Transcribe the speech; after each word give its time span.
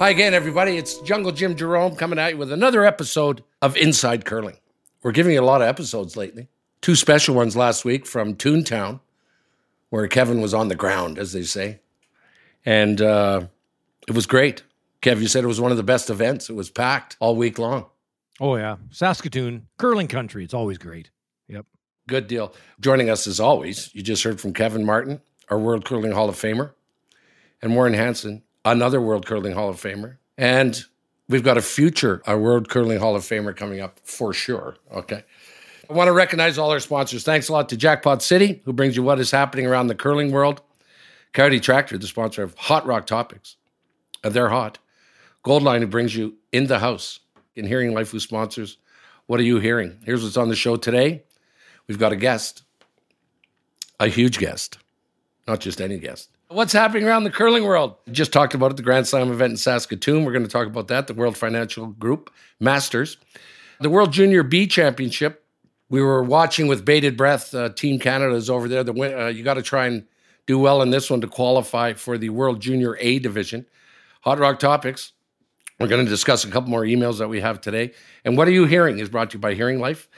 Hi 0.00 0.08
again, 0.08 0.32
everybody. 0.32 0.78
It's 0.78 0.98
Jungle 1.00 1.30
Jim 1.30 1.54
Jerome 1.54 1.94
coming 1.94 2.18
at 2.18 2.32
you 2.32 2.38
with 2.38 2.50
another 2.50 2.86
episode 2.86 3.44
of 3.60 3.76
Inside 3.76 4.24
Curling. 4.24 4.56
We're 5.02 5.12
giving 5.12 5.34
you 5.34 5.42
a 5.42 5.44
lot 5.44 5.60
of 5.60 5.68
episodes 5.68 6.16
lately. 6.16 6.48
Two 6.80 6.94
special 6.94 7.34
ones 7.34 7.54
last 7.54 7.84
week 7.84 8.06
from 8.06 8.34
Toontown, 8.34 9.00
where 9.90 10.08
Kevin 10.08 10.40
was 10.40 10.54
on 10.54 10.68
the 10.68 10.74
ground, 10.74 11.18
as 11.18 11.34
they 11.34 11.42
say. 11.42 11.80
And 12.64 13.02
uh, 13.02 13.48
it 14.08 14.14
was 14.14 14.24
great. 14.24 14.62
Kev, 15.02 15.20
you 15.20 15.26
said 15.26 15.44
it 15.44 15.48
was 15.48 15.60
one 15.60 15.70
of 15.70 15.76
the 15.76 15.82
best 15.82 16.08
events. 16.08 16.48
It 16.48 16.54
was 16.54 16.70
packed 16.70 17.18
all 17.20 17.36
week 17.36 17.58
long. 17.58 17.84
Oh, 18.40 18.56
yeah. 18.56 18.76
Saskatoon, 18.88 19.66
curling 19.76 20.08
country. 20.08 20.44
It's 20.44 20.54
always 20.54 20.78
great. 20.78 21.10
Yep. 21.48 21.66
Good 22.08 22.26
deal. 22.26 22.54
Joining 22.80 23.10
us 23.10 23.26
as 23.26 23.38
always, 23.38 23.94
you 23.94 24.00
just 24.00 24.22
heard 24.22 24.40
from 24.40 24.54
Kevin 24.54 24.86
Martin, 24.86 25.20
our 25.50 25.58
World 25.58 25.84
Curling 25.84 26.12
Hall 26.12 26.30
of 26.30 26.36
Famer, 26.36 26.70
and 27.60 27.74
Warren 27.74 27.92
Hansen, 27.92 28.44
another 28.64 29.00
World 29.00 29.26
Curling 29.26 29.52
Hall 29.52 29.68
of 29.68 29.76
Famer. 29.76 30.16
And 30.36 30.82
we've 31.28 31.44
got 31.44 31.58
a 31.58 31.62
future 31.62 32.22
a 32.26 32.36
World 32.38 32.68
Curling 32.68 32.98
Hall 32.98 33.16
of 33.16 33.22
Famer 33.22 33.56
coming 33.56 33.80
up 33.80 34.00
for 34.04 34.32
sure. 34.32 34.76
Okay. 34.92 35.24
I 35.88 35.92
want 35.92 36.08
to 36.08 36.12
recognize 36.12 36.56
all 36.56 36.70
our 36.70 36.78
sponsors. 36.78 37.24
Thanks 37.24 37.48
a 37.48 37.52
lot 37.52 37.68
to 37.70 37.76
Jackpot 37.76 38.22
City, 38.22 38.62
who 38.64 38.72
brings 38.72 38.94
you 38.94 39.02
what 39.02 39.18
is 39.18 39.32
happening 39.32 39.66
around 39.66 39.88
the 39.88 39.94
curling 39.94 40.30
world. 40.30 40.62
Kioti 41.34 41.60
Tractor, 41.60 41.98
the 41.98 42.06
sponsor 42.06 42.42
of 42.42 42.56
Hot 42.56 42.86
Rock 42.86 43.06
Topics. 43.06 43.56
They're 44.22 44.48
hot. 44.50 44.78
Goldline, 45.44 45.80
who 45.80 45.86
brings 45.86 46.14
you 46.14 46.34
in 46.52 46.66
the 46.66 46.78
house. 46.78 47.20
In 47.56 47.66
Hearing 47.66 47.92
Life, 47.92 48.12
who 48.12 48.20
sponsors 48.20 48.78
What 49.26 49.40
Are 49.40 49.44
You 49.44 49.58
Hearing? 49.58 49.98
Here's 50.04 50.22
what's 50.22 50.36
on 50.36 50.48
the 50.48 50.56
show 50.56 50.76
today. 50.76 51.24
We've 51.88 51.98
got 51.98 52.12
a 52.12 52.16
guest, 52.16 52.62
a 53.98 54.06
huge 54.06 54.38
guest, 54.38 54.78
not 55.48 55.58
just 55.58 55.80
any 55.80 55.98
guest. 55.98 56.30
What's 56.52 56.72
happening 56.72 57.04
around 57.04 57.22
the 57.22 57.30
curling 57.30 57.62
world? 57.62 57.94
Just 58.10 58.32
talked 58.32 58.54
about 58.54 58.72
it, 58.72 58.76
the 58.76 58.82
Grand 58.82 59.06
Slam 59.06 59.30
event 59.30 59.52
in 59.52 59.56
Saskatoon. 59.56 60.24
We're 60.24 60.32
going 60.32 60.42
to 60.42 60.50
talk 60.50 60.66
about 60.66 60.88
that, 60.88 61.06
the 61.06 61.14
World 61.14 61.36
Financial 61.36 61.86
Group 61.86 62.28
Masters, 62.58 63.18
the 63.78 63.88
World 63.88 64.12
Junior 64.12 64.42
B 64.42 64.66
Championship. 64.66 65.44
We 65.90 66.02
were 66.02 66.24
watching 66.24 66.66
with 66.66 66.84
bated 66.84 67.16
breath. 67.16 67.54
Uh, 67.54 67.68
Team 67.68 68.00
Canada 68.00 68.34
is 68.34 68.50
over 68.50 68.66
there. 68.66 68.82
The 68.82 68.92
uh, 68.92 69.28
you 69.28 69.44
got 69.44 69.54
to 69.54 69.62
try 69.62 69.86
and 69.86 70.04
do 70.46 70.58
well 70.58 70.82
in 70.82 70.90
this 70.90 71.08
one 71.08 71.20
to 71.20 71.28
qualify 71.28 71.92
for 71.92 72.18
the 72.18 72.30
World 72.30 72.60
Junior 72.60 72.96
A 72.98 73.20
division. 73.20 73.64
Hot 74.22 74.40
Rock 74.40 74.58
Topics. 74.58 75.12
We're 75.78 75.86
going 75.86 76.04
to 76.04 76.10
discuss 76.10 76.42
a 76.42 76.50
couple 76.50 76.68
more 76.68 76.82
emails 76.82 77.18
that 77.18 77.28
we 77.28 77.40
have 77.40 77.60
today. 77.60 77.92
And 78.24 78.36
what 78.36 78.48
are 78.48 78.52
you 78.52 78.64
hearing? 78.64 78.98
Is 78.98 79.08
brought 79.08 79.30
to 79.30 79.36
you 79.36 79.40
by 79.40 79.54
Hearing 79.54 79.78
Life. 79.78 80.08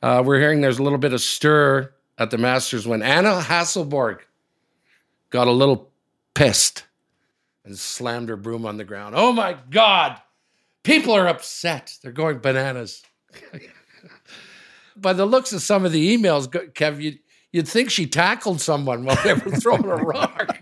Uh, 0.00 0.22
we're 0.24 0.40
hearing 0.40 0.62
there's 0.62 0.78
a 0.78 0.82
little 0.82 0.98
bit 0.98 1.12
of 1.12 1.20
stir 1.20 1.92
at 2.16 2.30
the 2.30 2.38
Masters 2.38 2.86
when 2.86 3.02
Anna 3.02 3.42
Hasselborg 3.42 4.20
got 5.34 5.48
a 5.48 5.50
little 5.52 5.90
pissed 6.36 6.84
and 7.64 7.76
slammed 7.76 8.28
her 8.28 8.36
broom 8.36 8.64
on 8.64 8.76
the 8.76 8.84
ground. 8.84 9.16
Oh 9.18 9.32
my 9.32 9.56
God! 9.68 10.22
People 10.84 11.12
are 11.12 11.26
upset. 11.26 11.98
They're 12.00 12.12
going 12.12 12.38
bananas. 12.38 13.02
By 14.96 15.12
the 15.12 15.26
looks 15.26 15.52
of 15.52 15.60
some 15.60 15.84
of 15.84 15.90
the 15.90 16.16
emails, 16.16 16.46
Kev, 16.74 17.02
you, 17.02 17.18
you'd 17.50 17.66
think 17.66 17.90
she 17.90 18.06
tackled 18.06 18.60
someone 18.60 19.04
while 19.04 19.18
they 19.24 19.34
were 19.34 19.50
throwing 19.56 19.86
a 19.86 19.96
rock. 19.96 20.56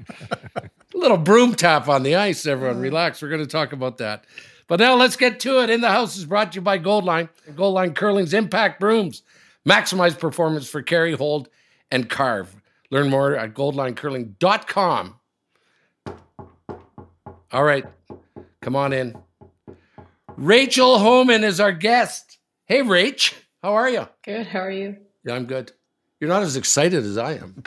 a 0.57 0.71
little 0.95 1.19
broom 1.19 1.55
tap 1.55 1.87
on 1.87 2.03
the 2.03 2.17
ice, 2.17 2.47
everyone. 2.47 2.77
Uh-huh. 2.77 2.83
Relax. 2.85 3.21
We're 3.21 3.29
going 3.29 3.43
to 3.43 3.47
talk 3.47 3.75
about 3.75 3.99
that. 3.99 4.25
But 4.69 4.81
now 4.81 4.95
let's 4.95 5.17
get 5.17 5.39
to 5.41 5.63
it. 5.63 5.69
In 5.69 5.83
the 5.83 5.91
House 5.91 6.17
is 6.17 6.25
brought 6.25 6.53
to 6.53 6.57
you 6.57 6.63
by 6.63 6.79
Goldline. 6.79 7.29
Goldline 7.51 7.95
Curling's 7.95 8.33
Impact 8.33 8.81
Brooms. 8.81 9.23
Maximize 9.69 10.19
performance 10.19 10.67
for 10.67 10.81
carry, 10.81 11.13
hold, 11.13 11.51
and 11.91 12.09
carve. 12.09 12.57
Learn 12.93 13.09
more 13.09 13.35
at 13.35 13.55
goldlinecurling.com. 13.55 15.19
All 17.51 17.65
right, 17.65 17.87
come 18.61 18.77
on 18.77 18.93
in. 18.93 19.17
Rachel 20.37 20.99
Homan 20.99 21.43
is 21.43 21.59
our 21.59 21.73
guest. 21.73 22.37
Hey, 22.67 22.81
Rach, 22.81 23.33
how 23.63 23.73
are 23.73 23.89
you? 23.89 24.07
Good. 24.23 24.47
How 24.47 24.61
are 24.61 24.71
you? 24.71 24.99
Yeah, 25.25 25.37
I'm 25.37 25.47
good. 25.47 25.73
You're 26.21 26.29
not 26.29 26.43
as 26.43 26.55
excited 26.55 27.03
as 27.03 27.17
I 27.17 27.39
am. 27.39 27.63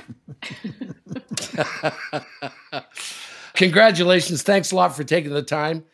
Congratulations. 3.56 4.44
Thanks 4.44 4.72
a 4.72 4.76
lot 4.76 4.96
for 4.96 5.04
taking 5.04 5.32
the 5.32 5.42
time. 5.42 5.86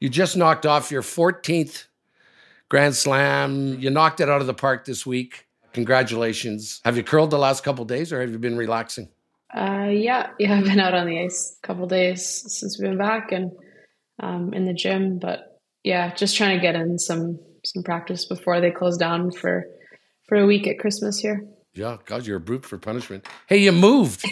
You 0.00 0.08
just 0.08 0.36
knocked 0.36 0.66
off 0.66 0.90
your 0.90 1.02
14th 1.02 1.84
Grand 2.68 2.96
Slam. 2.96 3.78
You 3.78 3.90
knocked 3.90 4.18
it 4.18 4.28
out 4.28 4.40
of 4.40 4.48
the 4.48 4.54
park 4.54 4.84
this 4.84 5.06
week. 5.06 5.46
Congratulations. 5.72 6.80
Have 6.84 6.96
you 6.96 7.02
curled 7.02 7.30
the 7.30 7.38
last 7.38 7.62
couple 7.62 7.84
days 7.84 8.12
or 8.12 8.20
have 8.20 8.30
you 8.30 8.38
been 8.38 8.56
relaxing? 8.56 9.08
Uh, 9.54 9.88
yeah, 9.90 10.30
yeah, 10.38 10.54
I've 10.58 10.64
been 10.64 10.80
out 10.80 10.94
on 10.94 11.06
the 11.06 11.20
ice 11.20 11.56
a 11.62 11.66
couple 11.66 11.86
days 11.86 12.26
since 12.46 12.78
we've 12.78 12.88
been 12.88 12.98
back 12.98 13.32
and 13.32 13.52
um, 14.22 14.52
in 14.52 14.66
the 14.66 14.74
gym. 14.74 15.18
But 15.18 15.60
yeah, 15.82 16.14
just 16.14 16.36
trying 16.36 16.56
to 16.56 16.62
get 16.62 16.74
in 16.74 16.98
some 16.98 17.38
some 17.64 17.82
practice 17.82 18.24
before 18.24 18.60
they 18.60 18.70
close 18.70 18.96
down 18.96 19.30
for 19.30 19.66
for 20.28 20.38
a 20.38 20.46
week 20.46 20.66
at 20.66 20.78
Christmas 20.78 21.18
here. 21.18 21.44
Yeah, 21.74 21.98
God, 22.04 22.26
you're 22.26 22.38
a 22.38 22.40
brute 22.40 22.66
for 22.66 22.78
punishment. 22.78 23.26
Hey, 23.46 23.58
you 23.58 23.72
moved. 23.72 24.24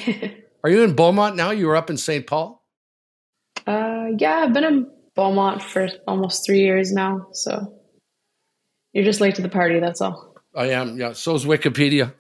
Are 0.65 0.71
you 0.71 0.83
in 0.83 0.95
Beaumont 0.95 1.37
now? 1.37 1.51
You 1.51 1.69
were 1.69 1.77
up 1.77 1.89
in 1.89 1.97
St. 1.97 2.27
Paul. 2.27 2.65
Uh, 3.65 4.07
yeah, 4.19 4.39
I've 4.39 4.53
been 4.53 4.65
in 4.65 4.91
Beaumont 5.15 5.63
for 5.63 5.89
almost 6.07 6.45
three 6.45 6.61
years 6.61 6.93
now. 6.93 7.29
So 7.33 7.79
you're 8.93 9.05
just 9.05 9.21
late 9.21 9.37
to 9.37 9.43
the 9.43 9.49
party. 9.49 9.79
That's 9.79 10.01
all. 10.01 10.35
I 10.55 10.71
am. 10.71 10.99
Yeah. 10.99 11.13
So 11.13 11.35
is 11.35 11.45
Wikipedia. 11.45 12.13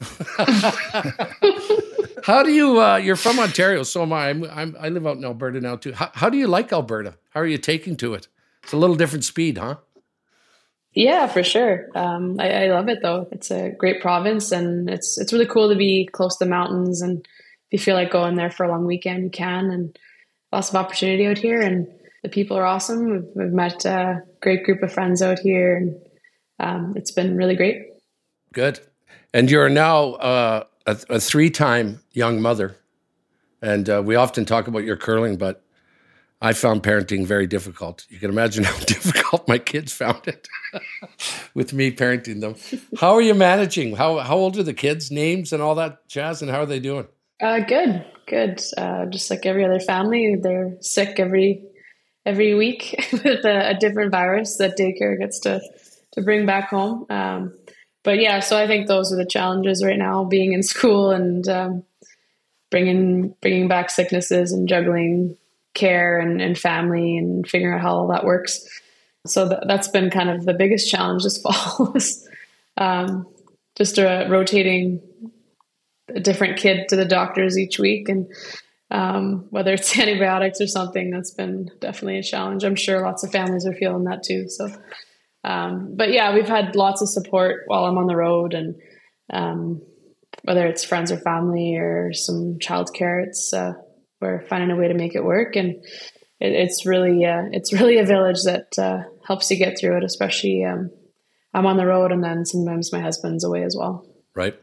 how 2.24 2.42
do 2.42 2.52
you? 2.52 2.80
Uh, 2.80 2.96
you're 2.96 3.16
from 3.16 3.38
Ontario, 3.38 3.82
so 3.82 4.02
am 4.02 4.12
I. 4.12 4.28
I'm, 4.28 4.44
I'm, 4.44 4.76
i 4.78 4.88
live 4.88 5.06
out 5.06 5.16
in 5.16 5.24
Alberta 5.24 5.60
now 5.60 5.76
too. 5.76 5.92
How, 5.92 6.10
how 6.14 6.30
do 6.30 6.36
you 6.36 6.46
like 6.46 6.72
Alberta? 6.72 7.16
How 7.30 7.40
are 7.40 7.46
you 7.46 7.58
taking 7.58 7.96
to 7.96 8.14
it? 8.14 8.28
It's 8.62 8.72
a 8.72 8.76
little 8.76 8.96
different 8.96 9.24
speed, 9.24 9.58
huh? 9.58 9.76
Yeah, 10.92 11.26
for 11.26 11.42
sure. 11.42 11.88
Um, 11.94 12.36
I, 12.38 12.64
I, 12.64 12.66
love 12.66 12.88
it 12.88 13.00
though. 13.02 13.28
It's 13.30 13.50
a 13.50 13.70
great 13.70 14.00
province, 14.00 14.52
and 14.52 14.90
it's 14.90 15.18
it's 15.18 15.32
really 15.32 15.46
cool 15.46 15.68
to 15.68 15.76
be 15.76 16.08
close 16.12 16.36
to 16.36 16.44
the 16.44 16.50
mountains. 16.50 17.02
And 17.02 17.26
if 17.70 17.72
you 17.72 17.78
feel 17.78 17.94
like 17.94 18.10
going 18.10 18.36
there 18.36 18.50
for 18.50 18.64
a 18.64 18.70
long 18.70 18.84
weekend, 18.84 19.24
you 19.24 19.30
can. 19.30 19.70
And 19.70 19.98
lots 20.52 20.70
of 20.70 20.76
opportunity 20.76 21.26
out 21.26 21.38
here, 21.38 21.60
and 21.60 21.86
the 22.22 22.28
people 22.28 22.56
are 22.56 22.66
awesome. 22.66 23.10
We've, 23.10 23.28
we've 23.34 23.52
met 23.52 23.84
a 23.84 24.22
great 24.40 24.64
group 24.64 24.82
of 24.82 24.92
friends 24.92 25.22
out 25.22 25.38
here, 25.38 25.76
and 25.76 25.96
um, 26.58 26.94
it's 26.96 27.12
been 27.12 27.36
really 27.36 27.56
great. 27.56 27.82
Good. 28.52 28.80
And 29.34 29.50
you're 29.50 29.68
now 29.68 30.12
uh, 30.14 30.64
a, 30.86 30.98
a 31.10 31.20
three 31.20 31.50
time 31.50 32.00
young 32.12 32.40
mother. 32.40 32.76
And 33.60 33.88
uh, 33.88 34.02
we 34.04 34.14
often 34.14 34.44
talk 34.44 34.68
about 34.68 34.84
your 34.84 34.96
curling, 34.96 35.36
but 35.36 35.64
I 36.40 36.52
found 36.52 36.82
parenting 36.82 37.26
very 37.26 37.46
difficult. 37.46 38.06
You 38.08 38.18
can 38.18 38.30
imagine 38.30 38.64
how 38.64 38.78
difficult 38.78 39.48
my 39.48 39.58
kids 39.58 39.92
found 39.92 40.26
it 40.28 40.48
with 41.54 41.72
me 41.72 41.90
parenting 41.90 42.40
them. 42.40 42.54
How 43.00 43.14
are 43.14 43.22
you 43.22 43.34
managing? 43.34 43.96
How, 43.96 44.18
how 44.18 44.36
old 44.36 44.56
are 44.56 44.62
the 44.62 44.74
kids? 44.74 45.10
Names 45.10 45.52
and 45.52 45.62
all 45.62 45.74
that 45.76 46.08
jazz, 46.08 46.42
and 46.42 46.50
how 46.50 46.60
are 46.60 46.66
they 46.66 46.80
doing? 46.80 47.08
Uh, 47.40 47.60
good, 47.60 48.04
good. 48.26 48.60
Uh, 48.76 49.06
just 49.06 49.30
like 49.30 49.46
every 49.46 49.64
other 49.64 49.80
family, 49.80 50.36
they're 50.40 50.76
sick 50.80 51.18
every 51.18 51.64
every 52.26 52.54
week 52.54 52.94
with 53.12 53.24
a, 53.24 53.70
a, 53.70 53.74
different 53.74 54.10
virus 54.10 54.58
that 54.58 54.76
daycare 54.76 55.18
gets 55.18 55.40
to 55.40 55.60
to 56.12 56.20
bring 56.20 56.46
back 56.46 56.68
home. 56.68 57.06
Um, 57.08 57.57
but 58.08 58.20
yeah, 58.20 58.40
so 58.40 58.56
I 58.56 58.66
think 58.66 58.86
those 58.86 59.12
are 59.12 59.16
the 59.16 59.26
challenges 59.26 59.84
right 59.84 59.98
now: 59.98 60.24
being 60.24 60.54
in 60.54 60.62
school 60.62 61.10
and 61.10 61.46
um, 61.46 61.84
bringing 62.70 63.34
bringing 63.42 63.68
back 63.68 63.90
sicknesses 63.90 64.50
and 64.50 64.66
juggling 64.66 65.36
care 65.74 66.18
and, 66.18 66.40
and 66.40 66.56
family 66.56 67.18
and 67.18 67.46
figuring 67.46 67.74
out 67.74 67.82
how 67.82 67.94
all 67.94 68.08
that 68.08 68.24
works. 68.24 68.66
So 69.26 69.46
th- 69.46 69.60
that's 69.66 69.88
been 69.88 70.08
kind 70.08 70.30
of 70.30 70.46
the 70.46 70.54
biggest 70.54 70.90
challenge 70.90 71.22
this 71.22 71.36
fall. 71.42 71.94
um, 72.78 73.26
just 73.76 73.98
uh, 73.98 74.24
rotating 74.30 75.02
a 76.08 76.20
different 76.20 76.58
kid 76.58 76.88
to 76.88 76.96
the 76.96 77.04
doctors 77.04 77.58
each 77.58 77.78
week 77.78 78.08
and 78.08 78.32
um, 78.90 79.48
whether 79.50 79.74
it's 79.74 79.98
antibiotics 79.98 80.62
or 80.62 80.66
something 80.66 81.10
that's 81.10 81.32
been 81.32 81.70
definitely 81.78 82.18
a 82.18 82.22
challenge 82.22 82.64
i'm 82.64 82.74
sure 82.74 83.02
lots 83.02 83.22
of 83.22 83.30
families 83.30 83.66
are 83.66 83.74
feeling 83.74 84.04
that 84.04 84.22
too 84.22 84.48
so 84.48 84.72
um, 85.44 85.94
but 85.96 86.12
yeah, 86.12 86.34
we've 86.34 86.48
had 86.48 86.76
lots 86.76 87.02
of 87.02 87.08
support 87.08 87.62
while 87.66 87.84
I'm 87.84 87.98
on 87.98 88.06
the 88.06 88.16
road, 88.16 88.54
and 88.54 88.74
um, 89.32 89.82
whether 90.42 90.66
it's 90.66 90.84
friends 90.84 91.12
or 91.12 91.18
family 91.18 91.76
or 91.76 92.12
some 92.12 92.58
childcare, 92.60 93.24
it's 93.26 93.52
uh, 93.52 93.72
we're 94.20 94.46
finding 94.48 94.70
a 94.70 94.76
way 94.76 94.88
to 94.88 94.94
make 94.94 95.14
it 95.14 95.24
work, 95.24 95.56
and 95.56 95.76
it, 96.40 96.52
it's 96.52 96.86
really 96.86 97.24
uh, 97.24 97.44
it's 97.52 97.72
really 97.72 97.98
a 97.98 98.04
village 98.04 98.42
that 98.44 98.78
uh, 98.78 99.02
helps 99.26 99.50
you 99.50 99.56
get 99.56 99.78
through 99.78 99.96
it. 99.98 100.04
Especially 100.04 100.64
um, 100.64 100.90
I'm 101.54 101.66
on 101.66 101.76
the 101.76 101.86
road, 101.86 102.12
and 102.12 102.22
then 102.22 102.44
sometimes 102.44 102.92
my 102.92 103.00
husband's 103.00 103.44
away 103.44 103.62
as 103.62 103.76
well. 103.78 104.06
Right. 104.34 104.56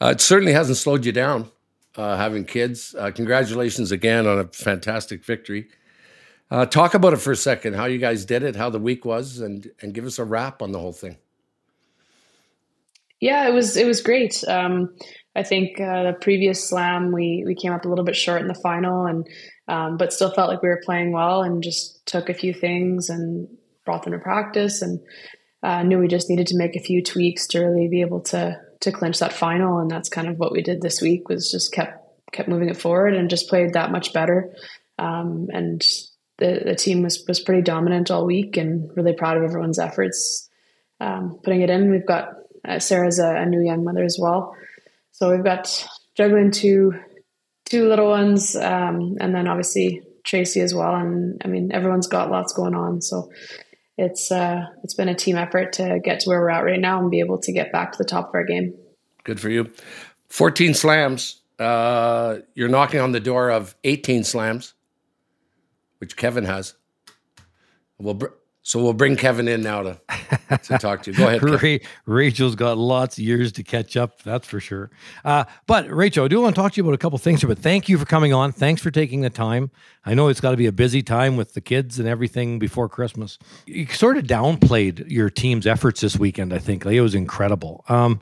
Uh, 0.00 0.08
it 0.08 0.20
certainly 0.20 0.52
hasn't 0.52 0.76
slowed 0.76 1.06
you 1.06 1.12
down 1.12 1.50
uh, 1.96 2.16
having 2.16 2.44
kids. 2.44 2.94
Uh, 2.98 3.10
congratulations 3.10 3.92
again 3.92 4.26
on 4.26 4.38
a 4.38 4.44
fantastic 4.48 5.24
victory. 5.24 5.68
Uh, 6.50 6.64
talk 6.64 6.94
about 6.94 7.12
it 7.12 7.16
for 7.16 7.32
a 7.32 7.36
second, 7.36 7.74
how 7.74 7.86
you 7.86 7.98
guys 7.98 8.24
did 8.24 8.42
it, 8.42 8.54
how 8.54 8.70
the 8.70 8.78
week 8.78 9.04
was, 9.04 9.40
and 9.40 9.70
and 9.82 9.94
give 9.94 10.04
us 10.04 10.18
a 10.18 10.24
wrap 10.24 10.62
on 10.62 10.72
the 10.72 10.78
whole 10.78 10.92
thing. 10.92 11.16
Yeah, 13.20 13.48
it 13.48 13.52
was 13.52 13.76
it 13.76 13.86
was 13.86 14.00
great. 14.00 14.44
Um, 14.46 14.94
I 15.34 15.42
think 15.42 15.80
uh, 15.80 16.04
the 16.04 16.12
previous 16.12 16.68
slam 16.68 17.12
we 17.12 17.42
we 17.46 17.54
came 17.54 17.72
up 17.72 17.84
a 17.84 17.88
little 17.88 18.04
bit 18.04 18.16
short 18.16 18.42
in 18.42 18.48
the 18.48 18.54
final, 18.54 19.06
and 19.06 19.26
um, 19.66 19.96
but 19.96 20.12
still 20.12 20.30
felt 20.30 20.48
like 20.48 20.62
we 20.62 20.68
were 20.68 20.82
playing 20.84 21.12
well 21.12 21.42
and 21.42 21.62
just 21.62 22.04
took 22.06 22.28
a 22.28 22.34
few 22.34 22.54
things 22.54 23.08
and 23.10 23.48
brought 23.84 24.04
them 24.04 24.12
to 24.12 24.18
practice 24.18 24.82
and 24.82 25.00
uh, 25.62 25.82
knew 25.82 25.98
we 25.98 26.08
just 26.08 26.30
needed 26.30 26.46
to 26.48 26.56
make 26.56 26.76
a 26.76 26.80
few 26.80 27.02
tweaks 27.02 27.46
to 27.48 27.60
really 27.60 27.88
be 27.88 28.02
able 28.02 28.20
to 28.20 28.60
to 28.80 28.92
clinch 28.92 29.18
that 29.18 29.32
final. 29.32 29.78
And 29.78 29.90
that's 29.90 30.08
kind 30.08 30.28
of 30.28 30.38
what 30.38 30.52
we 30.52 30.62
did 30.62 30.80
this 30.80 31.02
week 31.02 31.28
was 31.28 31.50
just 31.50 31.72
kept 31.72 32.02
kept 32.32 32.48
moving 32.48 32.68
it 32.68 32.76
forward 32.76 33.14
and 33.14 33.30
just 33.30 33.48
played 33.48 33.72
that 33.72 33.90
much 33.90 34.12
better. 34.12 34.54
Um, 34.98 35.48
and 35.52 35.82
the, 36.38 36.62
the 36.64 36.74
team 36.74 37.02
was 37.02 37.24
was 37.26 37.40
pretty 37.40 37.62
dominant 37.62 38.10
all 38.10 38.26
week 38.26 38.56
and 38.56 38.90
really 38.96 39.14
proud 39.14 39.36
of 39.36 39.44
everyone's 39.44 39.78
efforts 39.78 40.48
um, 41.00 41.38
putting 41.42 41.62
it 41.62 41.70
in. 41.70 41.90
We've 41.90 42.06
got 42.06 42.34
uh, 42.66 42.78
Sarah's 42.78 43.18
a, 43.18 43.34
a, 43.36 43.46
new 43.46 43.60
young 43.60 43.84
mother 43.84 44.04
as 44.04 44.18
well, 44.20 44.54
so 45.12 45.30
we've 45.30 45.44
got 45.44 45.88
juggling 46.16 46.50
two 46.50 46.92
two 47.64 47.88
little 47.88 48.08
ones, 48.08 48.54
um, 48.56 49.16
and 49.20 49.34
then 49.34 49.48
obviously 49.48 50.02
Tracy 50.24 50.60
as 50.60 50.74
well. 50.74 50.94
And 50.94 51.40
I 51.44 51.48
mean, 51.48 51.72
everyone's 51.72 52.06
got 52.06 52.30
lots 52.30 52.52
going 52.52 52.74
on, 52.74 53.00
so 53.00 53.30
it's 53.96 54.30
uh, 54.30 54.66
it's 54.82 54.94
been 54.94 55.08
a 55.08 55.14
team 55.14 55.36
effort 55.36 55.74
to 55.74 56.00
get 56.02 56.20
to 56.20 56.28
where 56.28 56.40
we're 56.40 56.50
at 56.50 56.64
right 56.64 56.80
now 56.80 57.00
and 57.00 57.10
be 57.10 57.20
able 57.20 57.38
to 57.38 57.52
get 57.52 57.72
back 57.72 57.92
to 57.92 57.98
the 57.98 58.04
top 58.04 58.28
of 58.28 58.34
our 58.34 58.44
game. 58.44 58.74
Good 59.24 59.40
for 59.40 59.48
you. 59.48 59.70
Fourteen 60.28 60.74
slams. 60.74 61.40
Uh, 61.58 62.40
you're 62.54 62.68
knocking 62.68 63.00
on 63.00 63.12
the 63.12 63.20
door 63.20 63.50
of 63.50 63.74
18 63.84 64.24
slams 64.24 64.74
which 65.98 66.16
Kevin 66.16 66.44
has. 66.44 66.74
We'll 67.98 68.14
br- 68.14 68.26
so 68.62 68.82
we'll 68.82 68.94
bring 68.94 69.14
Kevin 69.14 69.46
in 69.46 69.62
now 69.62 69.82
to, 69.84 70.00
to 70.64 70.76
talk 70.78 71.04
to 71.04 71.12
you. 71.12 71.16
Go 71.16 71.28
ahead. 71.28 71.62
Ray, 71.62 71.80
Rachel's 72.04 72.56
got 72.56 72.76
lots 72.76 73.16
of 73.16 73.22
years 73.22 73.52
to 73.52 73.62
catch 73.62 73.96
up, 73.96 74.20
that's 74.22 74.44
for 74.48 74.58
sure. 74.58 74.90
Uh, 75.24 75.44
but 75.68 75.88
Rachel, 75.88 76.24
I 76.24 76.28
do 76.28 76.40
want 76.40 76.56
to 76.56 76.60
talk 76.60 76.72
to 76.72 76.76
you 76.76 76.82
about 76.82 76.92
a 76.94 76.98
couple 76.98 77.16
things 77.18 77.42
here. 77.42 77.48
But 77.48 77.60
thank 77.60 77.88
you 77.88 77.96
for 77.96 78.06
coming 78.06 78.32
on. 78.32 78.50
Thanks 78.50 78.82
for 78.82 78.90
taking 78.90 79.20
the 79.20 79.30
time. 79.30 79.70
I 80.04 80.14
know 80.14 80.26
it's 80.26 80.40
got 80.40 80.50
to 80.50 80.56
be 80.56 80.66
a 80.66 80.72
busy 80.72 81.00
time 81.00 81.36
with 81.36 81.54
the 81.54 81.60
kids 81.60 82.00
and 82.00 82.08
everything 82.08 82.58
before 82.58 82.88
Christmas. 82.88 83.38
You 83.66 83.86
sort 83.86 84.16
of 84.16 84.24
downplayed 84.24 85.08
your 85.08 85.30
team's 85.30 85.64
efforts 85.64 86.00
this 86.00 86.18
weekend. 86.18 86.52
I 86.52 86.58
think 86.58 86.84
like, 86.84 86.96
it 86.96 87.02
was 87.02 87.14
incredible. 87.14 87.84
Um, 87.88 88.18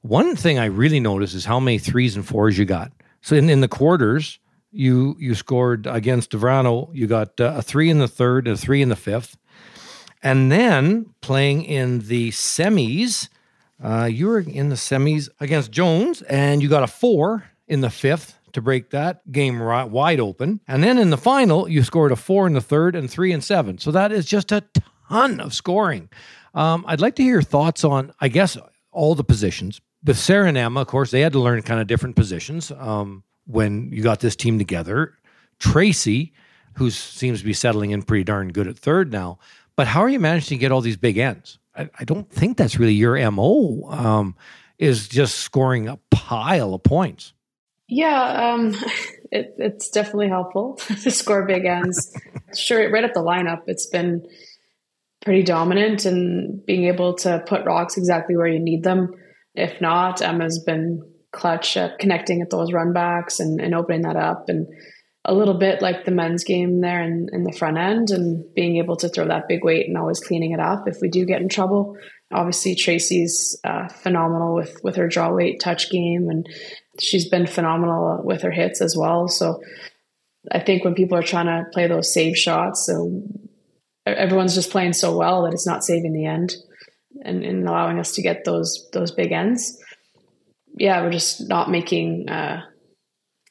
one 0.00 0.34
thing 0.34 0.58
I 0.58 0.64
really 0.64 0.98
noticed 0.98 1.34
is 1.34 1.44
how 1.44 1.60
many 1.60 1.78
threes 1.78 2.16
and 2.16 2.26
fours 2.26 2.56
you 2.56 2.64
got. 2.64 2.90
So 3.20 3.36
in, 3.36 3.50
in 3.50 3.60
the 3.60 3.68
quarters, 3.68 4.38
you 4.70 5.16
you 5.18 5.34
scored 5.34 5.86
against 5.86 6.30
Devrano. 6.30 6.90
You 6.92 7.06
got 7.06 7.40
uh, 7.40 7.54
a 7.56 7.62
three 7.62 7.90
in 7.90 7.98
the 7.98 8.08
third 8.08 8.46
and 8.46 8.56
a 8.56 8.60
three 8.60 8.82
in 8.82 8.88
the 8.88 8.96
fifth, 8.96 9.36
and 10.22 10.50
then 10.50 11.14
playing 11.20 11.64
in 11.64 12.00
the 12.00 12.30
semis, 12.30 13.28
uh, 13.82 14.08
you 14.10 14.26
were 14.26 14.40
in 14.40 14.68
the 14.68 14.76
semis 14.76 15.28
against 15.40 15.70
Jones, 15.70 16.22
and 16.22 16.62
you 16.62 16.68
got 16.68 16.82
a 16.82 16.88
four 16.88 17.44
in 17.66 17.80
the 17.80 17.90
fifth 17.90 18.38
to 18.52 18.62
break 18.62 18.90
that 18.90 19.30
game 19.30 19.60
right, 19.60 19.88
wide 19.88 20.20
open. 20.20 20.60
And 20.66 20.82
then 20.82 20.98
in 20.98 21.10
the 21.10 21.18
final, 21.18 21.68
you 21.68 21.82
scored 21.82 22.12
a 22.12 22.16
four 22.16 22.46
in 22.46 22.54
the 22.54 22.60
third 22.60 22.96
and 22.96 23.10
three 23.10 23.32
and 23.32 23.44
seven. 23.44 23.78
So 23.78 23.90
that 23.92 24.10
is 24.10 24.26
just 24.26 24.52
a 24.52 24.64
ton 25.08 25.40
of 25.40 25.54
scoring. 25.54 26.08
Um, 26.54 26.84
I'd 26.88 27.00
like 27.00 27.14
to 27.16 27.22
hear 27.22 27.34
your 27.34 27.42
thoughts 27.42 27.84
on, 27.84 28.12
I 28.20 28.28
guess, 28.28 28.56
all 28.90 29.14
the 29.14 29.24
positions. 29.24 29.80
With 30.04 30.30
Emma, 30.30 30.80
of 30.80 30.86
course, 30.86 31.10
they 31.10 31.20
had 31.20 31.32
to 31.32 31.40
learn 31.40 31.60
kind 31.62 31.80
of 31.80 31.86
different 31.86 32.16
positions. 32.16 32.70
Um, 32.70 33.24
when 33.48 33.90
you 33.90 34.02
got 34.02 34.20
this 34.20 34.36
team 34.36 34.58
together. 34.58 35.14
Tracy, 35.58 36.32
who 36.74 36.90
seems 36.90 37.40
to 37.40 37.44
be 37.44 37.52
settling 37.52 37.90
in 37.90 38.02
pretty 38.02 38.24
darn 38.24 38.52
good 38.52 38.68
at 38.68 38.78
third 38.78 39.10
now. 39.10 39.38
But 39.74 39.88
how 39.88 40.00
are 40.00 40.08
you 40.08 40.20
managing 40.20 40.58
to 40.58 40.60
get 40.60 40.70
all 40.70 40.80
these 40.80 40.96
big 40.96 41.18
ends? 41.18 41.58
I, 41.76 41.88
I 41.98 42.04
don't 42.04 42.30
think 42.30 42.56
that's 42.56 42.78
really 42.78 42.94
your 42.94 43.30
MO, 43.30 43.82
um, 43.90 44.36
is 44.78 45.08
just 45.08 45.38
scoring 45.38 45.88
a 45.88 45.98
pile 46.10 46.74
of 46.74 46.82
points. 46.82 47.32
Yeah, 47.88 48.52
um, 48.52 48.74
it, 49.32 49.54
it's 49.58 49.90
definitely 49.90 50.28
helpful 50.28 50.74
to 51.02 51.10
score 51.10 51.46
big 51.46 51.64
ends. 51.64 52.14
sure, 52.54 52.90
right 52.90 53.04
at 53.04 53.14
the 53.14 53.20
lineup, 53.20 53.62
it's 53.66 53.86
been 53.86 54.26
pretty 55.24 55.42
dominant 55.42 56.04
and 56.04 56.64
being 56.64 56.84
able 56.84 57.14
to 57.14 57.42
put 57.46 57.64
rocks 57.64 57.96
exactly 57.96 58.36
where 58.36 58.46
you 58.46 58.60
need 58.60 58.84
them. 58.84 59.14
If 59.54 59.80
not, 59.80 60.22
Emma's 60.22 60.62
been 60.62 61.02
clutch 61.38 61.76
at 61.76 61.98
connecting 61.98 62.42
at 62.42 62.50
those 62.50 62.72
runbacks 62.72 63.38
and, 63.38 63.60
and 63.60 63.74
opening 63.74 64.02
that 64.02 64.16
up 64.16 64.48
and 64.48 64.66
a 65.24 65.34
little 65.34 65.54
bit 65.54 65.82
like 65.82 66.04
the 66.04 66.10
men's 66.10 66.42
game 66.42 66.80
there 66.80 67.02
in, 67.02 67.28
in 67.32 67.44
the 67.44 67.52
front 67.52 67.76
end 67.76 68.10
and 68.10 68.44
being 68.54 68.78
able 68.78 68.96
to 68.96 69.08
throw 69.08 69.26
that 69.28 69.46
big 69.46 69.62
weight 69.62 69.86
and 69.86 69.96
always 69.96 70.20
cleaning 70.20 70.52
it 70.52 70.60
up 70.60 70.88
if 70.88 70.98
we 71.00 71.08
do 71.08 71.26
get 71.26 71.42
in 71.42 71.48
trouble. 71.48 71.96
Obviously, 72.32 72.74
Tracy's 72.74 73.58
uh, 73.64 73.88
phenomenal 73.88 74.54
with 74.54 74.82
with 74.82 74.96
her 74.96 75.08
draw 75.08 75.32
weight 75.32 75.60
touch 75.60 75.90
game, 75.90 76.28
and 76.28 76.46
she's 77.00 77.26
been 77.26 77.46
phenomenal 77.46 78.20
with 78.22 78.42
her 78.42 78.50
hits 78.50 78.82
as 78.82 78.94
well. 78.94 79.28
So, 79.28 79.62
I 80.52 80.60
think 80.60 80.84
when 80.84 80.94
people 80.94 81.16
are 81.16 81.22
trying 81.22 81.46
to 81.46 81.70
play 81.72 81.86
those 81.86 82.12
save 82.12 82.36
shots, 82.36 82.84
so 82.84 83.22
everyone's 84.06 84.54
just 84.54 84.70
playing 84.70 84.92
so 84.92 85.16
well 85.16 85.44
that 85.44 85.54
it's 85.54 85.66
not 85.66 85.84
saving 85.84 86.12
the 86.12 86.26
end 86.26 86.54
and, 87.22 87.42
and 87.44 87.66
allowing 87.66 87.98
us 87.98 88.12
to 88.12 88.22
get 88.22 88.44
those 88.44 88.88
those 88.92 89.10
big 89.10 89.32
ends 89.32 89.82
yeah, 90.78 91.02
we're 91.02 91.10
just 91.10 91.48
not 91.48 91.70
making 91.70 92.28
uh, 92.28 92.62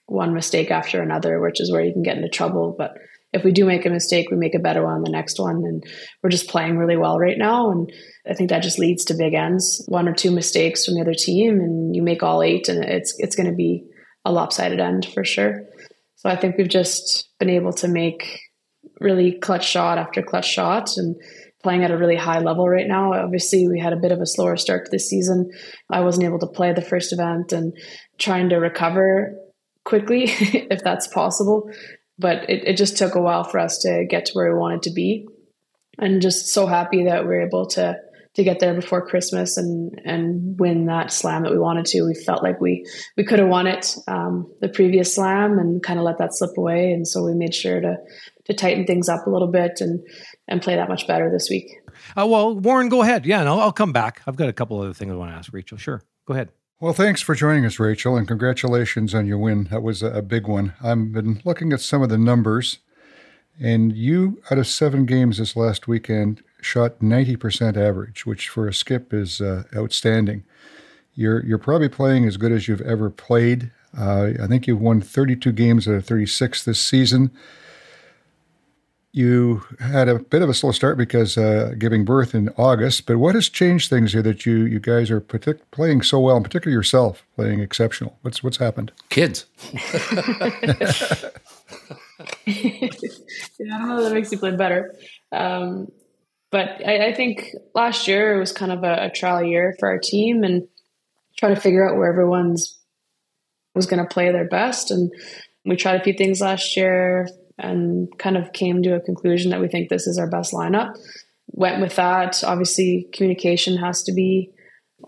one 0.05 0.33
mistake 0.33 0.71
after 0.71 1.01
another, 1.01 1.39
which 1.41 1.61
is 1.61 1.71
where 1.71 1.83
you 1.83 1.93
can 1.93 2.03
get 2.03 2.17
into 2.17 2.29
trouble. 2.29 2.75
But 2.77 2.91
if 3.33 3.43
we 3.43 3.51
do 3.51 3.65
make 3.65 3.85
a 3.85 3.89
mistake, 3.89 4.27
we 4.31 4.37
make 4.37 4.55
a 4.55 4.59
better 4.59 4.85
one 4.85 5.03
the 5.03 5.11
next 5.11 5.39
one. 5.39 5.57
And 5.57 5.83
we're 6.23 6.29
just 6.29 6.49
playing 6.49 6.77
really 6.77 6.97
well 6.97 7.19
right 7.19 7.37
now. 7.37 7.71
And 7.71 7.91
I 8.29 8.33
think 8.33 8.49
that 8.49 8.63
just 8.63 8.79
leads 8.79 9.05
to 9.05 9.17
big 9.17 9.33
ends. 9.33 9.83
One 9.87 10.07
or 10.07 10.13
two 10.13 10.31
mistakes 10.31 10.85
from 10.85 10.95
the 10.95 11.01
other 11.01 11.13
team, 11.13 11.59
and 11.59 11.95
you 11.95 12.01
make 12.01 12.23
all 12.23 12.41
eight, 12.41 12.69
and 12.69 12.83
it's 12.83 13.13
it's 13.17 13.35
going 13.35 13.49
to 13.49 13.55
be 13.55 13.83
a 14.25 14.31
lopsided 14.31 14.79
end 14.79 15.07
for 15.13 15.23
sure. 15.23 15.63
So 16.15 16.29
I 16.29 16.35
think 16.35 16.57
we've 16.57 16.67
just 16.67 17.29
been 17.39 17.49
able 17.49 17.73
to 17.73 17.87
make 17.87 18.39
really 18.99 19.33
clutch 19.33 19.67
shot 19.67 19.97
after 19.97 20.23
clutch 20.23 20.47
shot 20.49 20.97
and 20.97 21.15
playing 21.63 21.83
at 21.83 21.91
a 21.91 21.97
really 21.97 22.15
high 22.15 22.39
level 22.39 22.67
right 22.67 22.87
now. 22.87 23.13
Obviously, 23.13 23.67
we 23.67 23.79
had 23.79 23.93
a 23.93 23.97
bit 23.97 24.11
of 24.11 24.21
a 24.21 24.25
slower 24.25 24.57
start 24.57 24.85
to 24.85 24.91
the 24.91 24.99
season. 24.99 25.49
I 25.89 26.01
wasn't 26.01 26.25
able 26.25 26.39
to 26.39 26.47
play 26.47 26.73
the 26.73 26.81
first 26.81 27.13
event 27.13 27.51
and 27.51 27.75
trying 28.17 28.49
to 28.49 28.57
recover 28.57 29.35
quickly, 29.83 30.23
if 30.29 30.83
that's 30.83 31.07
possible. 31.07 31.69
But 32.19 32.49
it, 32.49 32.67
it 32.67 32.77
just 32.77 32.97
took 32.97 33.15
a 33.15 33.21
while 33.21 33.43
for 33.43 33.59
us 33.59 33.79
to 33.79 34.05
get 34.09 34.25
to 34.25 34.33
where 34.33 34.51
we 34.51 34.59
wanted 34.59 34.83
to 34.83 34.91
be. 34.91 35.27
And 35.99 36.21
just 36.21 36.47
so 36.47 36.67
happy 36.67 37.05
that 37.05 37.27
we 37.27 37.35
are 37.35 37.47
able 37.47 37.67
to 37.69 37.97
to 38.37 38.43
get 38.43 38.59
there 38.59 38.75
before 38.75 39.05
Christmas 39.05 39.57
and 39.57 39.99
and 40.05 40.59
win 40.59 40.85
that 40.85 41.11
slam 41.11 41.41
that 41.41 41.51
we 41.51 41.57
wanted 41.57 41.87
to. 41.87 42.03
We 42.03 42.13
felt 42.13 42.43
like 42.43 42.61
we 42.61 42.85
we 43.17 43.23
could 43.23 43.39
have 43.39 43.47
won 43.47 43.65
it 43.65 43.95
um, 44.07 44.53
the 44.61 44.69
previous 44.69 45.15
slam 45.15 45.57
and 45.57 45.81
kind 45.81 45.97
of 45.97 46.05
let 46.05 46.19
that 46.19 46.35
slip 46.35 46.55
away, 46.55 46.91
and 46.91 47.07
so 47.07 47.23
we 47.23 47.33
made 47.33 47.55
sure 47.55 47.81
to 47.81 47.97
to 48.47 48.53
tighten 48.53 48.85
things 48.85 49.07
up 49.09 49.27
a 49.27 49.29
little 49.29 49.47
bit 49.47 49.79
and 49.79 50.05
and 50.47 50.61
play 50.61 50.75
that 50.75 50.89
much 50.89 51.05
better 51.05 51.29
this 51.29 51.49
week. 51.49 51.79
Uh, 52.17 52.25
well, 52.25 52.55
Warren, 52.55 52.89
go 52.89 53.01
ahead. 53.01 53.25
Yeah, 53.25 53.43
no, 53.43 53.59
I'll 53.59 53.71
come 53.71 53.93
back. 53.93 54.21
I've 54.25 54.35
got 54.35 54.49
a 54.49 54.53
couple 54.53 54.81
other 54.81 54.93
things 54.93 55.11
I 55.11 55.15
want 55.15 55.31
to 55.31 55.37
ask 55.37 55.53
Rachel. 55.53 55.77
Sure, 55.77 56.01
go 56.25 56.33
ahead. 56.33 56.49
Well, 56.79 56.93
thanks 56.93 57.21
for 57.21 57.33
joining 57.33 57.65
us, 57.65 57.79
Rachel, 57.79 58.15
and 58.15 58.27
congratulations 58.27 59.15
on 59.15 59.25
your 59.25 59.39
win. 59.39 59.65
That 59.71 59.81
was 59.81 60.03
a 60.03 60.21
big 60.21 60.47
one. 60.47 60.73
I've 60.81 61.11
been 61.11 61.41
looking 61.43 61.73
at 61.73 61.81
some 61.81 62.03
of 62.03 62.09
the 62.09 62.19
numbers, 62.19 62.79
and 63.59 63.95
you, 63.95 64.41
out 64.51 64.59
of 64.59 64.67
seven 64.67 65.07
games 65.07 65.39
this 65.39 65.55
last 65.55 65.87
weekend, 65.87 66.43
shot 66.61 66.99
90% 66.99 67.77
average, 67.77 68.27
which 68.27 68.47
for 68.47 68.67
a 68.67 68.73
skip 68.75 69.11
is 69.11 69.41
uh, 69.41 69.63
outstanding. 69.75 70.43
You're, 71.15 71.43
you're 71.43 71.57
probably 71.57 71.89
playing 71.89 72.25
as 72.25 72.37
good 72.37 72.51
as 72.51 72.67
you've 72.67 72.81
ever 72.81 73.09
played. 73.09 73.71
Uh, 73.97 74.33
I 74.39 74.45
think 74.45 74.67
you've 74.67 74.79
won 74.79 75.01
32 75.01 75.51
games 75.53 75.87
out 75.87 75.95
of 75.95 76.05
36 76.05 76.63
this 76.63 76.79
season 76.79 77.31
you 79.17 79.63
had 79.79 80.07
a 80.07 80.19
bit 80.19 80.41
of 80.41 80.49
a 80.49 80.53
slow 80.53 80.71
start 80.71 80.97
because 80.97 81.37
uh, 81.37 81.73
giving 81.77 82.05
birth 82.05 82.35
in 82.35 82.49
August. 82.57 83.05
But 83.05 83.17
what 83.17 83.35
has 83.35 83.49
changed 83.49 83.89
things 83.89 84.13
here 84.13 84.21
that 84.21 84.45
you 84.45 84.65
you 84.65 84.79
guys 84.79 85.09
are 85.11 85.19
partic- 85.19 85.59
playing 85.71 86.03
so 86.03 86.19
well, 86.19 86.35
and 86.35 86.45
particularly 86.45 86.75
yourself 86.75 87.25
playing 87.35 87.59
exceptional? 87.59 88.17
What's 88.21 88.43
what's 88.43 88.57
happened? 88.57 88.91
Kids. 89.09 89.45
yeah, 92.45 93.75
I 93.75 93.77
don't 93.77 93.89
know 93.89 94.03
that 94.03 94.13
makes 94.13 94.31
you 94.31 94.37
play 94.37 94.55
better. 94.55 94.95
Um, 95.31 95.91
but 96.51 96.85
I, 96.85 97.07
I, 97.07 97.13
think 97.13 97.53
last 97.75 98.07
year 98.07 98.33
it 98.33 98.39
was 98.39 98.53
kind 98.53 98.71
of 98.71 98.83
a, 98.83 99.05
a 99.05 99.09
trial 99.09 99.43
year 99.43 99.75
for 99.79 99.89
our 99.89 99.99
team 99.99 100.43
and 100.43 100.67
try 101.37 101.49
to 101.49 101.59
figure 101.59 101.87
out 101.87 101.97
where 101.97 102.09
everyone's 102.09 102.77
was 103.75 103.85
going 103.85 104.01
to 104.01 104.13
play 104.13 104.31
their 104.31 104.47
best. 104.47 104.91
And 104.91 105.11
we 105.65 105.75
tried 105.75 105.99
a 105.99 106.03
few 106.03 106.13
things 106.13 106.41
last 106.41 106.75
year, 106.77 107.27
and 107.57 108.07
kind 108.17 108.37
of 108.37 108.53
came 108.53 108.83
to 108.83 108.95
a 108.95 108.99
conclusion 108.99 109.51
that 109.51 109.61
we 109.61 109.67
think 109.67 109.89
this 109.89 110.07
is 110.07 110.17
our 110.17 110.29
best 110.29 110.53
lineup. 110.53 110.97
Went 111.47 111.81
with 111.81 111.95
that. 111.95 112.43
Obviously, 112.43 113.07
communication 113.13 113.77
has 113.77 114.03
to 114.03 114.11
be 114.11 114.51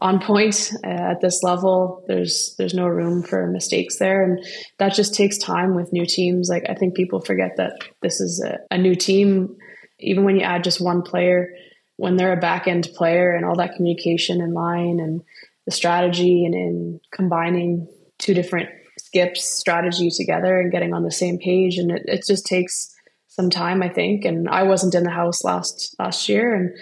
on 0.01 0.19
point 0.19 0.71
uh, 0.83 0.87
at 0.89 1.21
this 1.21 1.41
level. 1.43 2.03
There's 2.07 2.55
there's 2.57 2.73
no 2.73 2.87
room 2.87 3.23
for 3.23 3.47
mistakes 3.47 3.97
there, 3.97 4.23
and 4.23 4.45
that 4.77 4.93
just 4.93 5.13
takes 5.13 5.37
time 5.37 5.75
with 5.75 5.93
new 5.93 6.05
teams. 6.05 6.49
Like 6.49 6.65
I 6.69 6.75
think 6.75 6.95
people 6.95 7.21
forget 7.21 7.57
that 7.57 7.73
this 8.01 8.19
is 8.21 8.43
a, 8.43 8.59
a 8.71 8.77
new 8.77 8.95
team. 8.95 9.57
Even 9.99 10.23
when 10.23 10.37
you 10.37 10.43
add 10.43 10.63
just 10.63 10.79
one 10.79 11.01
player, 11.01 11.49
when 11.97 12.15
they're 12.15 12.33
a 12.33 12.39
back 12.39 12.67
end 12.67 12.89
player, 12.95 13.35
and 13.35 13.45
all 13.45 13.57
that 13.57 13.75
communication 13.75 14.41
in 14.41 14.53
line 14.53 14.99
and 14.99 15.21
the 15.65 15.71
strategy 15.71 16.45
and 16.45 16.55
in 16.55 16.99
combining 17.11 17.87
two 18.17 18.33
different 18.33 18.69
skips 19.09 19.43
strategy 19.43 20.09
together 20.11 20.59
and 20.59 20.71
getting 20.71 20.93
on 20.93 21.03
the 21.03 21.11
same 21.11 21.39
page. 21.39 21.77
And 21.77 21.91
it, 21.91 22.03
it 22.05 22.23
just 22.27 22.45
takes 22.45 22.93
some 23.27 23.49
time, 23.49 23.81
I 23.81 23.89
think. 23.89 24.25
And 24.25 24.47
I 24.47 24.63
wasn't 24.63 24.95
in 24.95 25.03
the 25.03 25.09
house 25.09 25.43
last 25.43 25.95
last 25.97 26.29
year, 26.29 26.53
and 26.53 26.77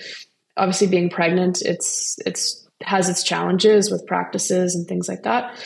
obviously 0.57 0.87
being 0.87 1.09
pregnant, 1.09 1.61
it's 1.61 2.17
it's 2.25 2.67
has 2.81 3.09
its 3.09 3.23
challenges 3.23 3.89
with 3.89 4.05
practices 4.05 4.75
and 4.75 4.87
things 4.87 5.07
like 5.07 5.23
that. 5.23 5.57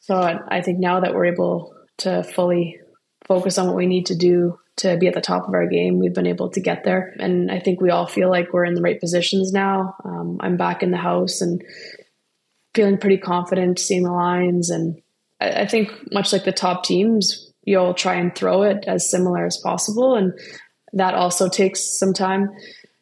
So 0.00 0.16
I, 0.16 0.60
think 0.60 0.78
now 0.78 1.00
that 1.00 1.14
we're 1.14 1.26
able 1.26 1.72
to 1.98 2.22
fully 2.22 2.78
focus 3.26 3.58
on 3.58 3.66
what 3.66 3.76
we 3.76 3.86
need 3.86 4.06
to 4.06 4.16
do 4.16 4.58
to 4.76 4.96
be 4.98 5.06
at 5.06 5.14
the 5.14 5.20
top 5.20 5.46
of 5.46 5.54
our 5.54 5.66
game, 5.66 5.98
we've 5.98 6.14
been 6.14 6.26
able 6.26 6.50
to 6.50 6.60
get 6.60 6.84
there. 6.84 7.14
And 7.18 7.50
I 7.50 7.60
think 7.60 7.80
we 7.80 7.90
all 7.90 8.06
feel 8.06 8.28
like 8.28 8.52
we're 8.52 8.64
in 8.64 8.74
the 8.74 8.82
right 8.82 9.00
positions 9.00 9.52
now. 9.52 9.94
Um, 10.04 10.38
I'm 10.40 10.56
back 10.56 10.82
in 10.82 10.90
the 10.90 10.98
house 10.98 11.40
and 11.40 11.62
feeling 12.74 12.98
pretty 12.98 13.18
confident, 13.18 13.78
seeing 13.78 14.02
the 14.02 14.12
lines. 14.12 14.68
And 14.68 15.00
I, 15.40 15.62
I 15.62 15.66
think, 15.66 15.90
much 16.12 16.32
like 16.32 16.44
the 16.44 16.52
top 16.52 16.84
teams, 16.84 17.52
you'll 17.64 17.94
try 17.94 18.14
and 18.14 18.34
throw 18.34 18.62
it 18.62 18.84
as 18.86 19.10
similar 19.10 19.46
as 19.46 19.56
possible. 19.58 20.14
And 20.14 20.32
that 20.92 21.14
also 21.14 21.48
takes 21.48 21.98
some 21.98 22.12
time. 22.12 22.50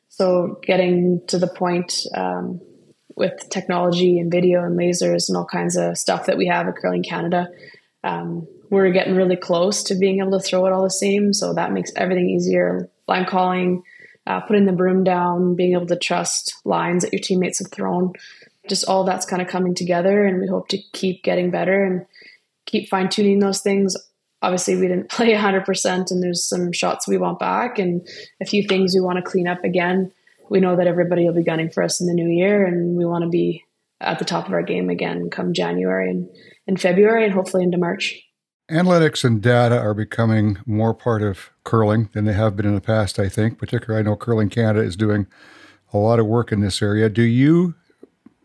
So, 0.08 0.58
getting 0.62 1.22
to 1.28 1.38
the 1.38 1.46
point 1.46 2.04
um, 2.14 2.60
with 3.14 3.48
technology 3.50 4.18
and 4.18 4.30
video 4.30 4.64
and 4.64 4.78
lasers 4.78 5.28
and 5.28 5.36
all 5.36 5.46
kinds 5.46 5.76
of 5.76 5.96
stuff 5.96 6.26
that 6.26 6.36
we 6.36 6.46
have 6.46 6.66
at 6.66 6.76
Curling 6.76 7.04
Canada, 7.04 7.48
um, 8.04 8.46
we're 8.70 8.90
getting 8.90 9.16
really 9.16 9.36
close 9.36 9.82
to 9.84 9.94
being 9.94 10.20
able 10.20 10.38
to 10.38 10.40
throw 10.40 10.66
it 10.66 10.72
all 10.72 10.82
the 10.82 10.90
same. 10.90 11.32
So 11.32 11.54
that 11.54 11.72
makes 11.72 11.92
everything 11.96 12.28
easier. 12.30 12.90
Line 13.06 13.24
calling, 13.24 13.82
uh, 14.26 14.40
putting 14.40 14.66
the 14.66 14.72
broom 14.72 15.04
down, 15.04 15.56
being 15.56 15.72
able 15.72 15.86
to 15.86 15.96
trust 15.96 16.54
lines 16.64 17.02
that 17.02 17.12
your 17.12 17.20
teammates 17.20 17.60
have 17.60 17.72
thrown. 17.72 18.12
Just 18.68 18.86
all 18.86 19.04
that's 19.04 19.24
kind 19.24 19.40
of 19.40 19.48
coming 19.48 19.74
together, 19.74 20.26
and 20.26 20.40
we 20.40 20.46
hope 20.46 20.68
to 20.68 20.78
keep 20.92 21.22
getting 21.22 21.50
better 21.50 21.82
and 21.82 22.04
keep 22.68 22.88
fine 22.88 23.08
tuning 23.08 23.40
those 23.40 23.60
things. 23.60 23.96
Obviously, 24.42 24.76
we 24.76 24.86
didn't 24.86 25.10
play 25.10 25.34
100%, 25.34 26.10
and 26.10 26.22
there's 26.22 26.46
some 26.46 26.72
shots 26.72 27.08
we 27.08 27.18
want 27.18 27.38
back 27.38 27.78
and 27.78 28.06
a 28.40 28.44
few 28.44 28.66
things 28.66 28.94
we 28.94 29.00
want 29.00 29.16
to 29.16 29.30
clean 29.30 29.48
up 29.48 29.64
again. 29.64 30.12
We 30.50 30.60
know 30.60 30.76
that 30.76 30.86
everybody 30.86 31.24
will 31.24 31.34
be 31.34 31.42
gunning 31.42 31.70
for 31.70 31.82
us 31.82 32.00
in 32.00 32.06
the 32.06 32.14
new 32.14 32.28
year, 32.28 32.64
and 32.64 32.96
we 32.96 33.04
want 33.04 33.24
to 33.24 33.28
be 33.28 33.64
at 34.00 34.18
the 34.18 34.24
top 34.24 34.46
of 34.46 34.52
our 34.52 34.62
game 34.62 34.88
again 34.88 35.28
come 35.28 35.52
January 35.52 36.08
and, 36.08 36.28
and 36.66 36.80
February, 36.80 37.24
and 37.24 37.34
hopefully 37.34 37.64
into 37.64 37.78
March. 37.78 38.22
Analytics 38.70 39.24
and 39.24 39.40
data 39.40 39.78
are 39.78 39.94
becoming 39.94 40.58
more 40.66 40.92
part 40.92 41.22
of 41.22 41.50
curling 41.64 42.10
than 42.12 42.26
they 42.26 42.34
have 42.34 42.54
been 42.54 42.66
in 42.66 42.74
the 42.74 42.82
past, 42.82 43.18
I 43.18 43.28
think. 43.28 43.58
Particularly, 43.58 44.00
I 44.00 44.02
know 44.02 44.14
Curling 44.14 44.50
Canada 44.50 44.84
is 44.84 44.94
doing 44.94 45.26
a 45.92 45.96
lot 45.96 46.18
of 46.18 46.26
work 46.26 46.52
in 46.52 46.60
this 46.60 46.82
area. 46.82 47.08
Do 47.08 47.22
you 47.22 47.74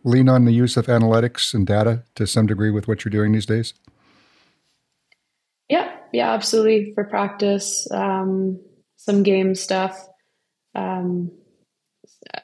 lean 0.05 0.29
on 0.29 0.45
the 0.45 0.53
use 0.53 0.77
of 0.77 0.87
analytics 0.87 1.53
and 1.53 1.67
data 1.67 2.03
to 2.15 2.25
some 2.25 2.45
degree 2.45 2.71
with 2.71 2.87
what 2.87 3.03
you're 3.03 3.11
doing 3.11 3.33
these 3.33 3.45
days? 3.45 3.73
Yeah, 5.73 5.91
yeah, 6.11 6.31
absolutely. 6.33 6.91
For 6.93 7.03
practice, 7.03 7.87
um, 7.89 8.61
some 8.95 9.23
game 9.23 9.55
stuff. 9.55 10.07
Um, 10.75 11.31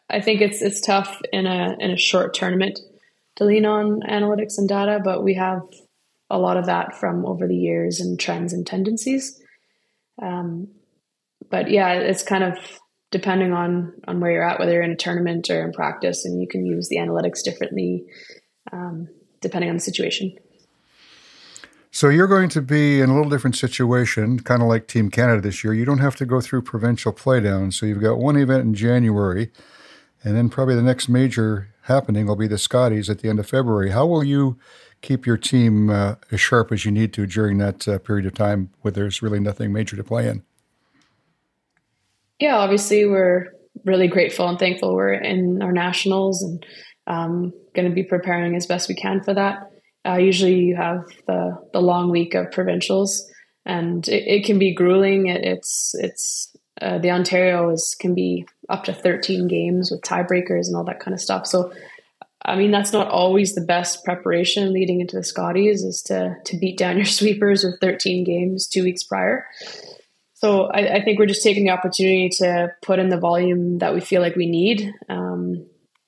I 0.10 0.20
think 0.20 0.42
it's 0.42 0.64
it's 0.64 0.82
tough 0.82 1.22
in 1.32 1.46
a 1.46 1.76
in 1.80 1.92
a 1.92 1.98
short 1.98 2.34
tournament 2.34 2.80
to 3.36 3.44
lean 3.46 3.68
on 3.68 4.02
analytics 4.02 4.58
and 4.58 4.68
data, 4.68 5.00
but 5.04 5.24
we 5.24 5.36
have 5.36 5.62
a 6.32 6.40
lot 6.40 6.58
of 6.58 6.66
that 6.66 6.96
from 6.96 7.24
over 7.24 7.48
the 7.48 7.56
years 7.56 8.00
and 8.00 8.20
trends 8.20 8.52
and 8.52 8.66
tendencies. 8.66 9.40
Um, 10.20 10.70
but 11.52 11.70
yeah, 11.70 11.94
it's 11.94 12.24
kind 12.24 12.44
of 12.44 12.58
depending 13.12 13.54
on 13.54 13.94
on 14.08 14.22
where 14.22 14.32
you're 14.32 14.50
at, 14.50 14.60
whether 14.60 14.72
you're 14.72 14.82
in 14.82 14.94
a 14.94 14.96
tournament 14.96 15.52
or 15.52 15.64
in 15.64 15.72
practice, 15.72 16.26
and 16.26 16.42
you 16.42 16.48
can 16.48 16.66
use 16.66 16.90
the 16.90 16.98
analytics 16.98 17.44
differently 17.44 18.06
um, 18.72 19.08
depending 19.40 19.70
on 19.70 19.76
the 19.76 19.82
situation. 19.82 20.36
So 21.92 22.10
you're 22.10 22.28
going 22.28 22.50
to 22.50 22.62
be 22.62 23.02
in 23.02 23.10
a 23.10 23.16
little 23.16 23.30
different 23.30 23.56
situation, 23.56 24.40
kind 24.42 24.62
of 24.62 24.68
like 24.68 24.88
Team 24.88 25.10
Canada 25.10 25.42
this 25.42 25.64
year. 25.64 25.74
You 25.74 25.86
don't 25.86 26.00
have 26.00 26.16
to 26.18 26.26
go 26.26 26.40
through 26.40 26.62
provincial 26.62 27.12
playdowns. 27.12 27.74
so 27.74 27.86
you've 27.86 28.02
got 28.02 28.20
one 28.20 28.38
event 28.38 28.64
in 28.64 28.74
January, 28.76 29.52
and 30.24 30.36
then 30.36 30.50
probably 30.50 30.76
the 30.76 30.84
next 30.84 31.10
major 31.10 31.70
happening 31.84 32.28
will 32.28 32.36
be 32.36 32.48
the 32.48 32.60
Scotties 32.60 33.10
at 33.10 33.20
the 33.20 33.30
end 33.30 33.40
of 33.40 33.48
February. 33.48 33.90
How 33.90 34.06
will 34.06 34.24
you 34.24 34.60
keep 35.02 35.26
your 35.26 35.38
team 35.38 35.90
uh, 35.90 36.16
as 36.32 36.40
sharp 36.40 36.72
as 36.72 36.86
you 36.86 36.92
need 36.92 37.12
to 37.14 37.26
during 37.26 37.58
that 37.58 37.88
uh, 37.88 37.98
period 37.98 38.28
of 38.28 38.36
time 38.36 38.70
where 38.82 38.92
there's 38.92 39.22
really 39.22 39.40
nothing 39.40 39.74
major 39.74 39.96
to 39.96 40.04
play 40.04 40.28
in? 40.28 40.44
Yeah, 42.40 42.58
obviously 42.58 43.06
we're 43.06 43.48
really 43.86 44.08
grateful 44.08 44.48
and 44.48 44.60
thankful 44.60 44.94
we're 44.94 45.14
in 45.14 45.62
our 45.62 45.72
nationals 45.72 46.44
and 46.44 46.66
um, 47.08 47.54
going 47.74 47.90
to 47.90 47.94
be 47.94 48.04
preparing 48.04 48.56
as 48.56 48.68
best 48.68 48.88
we 48.88 48.96
can 48.96 49.22
for 49.24 49.34
that. 49.34 49.69
Uh, 50.08 50.18
usually 50.18 50.56
you 50.56 50.76
have 50.76 51.06
the 51.28 51.58
the 51.74 51.82
long 51.82 52.10
week 52.10 52.34
of 52.34 52.52
provincials, 52.52 53.30
and 53.66 54.08
it, 54.08 54.24
it 54.28 54.46
can 54.46 54.60
be 54.60 54.74
grueling. 54.74 55.28
It, 55.28 55.44
it's 55.44 55.94
it's 55.96 56.56
uh, 56.82 56.98
the 57.00 57.12
Ontario 57.12 57.70
is 57.70 57.96
can 58.00 58.14
be 58.14 58.46
up 58.70 58.86
to 58.86 58.94
13 58.94 59.48
games 59.48 59.92
with 59.92 60.02
tiebreakers 60.02 60.68
and 60.68 60.76
all 60.76 60.86
that 60.86 61.00
kind 61.00 61.14
of 61.14 61.20
stuff. 61.20 61.48
So 61.48 61.74
I 62.46 62.56
mean, 62.56 62.72
that's 62.72 62.94
not 62.94 63.10
always 63.10 63.54
the 63.54 63.62
best 63.62 64.06
preparation 64.06 64.72
leading 64.72 65.02
into 65.02 65.18
the 65.18 65.24
Scotties 65.24 65.84
is 65.84 66.02
to 66.04 66.36
to 66.46 66.58
beat 66.58 66.78
down 66.78 66.98
your 66.98 67.06
sweepers 67.06 67.64
with 67.64 67.80
13 67.82 68.24
games 68.24 68.68
two 68.68 68.84
weeks 68.84 69.04
prior. 69.04 69.46
So 70.34 70.68
I, 70.68 70.96
I 70.96 71.04
think 71.04 71.20
we're 71.20 71.26
just 71.26 71.44
taking 71.44 71.66
the 71.66 71.72
opportunity 71.72 72.30
to 72.38 72.70
put 72.82 72.98
in 72.98 73.10
the 73.10 73.20
volume 73.20 73.80
that 73.80 73.94
we 73.94 74.00
feel 74.00 74.22
like 74.22 74.38
we 74.38 74.50
need 74.50 74.94
um, 75.10 75.68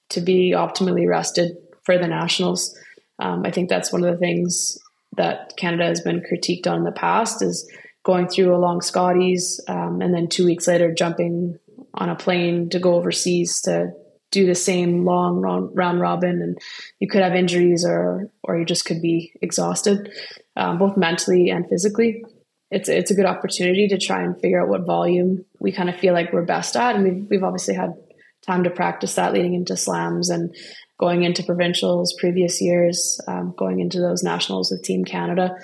to 0.10 0.22
be 0.22 0.52
optimally 0.52 1.06
rested 1.06 1.58
for 1.84 1.98
the 1.98 2.08
nationals. 2.08 2.78
Um, 3.22 3.44
I 3.46 3.52
think 3.52 3.70
that's 3.70 3.94
one 3.94 4.04
of 4.04 4.12
the 4.12 4.18
things 4.18 4.80
that 5.16 5.54
Canada 5.56 5.86
has 5.86 6.02
been 6.02 6.22
critiqued 6.22 6.68
on 6.68 6.80
in 6.80 6.84
the 6.84 6.92
past 6.92 7.42
is 7.42 7.70
going 8.04 8.28
through 8.28 8.56
a 8.56 8.58
long 8.58 8.82
Scotties 8.82 9.62
um, 9.68 10.02
and 10.02 10.14
then 10.14 10.28
two 10.28 10.46
weeks 10.46 10.68
later 10.68 10.92
jumping 10.94 11.60
on 11.94 12.10
a 12.10 12.16
plane 12.16 12.70
to 12.70 12.80
go 12.80 12.96
overseas 12.96 13.62
to 13.62 13.92
do 14.32 14.46
the 14.46 14.56
same 14.56 15.06
long 15.06 15.42
round 15.42 16.00
robin. 16.00 16.42
And 16.42 16.58
you 17.00 17.08
could 17.08 17.22
have 17.22 17.36
injuries 17.36 17.86
or 17.86 18.30
or 18.44 18.58
you 18.58 18.66
just 18.66 18.86
could 18.86 19.02
be 19.02 19.34
exhausted 19.42 20.12
um, 20.56 20.80
both 20.80 20.98
mentally 20.98 21.50
and 21.50 21.68
physically. 21.70 22.24
It's 22.72 22.90
it's 22.90 23.12
a 23.12 23.16
good 23.16 23.26
opportunity 23.26 23.88
to 23.90 23.98
try 23.98 24.24
and 24.24 24.40
figure 24.40 24.64
out 24.64 24.70
what 24.70 24.86
volume 24.86 25.46
we 25.60 25.72
kind 25.72 25.90
of 25.90 25.98
feel 25.98 26.14
like 26.14 26.32
we're 26.32 26.46
best 26.46 26.76
at. 26.76 26.96
And 26.96 27.04
we've, 27.04 27.30
we've 27.30 27.44
obviously 27.44 27.76
had 27.76 27.94
time 28.48 28.64
to 28.64 28.70
practice 28.70 29.16
that 29.16 29.34
leading 29.34 29.54
into 29.54 29.78
slams 29.78 30.30
and 30.30 30.56
going 31.02 31.24
into 31.24 31.44
provincials 31.44 32.14
previous 32.14 32.62
years 32.62 33.20
um, 33.28 33.54
going 33.58 33.82
into 33.82 34.00
those 34.00 34.24
nationals 34.24 34.72
with 34.72 34.82
team 34.84 35.04
canada 35.04 35.58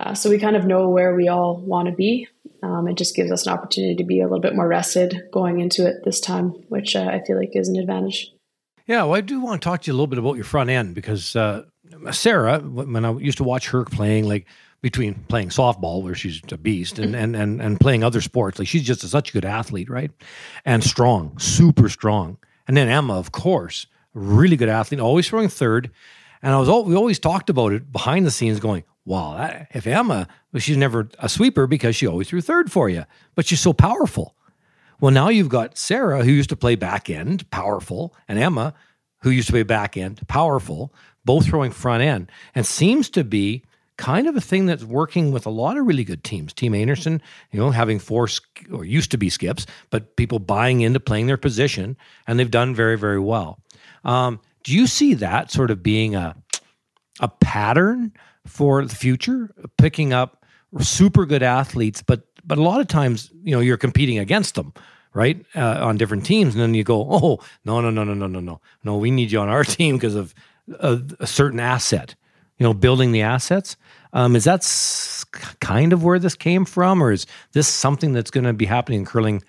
uh, 0.00 0.12
so 0.12 0.28
we 0.28 0.38
kind 0.40 0.56
of 0.56 0.66
know 0.66 0.88
where 0.88 1.14
we 1.14 1.28
all 1.28 1.56
want 1.58 1.86
to 1.86 1.94
be 1.94 2.26
um, 2.64 2.88
it 2.88 2.96
just 2.96 3.14
gives 3.14 3.30
us 3.30 3.46
an 3.46 3.52
opportunity 3.52 3.94
to 3.96 4.04
be 4.04 4.20
a 4.20 4.24
little 4.24 4.40
bit 4.40 4.56
more 4.56 4.66
rested 4.66 5.28
going 5.30 5.60
into 5.60 5.86
it 5.86 6.02
this 6.04 6.18
time, 6.18 6.50
which 6.68 6.96
uh, 6.96 7.10
I 7.12 7.22
feel 7.26 7.36
like 7.36 7.50
is 7.52 7.68
an 7.68 7.76
advantage. 7.76 8.32
Yeah, 8.86 9.02
well, 9.04 9.14
I 9.14 9.20
do 9.20 9.40
want 9.40 9.60
to 9.60 9.64
talk 9.64 9.82
to 9.82 9.86
you 9.86 9.92
a 9.92 9.96
little 9.96 10.06
bit 10.06 10.18
about 10.18 10.36
your 10.36 10.44
front 10.44 10.70
end 10.70 10.94
because 10.94 11.36
uh, 11.36 11.64
Sarah, 12.10 12.60
when 12.60 13.04
I 13.04 13.12
used 13.12 13.38
to 13.38 13.44
watch 13.44 13.68
her 13.68 13.84
playing, 13.84 14.26
like 14.26 14.46
between 14.80 15.14
playing 15.28 15.50
softball, 15.50 16.02
where 16.02 16.14
she's 16.14 16.40
a 16.50 16.56
beast, 16.56 16.98
and 16.98 17.14
and 17.14 17.36
and, 17.36 17.60
and 17.60 17.80
playing 17.80 18.02
other 18.02 18.20
sports, 18.20 18.58
like 18.58 18.68
she's 18.68 18.82
just 18.82 19.04
a, 19.04 19.08
such 19.08 19.30
a 19.30 19.32
good 19.32 19.44
athlete, 19.44 19.90
right? 19.90 20.10
And 20.64 20.82
strong, 20.82 21.38
super 21.38 21.88
strong. 21.88 22.38
And 22.66 22.76
then 22.76 22.88
Emma, 22.88 23.14
of 23.14 23.32
course, 23.32 23.86
really 24.14 24.56
good 24.56 24.68
athlete, 24.68 25.00
always 25.00 25.28
throwing 25.28 25.48
third. 25.48 25.90
And 26.42 26.54
I 26.54 26.58
was 26.58 26.68
we 26.86 26.94
always 26.94 27.18
talked 27.18 27.50
about 27.50 27.72
it 27.72 27.90
behind 27.90 28.26
the 28.26 28.30
scenes, 28.30 28.60
going, 28.60 28.84
"Wow, 29.04 29.36
that, 29.36 29.68
if 29.74 29.86
Emma, 29.86 30.28
well, 30.52 30.60
she's 30.60 30.76
never 30.76 31.08
a 31.18 31.28
sweeper 31.28 31.66
because 31.66 31.96
she 31.96 32.06
always 32.06 32.28
threw 32.28 32.40
third 32.40 32.70
for 32.70 32.88
you, 32.88 33.04
but 33.34 33.46
she's 33.46 33.60
so 33.60 33.72
powerful. 33.72 34.34
Well, 35.00 35.10
now 35.10 35.28
you've 35.28 35.48
got 35.48 35.76
Sarah, 35.76 36.24
who 36.24 36.30
used 36.30 36.50
to 36.50 36.56
play 36.56 36.76
back 36.76 37.10
end, 37.10 37.50
powerful, 37.50 38.14
and 38.28 38.38
Emma, 38.38 38.74
who 39.22 39.30
used 39.30 39.48
to 39.48 39.52
play 39.52 39.62
back 39.62 39.96
end, 39.96 40.26
powerful, 40.28 40.94
both 41.24 41.46
throwing 41.46 41.72
front 41.72 42.02
end, 42.02 42.30
and 42.54 42.66
seems 42.66 43.10
to 43.10 43.24
be 43.24 43.64
kind 43.96 44.26
of 44.26 44.36
a 44.36 44.40
thing 44.40 44.66
that's 44.66 44.84
working 44.84 45.32
with 45.32 45.46
a 45.46 45.50
lot 45.50 45.76
of 45.76 45.86
really 45.86 46.04
good 46.04 46.24
teams. 46.24 46.52
Team 46.52 46.72
Einarson, 46.72 47.20
you 47.52 47.60
know, 47.60 47.70
having 47.70 47.98
four 47.98 48.28
or 48.72 48.84
used 48.84 49.10
to 49.12 49.18
be 49.18 49.30
skips, 49.30 49.66
but 49.90 50.16
people 50.16 50.38
buying 50.38 50.80
into 50.80 51.00
playing 51.00 51.26
their 51.26 51.36
position, 51.36 51.96
and 52.26 52.38
they've 52.38 52.50
done 52.50 52.74
very, 52.74 52.98
very 52.98 53.20
well. 53.20 53.60
Um, 54.04 54.40
do 54.62 54.72
you 54.72 54.86
see 54.86 55.14
that 55.14 55.50
sort 55.50 55.70
of 55.70 55.82
being 55.82 56.14
a 56.14 56.36
a 57.20 57.28
pattern 57.28 58.12
for 58.46 58.84
the 58.84 58.94
future, 58.94 59.54
picking 59.78 60.12
up 60.12 60.44
super 60.80 61.26
good 61.26 61.42
athletes, 61.42 62.02
but 62.02 62.26
but 62.46 62.58
a 62.58 62.62
lot 62.62 62.80
of 62.80 62.88
times, 62.88 63.30
you 63.42 63.52
know, 63.52 63.60
you're 63.60 63.78
competing 63.78 64.18
against 64.18 64.54
them, 64.54 64.74
right, 65.14 65.44
uh, 65.56 65.78
on 65.82 65.96
different 65.96 66.26
teams, 66.26 66.54
and 66.54 66.60
then 66.60 66.74
you 66.74 66.84
go, 66.84 67.06
oh, 67.10 67.40
no, 67.64 67.80
no, 67.80 67.88
no, 67.88 68.04
no, 68.04 68.12
no, 68.12 68.26
no, 68.26 68.40
no, 68.40 68.60
no, 68.82 68.96
we 68.98 69.10
need 69.10 69.32
you 69.32 69.40
on 69.40 69.48
our 69.48 69.64
team 69.64 69.96
because 69.96 70.14
of 70.14 70.34
a, 70.78 71.00
a, 71.20 71.26
certain 71.26 71.58
asset, 71.58 72.14
you 72.58 72.64
know, 72.64 72.74
building 72.74 73.12
the 73.12 73.22
assets. 73.22 73.76
Um, 74.12 74.36
is 74.36 74.44
that 74.44 74.60
s- 74.60 75.24
kind 75.60 75.94
of 75.94 76.04
where 76.04 76.18
this 76.18 76.34
came 76.34 76.66
from, 76.66 77.02
or 77.02 77.12
is 77.12 77.26
this 77.52 77.66
something 77.66 78.12
that's 78.12 78.30
going 78.30 78.44
to 78.44 78.52
be 78.52 78.66
happening 78.66 79.00
in 79.00 79.06
curling, 79.06 79.42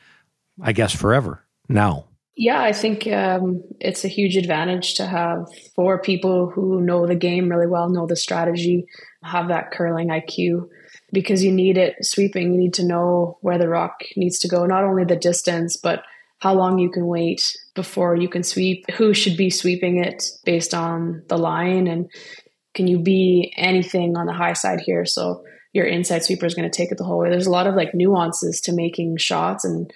I 0.62 0.72
guess, 0.72 0.96
forever 0.96 1.44
now? 1.68 2.06
Yeah, 2.38 2.62
I 2.62 2.74
think 2.74 3.08
um, 3.08 3.64
it's 3.80 4.04
a 4.04 4.10
huge 4.10 4.36
advantage 4.36 4.96
to 4.96 5.06
have 5.06 5.48
four 5.74 6.02
people 6.02 6.50
who 6.50 6.82
know 6.82 7.08
the 7.08 7.16
game 7.16 7.48
really 7.48 7.68
well, 7.68 7.90
know 7.90 8.08
the 8.08 8.18
strategy, 8.18 8.88
have 9.24 9.48
that 9.48 9.72
curling 9.72 10.10
IQ, 10.10 10.68
because 11.14 11.44
you 11.44 11.52
need 11.52 11.78
it 11.78 11.96
sweeping. 12.02 12.54
You 12.54 12.60
need 12.60 12.74
to 12.74 12.86
know 12.86 13.38
where 13.40 13.58
the 13.58 13.70
rock 13.70 14.02
needs 14.18 14.40
to 14.40 14.50
go, 14.50 14.66
not 14.66 14.84
only 14.84 15.06
the 15.06 15.16
distance, 15.16 15.78
but 15.78 16.04
how 16.40 16.54
long 16.54 16.78
you 16.78 16.92
can 16.92 17.08
wait 17.08 17.56
before 17.74 18.16
you 18.16 18.28
can 18.28 18.44
sweep, 18.44 18.90
who 18.92 19.14
should 19.14 19.38
be 19.38 19.50
sweeping 19.50 20.04
it 20.04 20.30
based 20.44 20.74
on 20.74 21.24
the 21.30 21.38
line, 21.38 21.88
and 21.88 22.10
can 22.74 22.88
you 22.88 23.00
be 23.00 23.54
anything 23.56 24.18
on 24.18 24.26
the 24.26 24.34
high 24.34 24.54
side 24.54 24.82
here? 24.82 25.06
So 25.06 25.46
your 25.72 25.86
inside 25.86 26.24
sweeper 26.26 26.46
is 26.46 26.54
going 26.54 26.70
to 26.70 26.78
take 26.78 26.92
it 26.92 26.98
the 26.98 27.06
whole 27.06 27.20
way. 27.20 27.30
There's 27.30 27.48
a 27.48 27.52
lot 27.52 27.68
of 27.68 27.76
like 27.76 27.96
nuances 27.96 28.60
to 28.62 28.74
making 28.74 29.18
shots, 29.18 29.64
and 29.64 29.92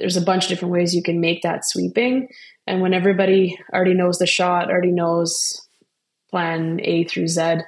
there's 0.00 0.16
a 0.16 0.22
bunch 0.22 0.44
of 0.44 0.48
different 0.48 0.72
ways 0.72 0.94
you 0.94 1.02
can 1.02 1.20
make 1.20 1.42
that 1.42 1.64
sweeping. 1.64 2.28
And 2.66 2.80
when 2.80 2.94
everybody 2.94 3.58
already 3.72 3.94
knows 3.94 4.18
the 4.18 4.26
shot, 4.26 4.70
already 4.70 4.92
knows 4.92 5.68
plan 6.30 6.80
A 6.82 7.04
through 7.04 7.28
Z, 7.28 7.58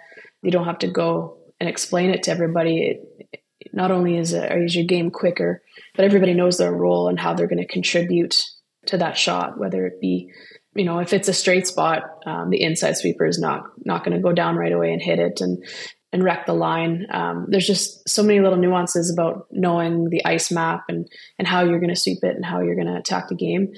you 0.42 0.50
don't 0.50 0.66
have 0.66 0.78
to 0.78 0.88
go 0.88 1.38
and 1.60 1.68
explain 1.68 2.10
it 2.10 2.24
to 2.24 2.30
everybody. 2.30 2.98
It, 3.30 3.42
not 3.72 3.90
only 3.90 4.16
is, 4.16 4.32
it, 4.32 4.50
is 4.52 4.74
your 4.74 4.84
game 4.84 5.10
quicker, 5.10 5.62
but 5.94 6.04
everybody 6.04 6.34
knows 6.34 6.58
their 6.58 6.72
role 6.72 7.08
and 7.08 7.18
how 7.18 7.34
they're 7.34 7.46
going 7.46 7.58
to 7.58 7.66
contribute 7.66 8.42
to 8.86 8.98
that 8.98 9.16
shot, 9.16 9.58
whether 9.58 9.86
it 9.86 10.00
be, 10.00 10.30
you 10.74 10.84
know, 10.84 10.98
if 10.98 11.12
it's 11.12 11.28
a 11.28 11.32
straight 11.34 11.66
spot, 11.66 12.02
um, 12.26 12.50
the 12.50 12.62
inside 12.62 12.96
sweeper 12.96 13.26
is 13.26 13.38
not 13.38 13.64
not 13.84 14.04
going 14.04 14.16
to 14.16 14.22
go 14.22 14.32
down 14.32 14.56
right 14.56 14.72
away 14.72 14.92
and 14.92 15.02
hit 15.02 15.18
it 15.18 15.40
and 15.40 15.64
and 16.12 16.22
wreck 16.22 16.46
the 16.46 16.52
line. 16.52 17.06
Um, 17.10 17.46
there's 17.48 17.66
just 17.66 18.08
so 18.08 18.22
many 18.22 18.40
little 18.40 18.58
nuances 18.58 19.10
about 19.10 19.46
knowing 19.50 20.10
the 20.10 20.24
ice 20.24 20.50
map 20.50 20.84
and 20.88 21.08
and 21.38 21.48
how 21.48 21.64
you're 21.64 21.80
going 21.80 21.94
to 21.94 22.00
sweep 22.00 22.18
it 22.22 22.36
and 22.36 22.44
how 22.44 22.60
you're 22.60 22.74
going 22.74 22.86
to 22.86 22.98
attack 22.98 23.28
the 23.28 23.34
game. 23.34 23.72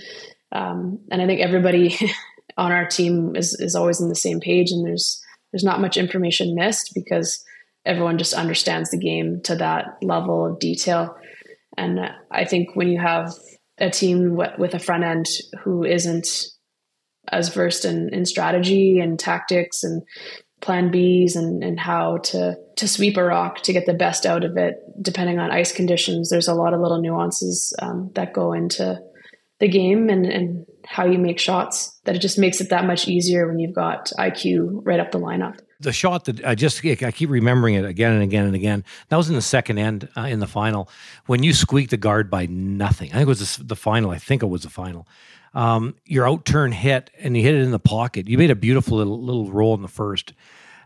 Um, 0.53 1.01
and 1.11 1.23
I 1.23 1.27
think 1.27 1.41
everybody 1.41 1.97
on 2.57 2.73
our 2.73 2.87
team 2.87 3.37
is 3.37 3.55
is 3.55 3.75
always 3.75 4.01
on 4.01 4.09
the 4.09 4.15
same 4.15 4.41
page, 4.41 4.71
and 4.71 4.87
there's 4.87 5.23
there's 5.53 5.65
not 5.65 5.81
much 5.81 5.97
information 5.97 6.55
missed 6.55 6.93
because 6.95 7.45
everyone 7.87 8.19
just 8.19 8.35
understands 8.35 8.91
the 8.91 8.99
game 8.99 9.41
to 9.45 9.55
that 9.57 9.99
level 10.03 10.47
of 10.47 10.59
detail. 10.59 11.17
And 11.77 12.01
I 12.31 12.45
think 12.45 12.75
when 12.75 12.89
you 12.89 12.99
have 12.99 13.33
a 13.79 13.91
team 13.91 14.37
with 14.37 14.75
a 14.75 14.79
front 14.79 15.05
end 15.05 15.27
who 15.63 15.85
isn't 15.85 16.29
as 17.31 17.53
versed 17.53 17.85
in, 17.85 18.13
in 18.13 18.25
strategy 18.25 19.01
and 19.01 19.19
tactics 19.19 19.83
and 19.83 20.03
plan 20.65 20.91
Bs 20.91 21.37
and, 21.37 21.63
and 21.63 21.79
how 21.79 22.17
to, 22.19 22.57
to 22.77 22.89
sweep 22.89 23.19
a 23.19 23.23
rock 23.23 23.63
to 23.63 23.73
get 23.73 23.85
the 23.85 23.93
best 23.93 24.25
out 24.25 24.45
of 24.45 24.57
it, 24.57 24.77
depending 25.01 25.39
on 25.39 25.51
ice 25.51 25.73
conditions, 25.73 26.31
there's 26.31 26.49
a 26.49 26.55
lot 26.55 26.73
of 26.73 26.81
little 26.81 27.01
nuances 27.01 27.75
um, 27.83 28.11
that 28.15 28.33
go 28.33 28.55
into 28.55 28.99
the 29.61 29.69
game 29.69 30.09
and, 30.09 30.25
and 30.25 30.67
how 30.87 31.05
you 31.05 31.19
make 31.19 31.39
shots 31.39 32.01
that 32.05 32.17
it 32.17 32.21
just 32.21 32.39
makes 32.39 32.63
it 32.63 32.71
that 32.71 32.87
much 32.87 33.07
easier 33.09 33.47
when 33.47 33.59
you've 33.59 33.75
got 33.75 34.11
IQ 34.19 34.81
right 34.85 35.01
up 35.01 35.13
the 35.13 35.21
lineup 35.21 35.59
the 35.81 35.93
shot 35.93 36.25
that 36.27 36.45
I 36.45 36.55
just 36.55 36.85
I 36.85 37.11
keep 37.11 37.31
remembering 37.31 37.75
it 37.75 37.85
again 37.85 38.13
and 38.13 38.23
again 38.23 38.47
and 38.47 38.55
again. 38.55 38.85
That 39.09 39.17
was 39.17 39.29
in 39.29 39.35
the 39.35 39.43
second 39.43 39.79
end 39.79 40.09
uh, 40.17 40.23
in 40.23 40.41
the 40.41 40.47
final 40.47 40.89
when 41.27 41.43
you 41.43 41.53
squeaked 41.53 41.91
the 41.91 41.97
guard 41.97 42.31
by 42.31 42.47
nothing. 42.47 43.11
I 43.11 43.15
think 43.15 43.23
it 43.23 43.29
was 43.29 43.57
the, 43.57 43.77
final. 43.77 44.11
I 44.11 44.19
think 44.19 44.43
it 44.43 44.47
was 44.47 44.63
the 44.63 44.71
final. 44.71 45.07
Um, 45.53 45.95
your 46.05 46.29
out 46.29 46.45
turn 46.45 46.73
hit 46.73 47.11
and 47.19 47.37
you 47.37 47.43
hit 47.43 47.55
it 47.55 47.61
in 47.61 47.71
the 47.71 47.79
pocket. 47.79 48.29
You 48.29 48.39
made 48.39 48.51
a 48.51 48.57
beautiful 48.57 48.99
little 48.99 49.21
little 49.21 49.51
roll 49.51 49.75
in 49.75 49.83
the 49.83 49.89
first, 49.89 50.33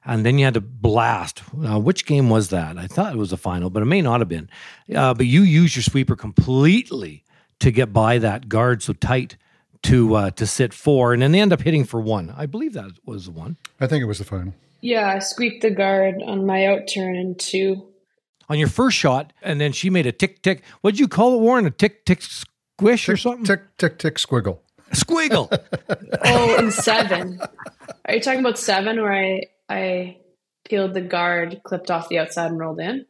and 0.05 0.27
then 0.27 0.39
you 0.39 0.45
had 0.45 0.55
to 0.55 0.61
blast. 0.61 1.43
Uh, 1.65 1.79
which 1.79 2.07
game 2.07 2.29
was 2.29 2.51
that? 2.51 2.77
I 2.77 2.87
thought 2.87 3.15
it 3.15 3.19
was 3.19 3.31
the 3.31 3.37
final, 3.37 3.71
but 3.71 3.83
it 3.83 3.87
may 3.87 4.03
not 4.03 4.21
have 4.21 4.29
been. 4.29 4.51
Uh, 4.95 5.15
but 5.15 5.27
you 5.27 5.43
used 5.43 5.77
your 5.77 5.83
sweeper 5.83 6.17
completely 6.17 7.25
to 7.61 7.71
get 7.71 7.93
by 7.93 8.19
that 8.19 8.49
guard 8.49 8.83
so 8.83 8.93
tight 8.93 9.37
to 9.83 10.15
uh, 10.15 10.31
to 10.33 10.47
sit 10.47 10.75
four, 10.75 11.13
and 11.13 11.23
then 11.23 11.33
they 11.33 11.41
end 11.41 11.53
up 11.53 11.63
hitting 11.63 11.85
for 11.85 12.01
one. 12.01 12.35
I 12.37 12.47
believe 12.47 12.75
that 12.75 12.91
was 13.05 13.27
the 13.27 13.33
one. 13.33 13.57
I 13.81 13.87
think 13.87 14.03
it 14.03 14.07
was 14.07 14.19
the 14.19 14.25
final. 14.25 14.55
Yeah, 14.81 15.13
I 15.15 15.19
squeaked 15.19 15.63
the 15.63 15.71
guard 15.71 16.23
on 16.25 16.47
my 16.47 16.67
out 16.67 16.89
turn 16.93 17.17
in 17.17 17.35
two. 17.35 17.89
On 18.49 18.59
your 18.59 18.69
first 18.69 18.97
shot, 18.97 19.33
and 19.43 19.61
then 19.61 19.73
she 19.73 19.91
made 19.91 20.07
a 20.07 20.13
tick 20.13 20.43
tick. 20.43 20.63
What'd 20.81 20.99
you 20.99 21.09
call 21.09 21.35
it, 21.35 21.41
Warren? 21.41 21.67
A 21.67 21.71
tick 21.71 22.07
tick 22.07 22.23
squish 22.23 23.07
tick, 23.07 23.15
or 23.15 23.17
something? 23.17 23.45
Tick 23.45 23.77
tick 23.77 23.99
tick 23.99 24.15
squiggle. 24.17 24.61
Squiggle. 24.93 25.49
oh, 26.25 26.57
and 26.57 26.73
seven. 26.73 27.41
Are 28.07 28.15
you 28.15 28.21
talking 28.21 28.41
about 28.41 28.59
seven 28.59 29.01
where 29.03 29.13
I 29.13 29.43
I 29.69 30.19
peeled 30.69 30.95
the 30.95 31.03
guard, 31.03 31.61
clipped 31.65 31.91
off 31.91 32.09
the 32.09 32.19
outside, 32.19 32.51
and 32.51 32.59
rolled 32.59 32.81
in? 32.81 33.05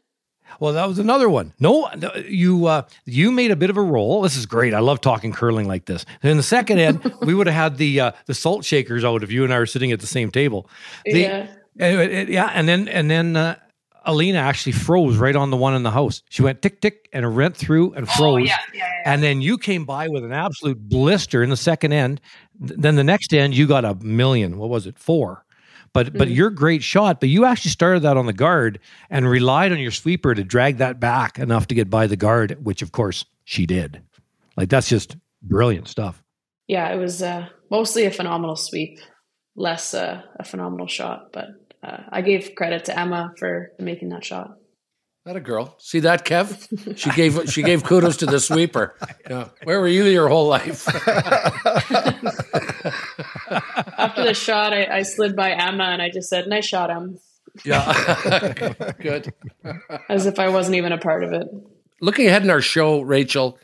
Well, 0.61 0.73
that 0.73 0.89
was 0.89 0.99
another 0.99 1.29
one. 1.29 1.53
No, 1.61 1.91
you 2.27 2.67
uh, 2.67 2.83
you 3.05 3.31
made 3.31 3.51
a 3.51 3.57
bit 3.57 3.71
of 3.71 3.77
a 3.77 3.83
roll. 3.83 4.23
This 4.23 4.37
is 4.37 4.47
great. 4.47 4.75
I 4.75 4.81
love 4.81 5.01
talking 5.01 5.33
curling 5.33 5.69
like 5.69 5.85
this. 5.85 6.05
And 6.23 6.31
in 6.31 6.37
the 6.37 6.43
second 6.43 6.79
end, 6.79 7.15
we 7.23 7.35
would 7.35 7.47
have 7.47 7.55
had 7.55 7.77
the 7.79 8.01
uh, 8.01 8.13
the 8.27 8.35
salt 8.35 8.65
shakers 8.65 9.05
out 9.05 9.23
if 9.23 9.31
you 9.31 9.45
and 9.45 9.53
I 9.53 9.59
were 9.59 9.67
sitting 9.67 9.93
at 9.93 10.01
the 10.01 10.07
same 10.07 10.31
table. 10.31 10.69
The, 11.05 11.21
yeah. 11.21 11.47
It, 11.79 12.13
it, 12.13 12.29
yeah, 12.29 12.51
and 12.53 12.69
then 12.69 12.89
and 12.89 13.11
then 13.11 13.37
uh, 13.37 13.57
Alina 14.09 14.39
actually 14.39 14.73
froze 14.73 15.17
right 15.19 15.37
on 15.37 15.51
the 15.51 15.57
one 15.57 15.75
in 15.75 15.83
the 15.83 15.91
house. 15.91 16.23
She 16.31 16.43
went 16.43 16.63
tick 16.63 16.81
tick 16.81 17.09
and 17.13 17.25
it 17.25 17.29
went 17.29 17.57
through 17.57 17.93
and 17.93 18.09
oh, 18.09 18.11
froze. 18.11 18.35
Oh, 18.35 18.37
yeah, 18.39 18.57
yeah, 18.73 18.81
yeah, 18.81 19.03
And 19.05 19.23
then 19.23 19.43
you 19.43 19.59
came 19.59 19.85
by 19.85 20.09
with 20.09 20.25
an 20.25 20.33
absolute 20.33 20.89
blister 20.89 21.43
in 21.43 21.51
the 21.51 21.57
second 21.57 21.93
end. 21.93 22.21
Then 22.59 22.97
the 22.97 23.05
next 23.05 23.35
end 23.35 23.55
you 23.55 23.67
got 23.67 23.85
a 23.85 23.95
million. 23.97 24.59
What 24.59 24.71
was 24.71 24.87
it? 24.87 24.99
Four. 24.99 25.45
But 25.93 26.07
mm-hmm. 26.07 26.19
but 26.19 26.29
your 26.31 26.51
great 26.51 26.83
shot. 26.83 27.21
But 27.21 27.29
you 27.29 27.45
actually 27.45 27.71
started 27.71 28.01
that 28.01 28.17
on 28.17 28.27
the 28.27 28.33
guard 28.33 28.81
and 29.11 29.29
relied 29.29 29.73
on 29.73 29.79
your 29.79 29.91
sweeper 29.91 30.35
to 30.35 30.43
drag 30.43 30.79
that 30.79 30.99
back 30.99 31.39
enough 31.39 31.67
to 31.69 31.75
get 31.75 31.91
by 31.91 32.07
the 32.07 32.17
guard, 32.17 32.57
which 32.65 32.83
of 32.83 32.93
course 32.93 33.25
she 33.45 33.67
did. 33.67 34.03
Like 34.57 34.71
that's 34.71 34.89
just 34.89 35.17
brilliant 35.43 35.87
stuff. 35.87 36.23
Yeah, 36.67 36.89
it 36.93 36.99
was 36.99 37.23
uh, 37.23 37.49
mostly 37.71 38.05
a 38.07 38.11
phenomenal 38.11 38.57
sweep, 38.57 38.99
less 39.55 39.95
uh, 39.95 40.23
a 40.37 40.45
phenomenal 40.45 40.87
shot, 40.87 41.29
but 41.33 41.47
uh, 41.83 41.99
I 42.11 42.23
gave 42.23 42.55
credit 42.55 42.87
to 42.87 42.99
Emma 42.99 43.33
for 43.39 43.73
making 43.79 44.11
that 44.11 44.25
shot. 44.25 44.57
That 45.25 45.37
a 45.37 45.41
girl. 45.41 45.75
See 45.79 46.01
that, 46.01 46.25
Kev? 46.25 46.97
She 46.97 47.11
gave 47.11 47.53
she 47.53 47.63
gave 47.63 47.85
kudos 47.85 48.17
to 48.19 48.27
the 48.27 48.41
sweeper. 48.41 48.95
Yeah. 49.29 49.49
Where 49.65 49.79
were 49.79 49.89
you 49.89 50.05
your 50.05 50.29
whole 50.29 50.47
life? 50.49 50.89
After 53.99 54.25
the 54.25 54.33
shot, 54.33 54.73
I, 54.73 54.87
I, 54.87 55.03
slid 55.03 55.37
by 55.37 55.51
Emma 55.51 55.85
and 55.85 56.01
I 56.01 56.09
just 56.09 56.31
said, 56.31 56.47
"Nice 56.47 56.65
shot, 56.65 56.91
Em." 56.91 57.19
Yeah, 57.63 58.95
good. 59.01 59.35
As 60.09 60.25
if 60.25 60.39
I 60.39 60.49
wasn't 60.49 60.77
even 60.77 60.93
a 60.93 60.99
part 60.99 61.25
of 61.25 61.35
it. 61.35 61.47
Looking 62.01 62.27
ahead 62.27 62.43
in 62.43 62.49
our 62.49 62.63
show, 62.63 63.03
Rachel, 63.03 63.59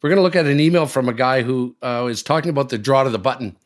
we're 0.00 0.08
going 0.08 0.16
to 0.16 0.22
look 0.22 0.36
at 0.36 0.46
an 0.46 0.58
email 0.58 0.86
from 0.86 1.10
a 1.10 1.12
guy 1.12 1.42
who 1.42 1.76
uh, 1.82 2.06
is 2.08 2.22
talking 2.22 2.48
about 2.48 2.70
the 2.70 2.78
draw 2.78 3.02
to 3.04 3.10
the 3.10 3.18
button 3.18 3.58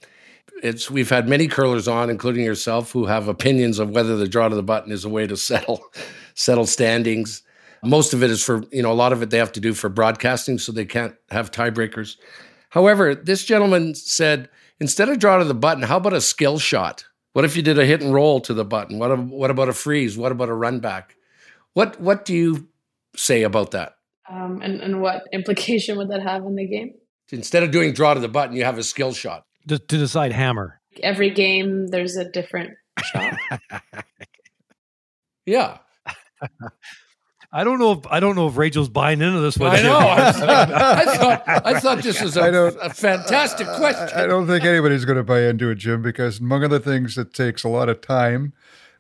it's 0.63 0.91
we've 0.91 1.11
had 1.11 1.29
many 1.29 1.49
curlers 1.49 1.89
on, 1.89 2.11
including 2.11 2.45
yourself, 2.45 2.93
who 2.93 3.07
have 3.07 3.29
opinions 3.29 3.79
of 3.79 3.91
whether 3.91 4.17
the 4.17 4.29
draw 4.29 4.49
to 4.49 4.57
the 4.57 4.63
button 4.63 4.93
is 4.93 5.05
a 5.05 5.09
way 5.09 5.27
to 5.27 5.37
settle 5.37 5.83
settle 6.35 6.67
standings. 6.67 7.43
Most 7.85 8.13
of 8.13 8.23
it 8.23 8.31
is 8.31 8.43
for 8.43 8.65
you 8.73 8.83
know 8.83 8.93
a 8.93 8.95
lot 8.95 9.13
of 9.13 9.23
it 9.23 9.31
they 9.31 9.39
have 9.39 9.53
to 9.53 9.61
do 9.61 9.75
for 9.75 9.89
broadcasting, 9.89 10.59
so 10.59 10.73
they 10.73 10.85
can't 10.85 11.15
have 11.31 11.51
tiebreakers. 11.51 12.17
However, 12.71 13.15
this 13.15 13.45
gentleman 13.45 13.95
said 13.95 14.49
instead 14.81 15.09
of 15.09 15.19
draw 15.19 15.39
to 15.39 15.45
the 15.45 15.55
button, 15.55 15.85
how 15.85 15.97
about 15.97 16.13
a 16.13 16.21
skill 16.21 16.59
shot? 16.59 17.05
What 17.33 17.45
if 17.45 17.57
you 17.57 17.63
did 17.63 17.79
a 17.79 17.87
hit 17.87 18.03
and 18.03 18.13
roll 18.13 18.41
to 18.41 18.55
the 18.55 18.65
button? 18.65 18.99
What 18.99 19.17
what 19.19 19.51
about 19.51 19.69
a 19.69 19.73
freeze? 19.73 20.19
What 20.19 20.33
about 20.33 20.49
a 20.49 20.55
run 20.55 20.81
back? 20.81 21.17
What 21.75 22.01
what 22.01 22.25
do 22.25 22.35
you 22.35 22.69
say 23.17 23.43
about 23.43 23.71
that? 23.73 23.95
Um, 24.31 24.61
and 24.63 24.81
and 24.81 25.01
what 25.01 25.23
implication 25.33 25.97
would 25.99 26.11
that 26.11 26.23
have 26.23 26.45
in 26.45 26.57
the 26.57 26.67
game? 26.67 26.95
Instead 27.31 27.63
of 27.63 27.71
doing 27.71 27.93
draw 27.93 28.15
to 28.15 28.21
the 28.21 28.29
button, 28.29 28.57
you 28.57 28.65
have 28.65 28.79
a 28.79 28.83
skill 28.83 29.13
shot 29.13 29.45
to, 29.69 29.79
to 29.79 29.99
decide 29.99 30.33
hammer. 30.33 30.81
Every 31.03 31.31
game, 31.31 31.89
there's 31.89 32.17
a 32.17 32.29
different 32.29 32.75
shot. 33.03 33.39
yeah. 35.47 35.79
I 37.51 37.65
don't 37.65 37.79
know 37.79 37.93
if 37.93 38.07
I 38.11 38.21
don't 38.21 38.37
know 38.37 38.49
if 38.49 38.59
Rachel's 38.59 38.91
buying 38.91 39.23
into 39.23 39.41
this 39.41 39.57
one. 39.57 39.75
I 39.75 39.81
know. 39.81 39.97
I, 39.97 40.29
I, 40.29 41.17
thought 41.17 41.43
I 41.47 41.81
thought 41.81 42.03
this 42.03 42.21
was 42.23 42.37
a, 42.37 42.53
a 42.83 42.91
fantastic 42.91 43.67
question. 43.67 44.19
I 44.19 44.27
don't 44.27 44.47
think 44.47 44.65
anybody's 44.65 45.07
going 45.07 45.17
to 45.17 45.25
buy 45.25 45.43
into 45.43 45.71
it, 45.71 45.77
Jim, 45.77 46.03
because 46.03 46.41
among 46.41 46.65
other 46.65 46.79
things, 46.79 47.17
it 47.17 47.33
takes 47.33 47.65
a 47.65 47.69
lot 47.69 47.89
of 47.89 48.03
time 48.03 48.53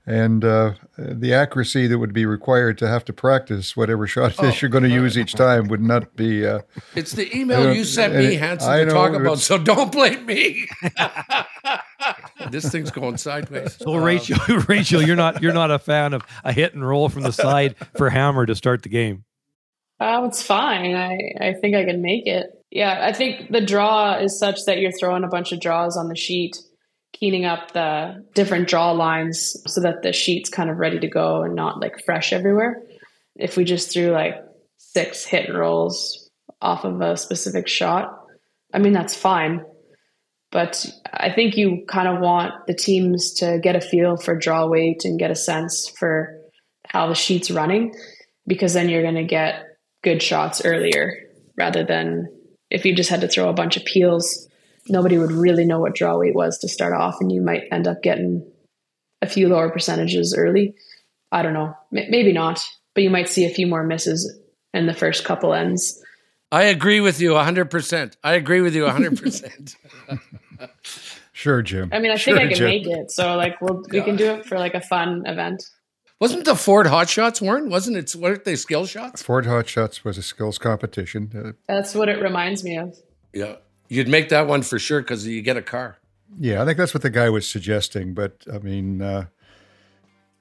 and 0.08 0.42
uh, 0.42 0.72
the 0.96 1.34
accuracy 1.34 1.86
that 1.86 1.98
would 1.98 2.14
be 2.14 2.24
required 2.24 2.78
to 2.78 2.88
have 2.88 3.04
to 3.04 3.12
practice 3.12 3.76
whatever 3.76 4.06
shot 4.06 4.34
oh, 4.38 4.52
you're 4.60 4.70
going 4.70 4.84
to 4.84 4.90
use 4.90 5.18
each 5.18 5.34
time 5.34 5.68
would 5.68 5.82
not 5.82 6.16
be. 6.16 6.46
Uh, 6.46 6.60
it's 6.94 7.12
the 7.12 7.36
email 7.36 7.74
you 7.74 7.84
sent 7.84 8.14
me, 8.14 8.34
Hansen, 8.34 8.86
to 8.86 8.92
talk 8.92 9.12
about, 9.12 9.38
so 9.38 9.58
don't 9.58 9.92
blame 9.92 10.24
me. 10.24 10.66
this 12.50 12.72
thing's 12.72 12.90
going 12.90 13.18
sideways. 13.18 13.76
So 13.76 13.96
um, 13.96 14.02
Rachel, 14.02 14.38
Rachel, 14.68 15.02
you're 15.02 15.14
not 15.14 15.42
you're 15.42 15.52
not 15.52 15.70
a 15.70 15.78
fan 15.78 16.14
of 16.14 16.22
a 16.42 16.52
hit 16.52 16.72
and 16.72 16.86
roll 16.88 17.10
from 17.10 17.22
the 17.22 17.32
side 17.32 17.76
for 17.98 18.08
Hammer 18.08 18.46
to 18.46 18.54
start 18.54 18.82
the 18.82 18.88
game. 18.88 19.24
Oh, 20.00 20.24
it's 20.24 20.42
fine. 20.42 20.94
I 20.94 21.18
I 21.38 21.52
think 21.52 21.76
I 21.76 21.84
can 21.84 22.00
make 22.00 22.26
it. 22.26 22.46
Yeah, 22.70 22.98
I 23.02 23.12
think 23.12 23.50
the 23.50 23.60
draw 23.60 24.14
is 24.14 24.38
such 24.38 24.60
that 24.66 24.78
you're 24.78 24.92
throwing 24.92 25.24
a 25.24 25.28
bunch 25.28 25.52
of 25.52 25.60
draws 25.60 25.98
on 25.98 26.08
the 26.08 26.16
sheet 26.16 26.56
keening 27.12 27.44
up 27.44 27.72
the 27.72 28.24
different 28.34 28.68
draw 28.68 28.92
lines 28.92 29.56
so 29.66 29.80
that 29.80 30.02
the 30.02 30.12
sheet's 30.12 30.50
kind 30.50 30.70
of 30.70 30.78
ready 30.78 31.00
to 31.00 31.08
go 31.08 31.42
and 31.42 31.54
not 31.54 31.80
like 31.80 32.04
fresh 32.04 32.32
everywhere. 32.32 32.82
If 33.36 33.56
we 33.56 33.64
just 33.64 33.92
threw 33.92 34.10
like 34.10 34.34
six 34.76 35.24
hit 35.24 35.52
rolls 35.52 36.30
off 36.60 36.84
of 36.84 37.00
a 37.00 37.16
specific 37.16 37.68
shot, 37.68 38.18
I 38.72 38.78
mean, 38.78 38.92
that's 38.92 39.14
fine. 39.14 39.64
But 40.50 40.86
I 41.12 41.30
think 41.30 41.56
you 41.56 41.84
kind 41.86 42.08
of 42.08 42.20
want 42.20 42.66
the 42.66 42.74
teams 42.74 43.34
to 43.34 43.58
get 43.62 43.76
a 43.76 43.80
feel 43.80 44.16
for 44.16 44.34
draw 44.34 44.66
weight 44.66 45.04
and 45.04 45.18
get 45.18 45.30
a 45.30 45.36
sense 45.36 45.88
for 45.88 46.38
how 46.86 47.08
the 47.08 47.14
sheet's 47.14 47.50
running 47.50 47.94
because 48.46 48.72
then 48.72 48.88
you're 48.88 49.02
going 49.02 49.14
to 49.14 49.24
get 49.24 49.66
good 50.02 50.22
shots 50.22 50.64
earlier 50.64 51.14
rather 51.56 51.84
than 51.84 52.28
if 52.70 52.84
you 52.84 52.94
just 52.94 53.10
had 53.10 53.20
to 53.20 53.28
throw 53.28 53.48
a 53.48 53.54
bunch 53.54 53.76
of 53.76 53.84
peels, 53.84 54.48
nobody 54.90 55.18
would 55.18 55.32
really 55.32 55.64
know 55.64 55.80
what 55.80 55.94
draw 55.94 56.18
weight 56.18 56.34
was 56.34 56.58
to 56.58 56.68
start 56.68 56.92
off, 56.92 57.16
and 57.20 57.30
you 57.32 57.40
might 57.40 57.64
end 57.70 57.86
up 57.86 58.02
getting 58.02 58.46
a 59.22 59.26
few 59.28 59.48
lower 59.48 59.70
percentages 59.70 60.34
early. 60.36 60.74
I 61.32 61.42
don't 61.42 61.54
know, 61.54 61.74
M- 61.94 62.10
maybe 62.10 62.32
not, 62.32 62.64
but 62.94 63.02
you 63.04 63.10
might 63.10 63.28
see 63.28 63.44
a 63.44 63.50
few 63.50 63.66
more 63.66 63.84
misses 63.84 64.38
in 64.72 64.86
the 64.86 64.94
first 64.94 65.24
couple 65.24 65.52
ends. 65.54 66.02
I 66.50 66.64
agree 66.64 67.00
with 67.00 67.20
you 67.20 67.32
100%. 67.32 68.16
I 68.24 68.32
agree 68.34 68.62
with 68.62 68.74
you 68.74 68.84
100%. 68.84 69.76
sure, 71.32 71.60
Jim. 71.62 71.90
I 71.92 71.98
mean, 71.98 72.10
I 72.10 72.16
sure, 72.16 72.34
think 72.34 72.46
I 72.46 72.48
can 72.48 72.56
Jim. 72.56 72.66
make 72.66 72.86
it. 72.86 73.10
So, 73.10 73.36
like, 73.36 73.60
we'll, 73.60 73.82
we 73.90 74.00
can 74.00 74.16
do 74.16 74.30
it 74.32 74.46
for 74.46 74.58
like 74.58 74.74
a 74.74 74.80
fun 74.80 75.24
event. 75.26 75.62
Wasn't 76.20 76.44
the 76.46 76.56
Ford 76.56 76.86
Hot 76.86 77.08
Shots, 77.08 77.40
Warren? 77.40 77.68
Wasn't 77.70 77.96
it, 77.96 78.14
weren't 78.16 78.44
they 78.44 78.56
skill 78.56 78.86
shots? 78.86 79.22
Ford 79.22 79.46
Hot 79.46 79.68
Shots 79.68 80.04
was 80.04 80.18
a 80.18 80.22
skills 80.22 80.58
competition. 80.58 81.30
Uh, 81.32 81.52
That's 81.68 81.94
what 81.94 82.08
it 82.08 82.20
reminds 82.22 82.64
me 82.64 82.76
of. 82.78 82.98
Yeah. 83.32 83.56
You'd 83.88 84.08
make 84.08 84.28
that 84.28 84.46
one 84.46 84.62
for 84.62 84.78
sure 84.78 85.00
because 85.00 85.26
you 85.26 85.42
get 85.42 85.56
a 85.56 85.62
car. 85.62 85.98
yeah, 86.38 86.62
I 86.62 86.64
think 86.64 86.78
that's 86.78 86.94
what 86.94 87.02
the 87.02 87.10
guy 87.10 87.30
was 87.30 87.48
suggesting. 87.48 88.14
But 88.14 88.44
I 88.52 88.58
mean, 88.58 89.02
uh, 89.02 89.26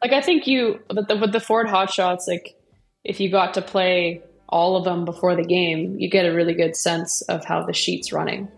Like, 0.02 0.12
I 0.12 0.22
think 0.22 0.48
you, 0.48 0.80
but 0.90 1.08
the, 1.08 1.16
with 1.18 1.32
the 1.32 1.40
Ford 1.40 1.68
Hot 1.70 1.92
Shots, 1.92 2.28
like, 2.28 2.56
if 3.04 3.20
you 3.20 3.32
got 3.32 3.54
to 3.54 3.62
play 3.62 4.22
all 4.50 4.76
of 4.76 4.84
them 4.84 5.06
before 5.06 5.36
the 5.36 5.44
game, 5.44 5.98
you 5.98 6.10
get 6.10 6.26
a 6.26 6.34
really 6.34 6.54
good 6.54 6.76
sense 6.76 7.22
of 7.24 7.46
how 7.46 7.64
the 7.66 7.74
sheet's 7.74 8.12
running. 8.14 8.50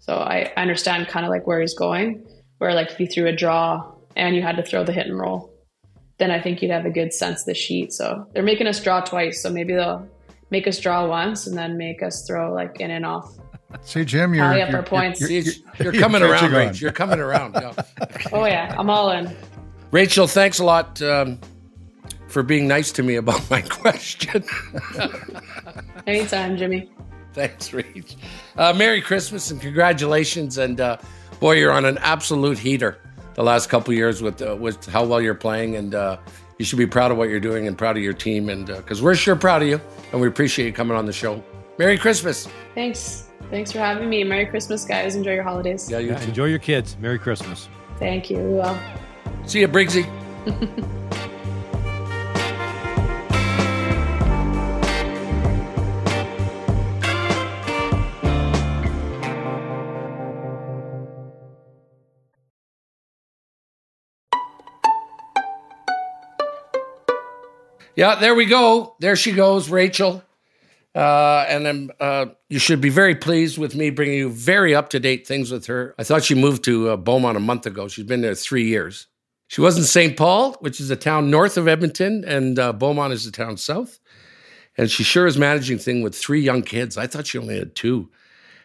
So 0.00 0.14
I, 0.14 0.52
I 0.56 0.62
understand 0.62 1.08
kind 1.08 1.24
of 1.24 1.30
like 1.30 1.46
where 1.46 1.60
he's 1.60 1.74
going. 1.74 2.26
Where 2.58 2.74
like 2.74 2.90
if 2.90 3.00
you 3.00 3.06
threw 3.06 3.26
a 3.26 3.32
draw 3.34 3.92
and 4.16 4.36
you 4.36 4.42
had 4.42 4.56
to 4.56 4.62
throw 4.62 4.84
the 4.84 4.92
hit 4.92 5.06
and 5.06 5.18
roll, 5.18 5.52
then 6.18 6.30
I 6.30 6.40
think 6.40 6.60
you'd 6.62 6.70
have 6.70 6.86
a 6.86 6.90
good 6.90 7.12
sense 7.12 7.40
of 7.40 7.46
the 7.46 7.54
sheet. 7.54 7.92
So 7.92 8.26
they're 8.32 8.42
making 8.42 8.66
us 8.66 8.82
draw 8.82 9.00
twice. 9.00 9.42
So 9.42 9.50
maybe 9.50 9.74
they'll 9.74 10.08
make 10.50 10.68
us 10.68 10.78
draw 10.78 11.06
once 11.06 11.46
and 11.46 11.56
then 11.56 11.76
make 11.76 12.02
us 12.02 12.26
throw 12.26 12.52
like 12.52 12.80
in 12.80 12.90
and 12.90 13.06
off. 13.06 13.32
See, 13.82 14.04
Jim, 14.04 14.34
you're, 14.34 14.44
Tally 14.44 14.62
up 14.62 14.68
you're- 14.68 14.78
our 14.80 14.84
points. 14.86 15.20
See, 15.20 15.34
you're- 15.38 15.48
it's- 15.48 15.62
you're, 15.80 15.92
coming 15.92 16.22
around, 16.22 16.40
catching 16.40 16.54
on. 16.56 16.68
Rach. 16.74 16.80
You're 16.80 16.92
coming 16.92 17.20
around. 17.20 17.54
Yeah. 17.54 17.72
Oh 18.32 18.44
yeah, 18.46 18.74
I'm 18.78 18.90
all 18.90 19.10
in. 19.10 19.34
Rachel, 19.90 20.26
thanks 20.26 20.58
a 20.58 20.64
lot 20.64 21.00
um, 21.02 21.38
for 22.28 22.42
being 22.42 22.66
nice 22.66 22.90
to 22.92 23.02
me 23.02 23.16
about 23.16 23.48
my 23.50 23.60
question. 23.80 24.44
Anytime, 26.06 26.56
Jimmy. 26.56 26.90
thanks, 27.32 27.70
Rach. 27.70 28.16
Uh, 28.56 28.72
Merry 28.74 29.00
Christmas 29.00 29.50
and 29.50 29.60
congratulations. 29.60 30.58
And 30.58 30.80
uh, 30.80 30.96
boy, 31.40 31.52
you're 31.56 31.72
on 31.72 31.84
an 31.84 31.98
absolute 31.98 32.58
heater 32.58 32.98
the 33.34 33.42
last 33.42 33.68
couple 33.68 33.94
years 33.94 34.20
with 34.22 34.42
uh, 34.42 34.56
with 34.58 34.84
how 34.86 35.04
well 35.04 35.20
you're 35.20 35.34
playing. 35.34 35.76
And 35.76 35.94
uh, 35.94 36.16
you 36.58 36.64
should 36.64 36.78
be 36.78 36.86
proud 36.86 37.10
of 37.10 37.16
what 37.16 37.28
you're 37.28 37.40
doing 37.40 37.66
and 37.66 37.76
proud 37.78 37.96
of 37.96 38.02
your 38.02 38.12
team. 38.12 38.48
And 38.48 38.66
because 38.66 39.00
we're 39.02 39.14
sure 39.14 39.36
proud 39.36 39.62
of 39.62 39.68
you 39.68 39.80
and 40.12 40.20
we 40.20 40.26
appreciate 40.28 40.66
you 40.66 40.72
coming 40.72 40.96
on 40.96 41.06
the 41.06 41.12
show. 41.12 41.42
Merry 41.78 41.98
Christmas. 41.98 42.48
Thanks. 42.74 43.23
Thanks 43.50 43.70
for 43.72 43.78
having 43.78 44.08
me. 44.08 44.24
Merry 44.24 44.46
Christmas, 44.46 44.84
guys. 44.84 45.14
Enjoy 45.14 45.34
your 45.34 45.42
holidays. 45.42 45.90
Yeah, 45.90 45.98
you 45.98 46.08
Yeah, 46.10 46.20
enjoy 46.22 46.46
your 46.46 46.58
kids. 46.58 46.96
Merry 46.98 47.18
Christmas. 47.18 47.68
Thank 47.98 48.30
you. 48.30 48.38
We 48.38 48.54
will. 48.54 48.78
See 49.46 49.60
you, 49.60 49.68
Briggsy. 49.68 50.04
Yeah, 67.96 68.16
there 68.16 68.34
we 68.34 68.46
go. 68.46 68.96
There 68.98 69.14
she 69.16 69.32
goes, 69.32 69.68
Rachel. 69.68 70.22
Uh, 70.94 71.44
and 71.48 71.92
uh, 71.98 72.26
you 72.48 72.58
should 72.60 72.80
be 72.80 72.88
very 72.88 73.16
pleased 73.16 73.58
with 73.58 73.74
me 73.74 73.90
bringing 73.90 74.18
you 74.18 74.30
very 74.30 74.74
up 74.74 74.90
to 74.90 75.00
date 75.00 75.26
things 75.26 75.50
with 75.50 75.66
her. 75.66 75.94
I 75.98 76.04
thought 76.04 76.22
she 76.22 76.34
moved 76.34 76.62
to 76.64 76.90
uh, 76.90 76.96
Beaumont 76.96 77.36
a 77.36 77.40
month 77.40 77.66
ago. 77.66 77.88
She's 77.88 78.04
been 78.04 78.20
there 78.20 78.34
three 78.34 78.66
years. 78.66 79.08
She 79.48 79.60
was 79.60 79.76
in 79.76 79.84
St. 79.84 80.16
Paul, 80.16 80.52
which 80.60 80.80
is 80.80 80.90
a 80.90 80.96
town 80.96 81.30
north 81.30 81.56
of 81.56 81.68
Edmonton, 81.68 82.24
and 82.24 82.58
uh, 82.58 82.72
Beaumont 82.72 83.12
is 83.12 83.26
a 83.26 83.32
town 83.32 83.56
south. 83.56 83.98
And 84.76 84.90
she 84.90 85.04
sure 85.04 85.26
is 85.26 85.36
managing 85.36 85.78
thing 85.78 86.02
with 86.02 86.14
three 86.14 86.40
young 86.40 86.62
kids. 86.62 86.96
I 86.96 87.06
thought 87.06 87.26
she 87.26 87.38
only 87.38 87.58
had 87.58 87.74
two. 87.74 88.10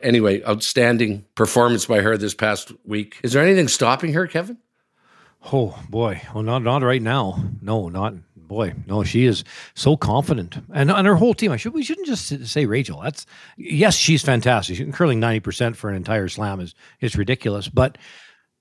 Anyway, 0.02 0.42
outstanding 0.44 1.26
performance 1.36 1.86
by 1.86 2.02
her 2.02 2.18
this 2.18 2.34
past 2.34 2.72
week. 2.86 3.18
Is 3.22 3.34
there 3.34 3.44
anything 3.44 3.68
stopping 3.68 4.14
her, 4.14 4.28
Kevin? 4.28 4.58
Oh 5.52 5.82
boy, 5.90 6.22
well 6.34 6.44
not 6.44 6.64
not 6.64 6.84
right 6.84 7.02
now. 7.02 7.44
No, 7.62 7.88
not 7.88 8.14
boy. 8.50 8.74
No, 8.86 9.06
she 9.06 9.26
is 9.26 9.46
so 9.76 9.96
confident, 9.96 10.58
and 10.74 10.92
and 10.92 11.08
her 11.08 11.16
whole 11.16 11.34
team. 11.34 11.54
I 11.54 11.58
should 11.58 11.74
we 11.74 11.84
shouldn't 11.84 12.08
just 12.08 12.46
say 12.46 12.66
Rachel. 12.66 13.00
That's 13.02 13.26
yes, 13.56 13.96
she's 13.96 14.22
fantastic. 14.22 14.76
She, 14.76 14.86
curling 14.92 15.22
ninety 15.22 15.40
percent 15.40 15.78
for 15.78 15.90
an 15.90 15.96
entire 15.96 16.28
slam 16.28 16.60
is 16.60 16.76
is 17.00 17.16
ridiculous, 17.16 17.70
but 17.70 17.98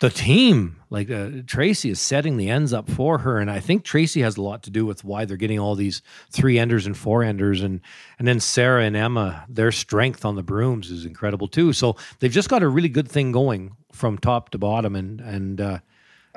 the 0.01 0.11
team 0.11 0.77
like 0.90 1.11
uh, 1.11 1.31
Tracy 1.46 1.90
is 1.90 2.01
setting 2.01 2.37
the 2.37 2.48
ends 2.51 2.72
up 2.72 2.88
for 2.88 3.18
her, 3.18 3.38
and 3.38 3.51
I 3.51 3.59
think 3.59 3.83
Tracy 3.83 4.20
has 4.22 4.37
a 4.37 4.42
lot 4.42 4.62
to 4.62 4.70
do 4.70 4.87
with 4.87 5.03
why 5.03 5.24
they're 5.24 5.37
getting 5.37 5.59
all 5.59 5.74
these 5.74 6.03
three 6.31 6.57
enders 6.59 6.87
and 6.87 6.96
four 6.96 7.24
enders, 7.24 7.62
and 7.62 7.81
and 8.18 8.29
then 8.29 8.38
Sarah 8.38 8.85
and 8.85 8.96
Emma, 8.96 9.44
their 9.48 9.72
strength 9.72 10.24
on 10.24 10.37
the 10.37 10.44
brooms 10.44 10.92
is 10.92 11.05
incredible 11.05 11.48
too. 11.48 11.72
So 11.72 11.96
they've 12.20 12.31
just 12.31 12.48
got 12.48 12.62
a 12.62 12.68
really 12.68 12.88
good 12.88 13.09
thing 13.09 13.33
going 13.33 13.72
from 13.92 14.18
top 14.18 14.51
to 14.51 14.59
bottom, 14.59 14.94
and 14.94 15.20
and. 15.20 15.61
Uh, 15.61 15.79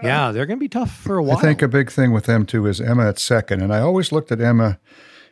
yeah, 0.03 0.31
they're 0.31 0.45
going 0.45 0.57
to 0.57 0.63
be 0.63 0.69
tough 0.69 0.95
for 0.95 1.17
a 1.17 1.23
while. 1.23 1.37
I 1.37 1.41
think 1.41 1.61
a 1.61 1.67
big 1.67 1.91
thing 1.91 2.11
with 2.11 2.25
them 2.25 2.45
too 2.45 2.65
is 2.65 2.81
Emma 2.81 3.07
at 3.07 3.19
second, 3.19 3.61
and 3.61 3.73
I 3.73 3.79
always 3.79 4.11
looked 4.11 4.31
at 4.31 4.41
Emma. 4.41 4.79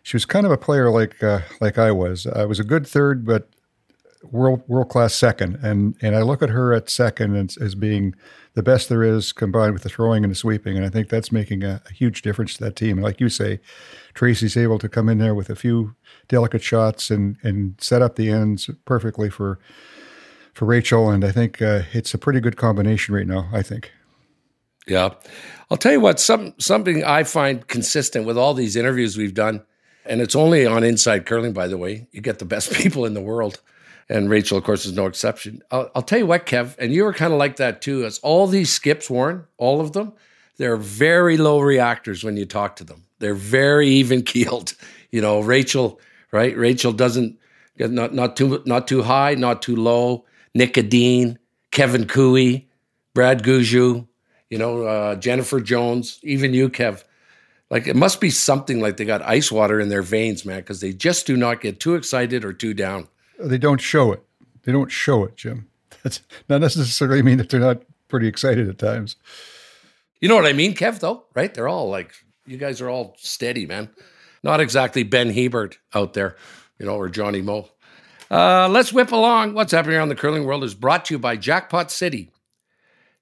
She 0.03 0.15
was 0.15 0.25
kind 0.25 0.45
of 0.45 0.51
a 0.51 0.58
player 0.58 0.89
like 0.89 1.21
uh, 1.23 1.41
like 1.62 1.77
I 1.77 1.91
was. 1.91 2.25
I 2.27 2.45
was 2.45 2.60
a 2.60 2.63
good 2.63 2.88
third, 2.88 3.25
but 3.25 3.49
world 4.23 4.63
world 4.67 4.89
class 4.89 5.13
second, 5.13 5.60
and 5.62 5.95
and 6.01 6.15
I 6.15 6.21
look 6.21 6.41
at 6.41 6.49
her 6.49 6.73
at 6.73 6.89
second 6.89 7.36
as, 7.36 7.58
as 7.58 7.75
being 7.75 8.15
the 8.53 8.63
best 8.63 8.89
there 8.89 9.03
is 9.03 9.32
combined 9.32 9.73
with 9.73 9.84
the 9.84 9.89
throwing 9.89 10.23
and 10.23 10.32
the 10.32 10.36
sweeping, 10.36 10.75
and 10.75 10.86
I 10.86 10.89
think 10.89 11.10
that's 11.10 11.32
making 11.32 11.63
a, 11.63 11.82
a 11.89 11.93
huge 11.93 12.21
difference 12.21 12.55
to 12.55 12.63
that 12.65 12.75
team. 12.75 12.97
And 12.97 13.03
like 13.03 13.19
you 13.19 13.29
say, 13.29 13.60
Tracy's 14.13 14.58
able 14.58 14.79
to 14.79 14.89
come 14.89 15.10
in 15.10 15.17
there 15.17 15.36
with 15.36 15.49
a 15.49 15.55
few 15.55 15.95
delicate 16.27 16.62
shots 16.62 17.10
and 17.10 17.38
and 17.43 17.75
set 17.79 18.01
up 18.01 18.15
the 18.15 18.29
ends 18.29 18.69
perfectly 18.86 19.29
for 19.29 19.60
for 20.53 20.65
Rachel, 20.65 21.10
and 21.10 21.23
I 21.23 21.32
think 21.32 21.62
uh, 21.62 21.84
it's 21.93 22.13
a 22.13 22.17
pretty 22.17 22.39
good 22.39 22.58
combination 22.58 23.15
right 23.15 23.27
now. 23.27 23.49
I 23.53 23.62
think. 23.62 23.91
Yeah. 24.89 25.13
I'll 25.71 25.78
tell 25.78 25.91
you 25.91 25.99
what, 25.99 26.19
some 26.19 26.54
something 26.58 27.04
I 27.04 27.23
find 27.23 27.65
consistent 27.67 28.25
with 28.25 28.38
all 28.38 28.54
these 28.54 28.75
interviews 28.75 29.17
we've 29.17 29.36
done, 29.36 29.62
and 30.04 30.19
it's 30.19 30.36
only 30.36 30.65
on 30.65 30.84
Inside 30.84 31.28
Curling, 31.28 31.54
by 31.54 31.67
the 31.67 31.78
way. 31.78 32.08
You 32.12 32.21
get 32.21 32.39
the 32.39 32.45
best 32.45 32.73
people 32.82 33.06
in 33.06 33.13
the 33.13 33.21
world. 33.21 33.62
And 34.12 34.28
Rachel, 34.28 34.58
of 34.58 34.63
course, 34.63 34.88
is 34.88 34.93
no 34.93 35.06
exception. 35.06 35.62
I'll, 35.69 35.91
I'll 35.93 36.02
tell 36.02 36.17
you 36.17 36.25
what, 36.25 36.47
Kev, 36.47 36.75
and 36.80 36.91
you 36.91 37.04
were 37.04 37.13
kind 37.13 37.32
of 37.32 37.38
like 37.38 37.58
that 37.58 37.84
too. 37.84 38.06
As 38.06 38.17
all 38.19 38.47
these 38.47 38.73
skips, 38.73 39.08
Warren, 39.08 39.45
all 39.58 39.80
of 39.80 39.93
them, 39.93 40.13
they're 40.58 40.78
very 40.78 41.38
low 41.38 41.60
reactors 41.60 42.23
when 42.23 42.36
you 42.36 42.45
talk 42.45 42.75
to 42.78 42.84
them. 42.84 43.06
They're 43.19 43.36
very 43.36 43.88
even 43.88 44.21
keeled. 44.23 44.73
You 45.12 45.21
know, 45.21 45.41
Rachel, 45.41 46.02
right? 46.32 46.58
Rachel 46.58 46.91
doesn't 46.91 47.38
get 47.78 47.91
not 47.91 48.15
not 48.15 48.36
too 48.36 48.63
not 48.65 48.88
too 48.88 49.04
high, 49.04 49.36
not 49.36 49.62
too 49.62 49.75
low. 49.75 50.25
Nicodine, 50.56 51.38
Kevin 51.69 52.06
Cooey, 52.06 52.67
Brad 53.13 53.43
Gushue, 53.43 54.08
you 54.49 54.57
know, 54.57 54.83
uh, 54.83 55.15
Jennifer 55.15 55.59
Jones, 55.59 56.19
even 56.23 56.53
you, 56.53 56.69
Kev. 56.69 57.03
Like 57.69 57.88
it 57.88 57.95
must 57.95 58.19
be 58.19 58.31
something 58.31 58.79
like 58.79 58.97
they 58.97 59.05
got 59.05 59.21
ice 59.21 59.51
water 59.51 59.79
in 59.79 59.89
their 59.89 60.01
veins, 60.01 60.45
man, 60.45 60.59
because 60.59 60.81
they 60.81 60.91
just 60.91 61.27
do 61.27 61.38
not 61.38 61.62
get 61.62 61.79
too 61.79 61.95
excited 61.95 62.43
or 62.43 62.51
too 62.51 62.73
down. 62.73 63.07
They 63.39 63.59
don't 63.59 63.79
show 63.79 64.12
it. 64.12 64.23
They 64.63 64.71
don't 64.71 64.91
show 64.91 65.23
it, 65.23 65.35
Jim. 65.35 65.67
That's 66.03 66.21
not 66.47 66.62
necessarily 66.62 67.21
mean 67.21 67.38
that 67.38 67.49
they're 67.49 67.59
not 67.59 67.83
pretty 68.07 68.27
excited 68.27 68.67
at 68.67 68.79
times. 68.79 69.15
You 70.19 70.27
know 70.27 70.35
what 70.35 70.45
I 70.45 70.53
mean, 70.53 70.73
Kev? 70.73 70.99
Though, 70.99 71.25
right? 71.35 71.53
They're 71.53 71.67
all 71.67 71.89
like, 71.89 72.13
you 72.45 72.57
guys 72.57 72.81
are 72.81 72.89
all 72.89 73.15
steady, 73.17 73.65
man. 73.65 73.89
Not 74.43 74.59
exactly 74.59 75.03
Ben 75.03 75.29
Hebert 75.29 75.77
out 75.93 76.13
there, 76.13 76.35
you 76.79 76.85
know, 76.85 76.95
or 76.95 77.09
Johnny 77.09 77.41
Mo. 77.41 77.69
Uh, 78.31 78.67
let's 78.69 78.93
whip 78.93 79.12
along. 79.12 79.53
What's 79.53 79.71
happening 79.71 79.97
around 79.97 80.09
the 80.09 80.15
curling 80.15 80.45
world 80.45 80.63
is 80.63 80.73
brought 80.73 81.05
to 81.05 81.15
you 81.15 81.19
by 81.19 81.35
Jackpot 81.35 81.91
City. 81.91 82.31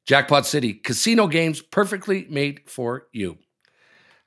Jackpot 0.08 0.46
City, 0.46 0.74
casino 0.74 1.28
games 1.28 1.62
perfectly 1.62 2.26
made 2.30 2.62
for 2.65 3.08
you. 3.12 3.38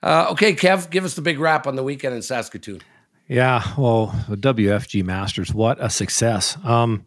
Uh, 0.03 0.29
okay, 0.31 0.55
Kev, 0.55 0.91
give 0.91 1.05
us 1.05 1.15
the 1.15 1.23
big 1.23 1.41
wrap 1.41 1.67
on 1.67 1.75
the 1.75 1.83
weekend 1.83 2.15
in 2.15 2.23
Saskatoon. 2.23 2.81
Yeah, 3.27 3.63
well, 3.79 4.15
the 4.29 4.37
WFG 4.37 5.03
Masters, 5.05 5.55
what 5.55 5.83
a 5.83 5.89
success. 5.89 6.57
Um, 6.65 7.07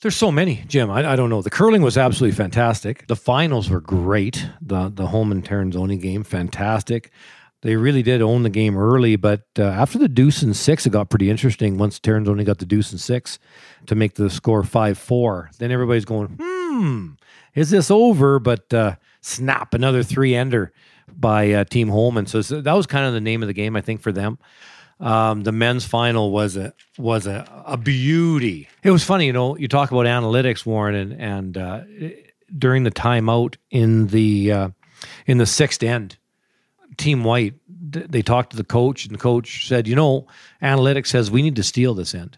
there's 0.00 0.16
so 0.16 0.30
many, 0.30 0.64
Jim. 0.68 0.90
I, 0.90 1.12
I 1.12 1.16
don't 1.16 1.28
know. 1.28 1.42
The 1.42 1.50
curling 1.50 1.82
was 1.82 1.98
absolutely 1.98 2.36
fantastic. 2.36 3.06
The 3.06 3.16
finals 3.16 3.68
were 3.68 3.80
great. 3.80 4.46
The 4.62 4.90
the 4.94 5.08
home 5.08 5.32
and 5.32 5.44
Tirinzoni 5.44 6.00
game, 6.00 6.22
fantastic. 6.22 7.10
They 7.62 7.74
really 7.74 8.04
did 8.04 8.22
own 8.22 8.44
the 8.44 8.50
game 8.50 8.78
early, 8.78 9.16
but 9.16 9.42
uh, 9.58 9.64
after 9.64 9.98
the 9.98 10.08
deuce 10.08 10.42
and 10.42 10.56
six, 10.56 10.86
it 10.86 10.90
got 10.90 11.10
pretty 11.10 11.28
interesting. 11.28 11.76
Once 11.76 11.98
Tirinzoni 11.98 12.44
got 12.44 12.58
the 12.58 12.64
deuce 12.64 12.92
and 12.92 13.00
six 13.00 13.40
to 13.86 13.96
make 13.96 14.14
the 14.14 14.30
score 14.30 14.62
five 14.62 14.96
four, 14.96 15.50
then 15.58 15.72
everybody's 15.72 16.04
going, 16.04 16.38
"Hmm, 16.40 17.14
is 17.58 17.70
this 17.70 17.90
over?" 17.90 18.38
But 18.38 18.72
uh, 18.72 18.96
snap, 19.20 19.74
another 19.74 20.02
three 20.02 20.34
ender 20.34 20.72
by 21.08 21.52
uh, 21.52 21.64
Team 21.64 21.88
Homan. 21.88 22.26
So, 22.26 22.40
so 22.42 22.60
that 22.60 22.72
was 22.72 22.86
kind 22.86 23.06
of 23.06 23.12
the 23.12 23.20
name 23.20 23.42
of 23.42 23.46
the 23.46 23.54
game, 23.54 23.76
I 23.76 23.80
think, 23.80 24.00
for 24.00 24.12
them. 24.12 24.38
Um, 25.00 25.44
the 25.44 25.52
men's 25.52 25.84
final 25.84 26.32
was 26.32 26.56
a 26.56 26.72
was 26.96 27.26
a, 27.26 27.46
a 27.66 27.76
beauty. 27.76 28.68
It 28.82 28.90
was 28.90 29.04
funny, 29.04 29.26
you 29.26 29.32
know. 29.32 29.56
You 29.56 29.68
talk 29.68 29.90
about 29.90 30.06
analytics, 30.06 30.66
Warren, 30.66 30.94
and 30.94 31.12
and 31.20 31.56
uh, 31.56 31.82
during 32.56 32.82
the 32.82 32.90
timeout 32.90 33.56
in 33.70 34.08
the 34.08 34.50
uh, 34.50 34.68
in 35.26 35.38
the 35.38 35.46
sixth 35.46 35.82
end, 35.84 36.18
Team 36.96 37.22
White 37.22 37.54
they 37.68 38.22
talked 38.22 38.50
to 38.50 38.56
the 38.56 38.64
coach, 38.64 39.04
and 39.04 39.14
the 39.14 39.20
coach 39.20 39.68
said, 39.68 39.86
"You 39.86 39.94
know, 39.94 40.26
analytics 40.60 41.08
says 41.08 41.30
we 41.30 41.42
need 41.42 41.56
to 41.56 41.62
steal 41.62 41.94
this 41.94 42.12
end." 42.12 42.36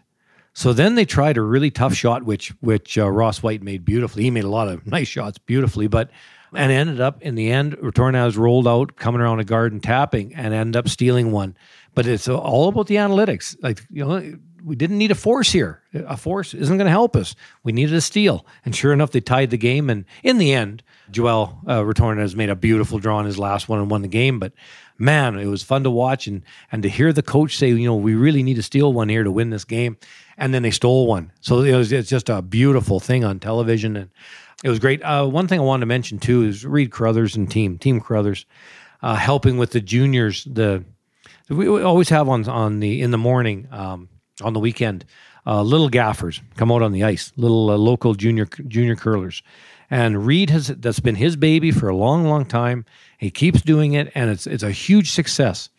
So 0.53 0.73
then 0.73 0.95
they 0.95 1.05
tried 1.05 1.37
a 1.37 1.41
really 1.41 1.71
tough 1.71 1.93
shot, 1.93 2.23
which 2.23 2.49
which 2.59 2.97
uh, 2.97 3.09
Ross 3.09 3.41
White 3.41 3.63
made 3.63 3.85
beautifully. 3.85 4.23
He 4.23 4.31
made 4.31 4.43
a 4.43 4.49
lot 4.49 4.67
of 4.67 4.85
nice 4.85 5.07
shots 5.07 5.37
beautifully, 5.37 5.87
but 5.87 6.11
and 6.53 6.71
ended 6.71 6.99
up 6.99 7.21
in 7.21 7.35
the 7.35 7.49
end, 7.49 7.77
Retornaz 7.77 8.37
rolled 8.37 8.67
out, 8.67 8.97
coming 8.97 9.21
around 9.21 9.39
a 9.39 9.45
guard 9.45 9.71
and 9.71 9.81
tapping, 9.81 10.35
and 10.35 10.53
ended 10.53 10.75
up 10.75 10.89
stealing 10.89 11.31
one. 11.31 11.55
But 11.95 12.07
it's 12.07 12.27
all 12.27 12.67
about 12.67 12.87
the 12.87 12.95
analytics. 12.95 13.55
Like, 13.61 13.85
you 13.89 14.05
know, 14.05 14.37
we 14.63 14.75
didn't 14.75 14.97
need 14.97 15.11
a 15.11 15.15
force 15.15 15.51
here. 15.51 15.81
A 15.93 16.15
force 16.17 16.53
isn't 16.53 16.77
going 16.77 16.85
to 16.85 16.91
help 16.91 17.15
us. 17.15 17.35
We 17.63 17.71
needed 17.71 17.95
a 17.95 18.01
steal. 18.01 18.45
And 18.63 18.75
sure 18.75 18.93
enough, 18.93 19.11
they 19.11 19.21
tied 19.21 19.49
the 19.49 19.57
game. 19.57 19.89
And 19.89 20.05
in 20.23 20.37
the 20.37 20.53
end, 20.53 20.83
Joel 21.09 21.59
uh, 21.65 21.83
has 22.15 22.35
made 22.35 22.49
a 22.49 22.55
beautiful 22.55 22.99
draw 22.99 23.19
in 23.19 23.25
his 23.25 23.39
last 23.39 23.67
one 23.67 23.79
and 23.79 23.89
won 23.89 24.01
the 24.01 24.07
game. 24.07 24.39
But 24.39 24.53
man, 24.97 25.37
it 25.37 25.47
was 25.47 25.63
fun 25.63 25.83
to 25.83 25.89
watch 25.89 26.27
and 26.27 26.43
and 26.71 26.83
to 26.83 26.89
hear 26.89 27.11
the 27.11 27.23
coach 27.23 27.57
say, 27.57 27.69
you 27.69 27.87
know, 27.87 27.95
we 27.95 28.13
really 28.13 28.43
need 28.43 28.55
to 28.55 28.63
steal 28.63 28.93
one 28.93 29.09
here 29.09 29.23
to 29.23 29.31
win 29.31 29.49
this 29.49 29.65
game. 29.65 29.97
And 30.41 30.53
then 30.53 30.63
they 30.63 30.71
stole 30.71 31.07
one. 31.07 31.31
So 31.39 31.61
it 31.61 31.75
was 31.75 31.91
it's 31.91 32.09
just 32.09 32.27
a 32.27 32.41
beautiful 32.41 32.99
thing 32.99 33.23
on 33.23 33.39
television. 33.39 33.95
And 33.95 34.09
it 34.63 34.69
was 34.69 34.79
great. 34.79 35.01
Uh, 35.03 35.25
one 35.27 35.47
thing 35.47 35.59
I 35.59 35.63
wanted 35.63 35.81
to 35.81 35.85
mention 35.85 36.19
too 36.19 36.43
is 36.43 36.65
Reid 36.65 36.91
Carruthers 36.91 37.35
and 37.35 37.49
team, 37.49 37.77
Team 37.77 38.01
Carruthers, 38.01 38.45
uh, 39.03 39.15
helping 39.15 39.57
with 39.57 39.71
the 39.71 39.81
juniors, 39.81 40.43
the 40.45 40.83
we 41.49 41.67
always 41.67 42.09
have 42.09 42.29
on 42.29 42.47
on 42.49 42.79
the 42.79 43.01
in 43.01 43.11
the 43.11 43.17
morning 43.17 43.67
um, 43.71 44.09
on 44.41 44.53
the 44.53 44.59
weekend. 44.59 45.05
Uh, 45.45 45.61
little 45.63 45.89
gaffers 45.89 46.41
come 46.55 46.71
out 46.71 46.81
on 46.81 46.91
the 46.91 47.03
ice, 47.03 47.31
little 47.35 47.71
uh, 47.71 47.77
local 47.77 48.13
junior 48.13 48.45
junior 48.45 48.95
curlers, 48.95 49.41
and 49.89 50.25
Reid 50.25 50.49
has 50.49 50.67
that's 50.67 50.99
been 50.99 51.15
his 51.15 51.35
baby 51.35 51.71
for 51.71 51.89
a 51.89 51.95
long, 51.95 52.25
long 52.25 52.45
time. 52.45 52.85
He 53.17 53.31
keeps 53.31 53.61
doing 53.61 53.93
it, 53.93 54.11
and 54.15 54.29
it's 54.29 54.47
it's 54.47 54.63
a 54.63 54.71
huge 54.71 55.11
success. 55.11 55.69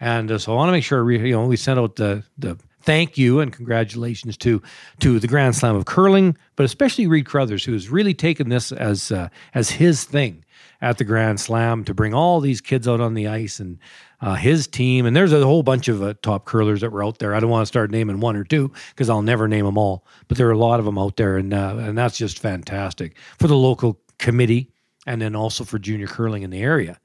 And 0.00 0.30
uh, 0.30 0.38
so 0.38 0.52
I 0.52 0.56
want 0.56 0.68
to 0.68 0.72
make 0.72 0.84
sure 0.84 1.04
we, 1.04 1.18
you 1.18 1.34
know 1.34 1.46
we 1.46 1.56
sent 1.56 1.78
out 1.78 1.96
the 1.96 2.24
the 2.36 2.58
thank 2.84 3.18
you 3.18 3.40
and 3.40 3.52
congratulations 3.52 4.36
to 4.38 4.62
to 5.00 5.18
the 5.18 5.28
Grand 5.28 5.56
Slam 5.56 5.76
of 5.76 5.84
curling, 5.84 6.36
but 6.56 6.64
especially 6.64 7.06
Reid 7.06 7.26
Carruthers, 7.26 7.64
who 7.64 7.72
has 7.72 7.88
really 7.88 8.14
taken 8.14 8.48
this 8.48 8.72
as 8.72 9.10
uh, 9.10 9.28
as 9.54 9.70
his 9.70 10.04
thing 10.04 10.44
at 10.80 10.98
the 10.98 11.04
Grand 11.04 11.40
Slam 11.40 11.84
to 11.84 11.94
bring 11.94 12.12
all 12.12 12.40
these 12.40 12.60
kids 12.60 12.88
out 12.88 13.00
on 13.00 13.14
the 13.14 13.28
ice 13.28 13.60
and 13.60 13.78
uh, 14.20 14.34
his 14.34 14.66
team. 14.66 15.06
And 15.06 15.16
there's 15.16 15.32
a 15.32 15.44
whole 15.44 15.62
bunch 15.62 15.88
of 15.88 16.02
uh, 16.02 16.14
top 16.22 16.44
curlers 16.44 16.80
that 16.80 16.90
were 16.90 17.04
out 17.04 17.18
there. 17.18 17.34
I 17.34 17.40
don't 17.40 17.50
want 17.50 17.62
to 17.62 17.66
start 17.66 17.90
naming 17.90 18.20
one 18.20 18.36
or 18.36 18.44
two 18.44 18.72
because 18.90 19.08
I'll 19.08 19.22
never 19.22 19.48
name 19.48 19.64
them 19.64 19.78
all, 19.78 20.04
but 20.28 20.38
there 20.38 20.48
are 20.48 20.52
a 20.52 20.58
lot 20.58 20.80
of 20.80 20.84
them 20.84 20.98
out 20.98 21.16
there, 21.16 21.36
and 21.36 21.54
uh, 21.54 21.76
and 21.78 21.96
that's 21.96 22.18
just 22.18 22.38
fantastic 22.38 23.16
for 23.38 23.46
the 23.46 23.56
local 23.56 24.00
committee 24.18 24.70
and 25.06 25.20
then 25.20 25.34
also 25.34 25.64
for 25.64 25.78
junior 25.78 26.06
curling 26.06 26.42
in 26.42 26.50
the 26.50 26.62
area. 26.62 26.98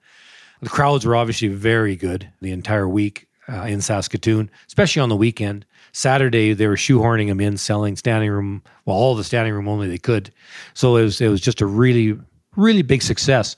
The 0.62 0.70
crowds 0.70 1.06
were 1.06 1.16
obviously 1.16 1.50
very 1.50 1.96
good 1.96 2.32
the 2.42 2.52
entire 2.52 2.88
week 2.88 3.28
uh, 3.48 3.64
in 3.64 3.82
Saskatoon, 3.82 4.50
especially 4.68 5.02
on 5.02 5.10
the 5.10 5.16
weekend. 5.16 5.66
Saturday 5.92 6.54
they 6.54 6.68
were 6.68 6.76
shoehorning 6.76 7.28
them 7.28 7.40
in, 7.40 7.58
selling 7.58 7.96
standing 7.96 8.30
room, 8.30 8.64
well, 8.86 8.96
all 8.96 9.16
the 9.16 9.24
standing 9.24 9.54
room 9.54 9.68
only 9.68 9.88
they 9.88 9.98
could. 9.98 10.32
So 10.74 10.96
it 10.98 11.04
was 11.04 11.22
it 11.22 11.30
was 11.30 11.42
just 11.42 11.62
a 11.62 11.66
really 11.66 12.18
really 12.56 12.82
big 12.82 13.02
success. 13.02 13.56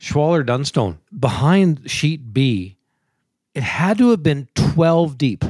Schwaller 0.00 0.44
Dunstone 0.44 0.98
behind 1.18 1.90
sheet 1.90 2.32
B 2.32 2.76
it 3.54 3.62
had 3.62 3.98
to 3.98 4.10
have 4.10 4.22
been 4.22 4.48
12 4.54 5.18
deep. 5.18 5.44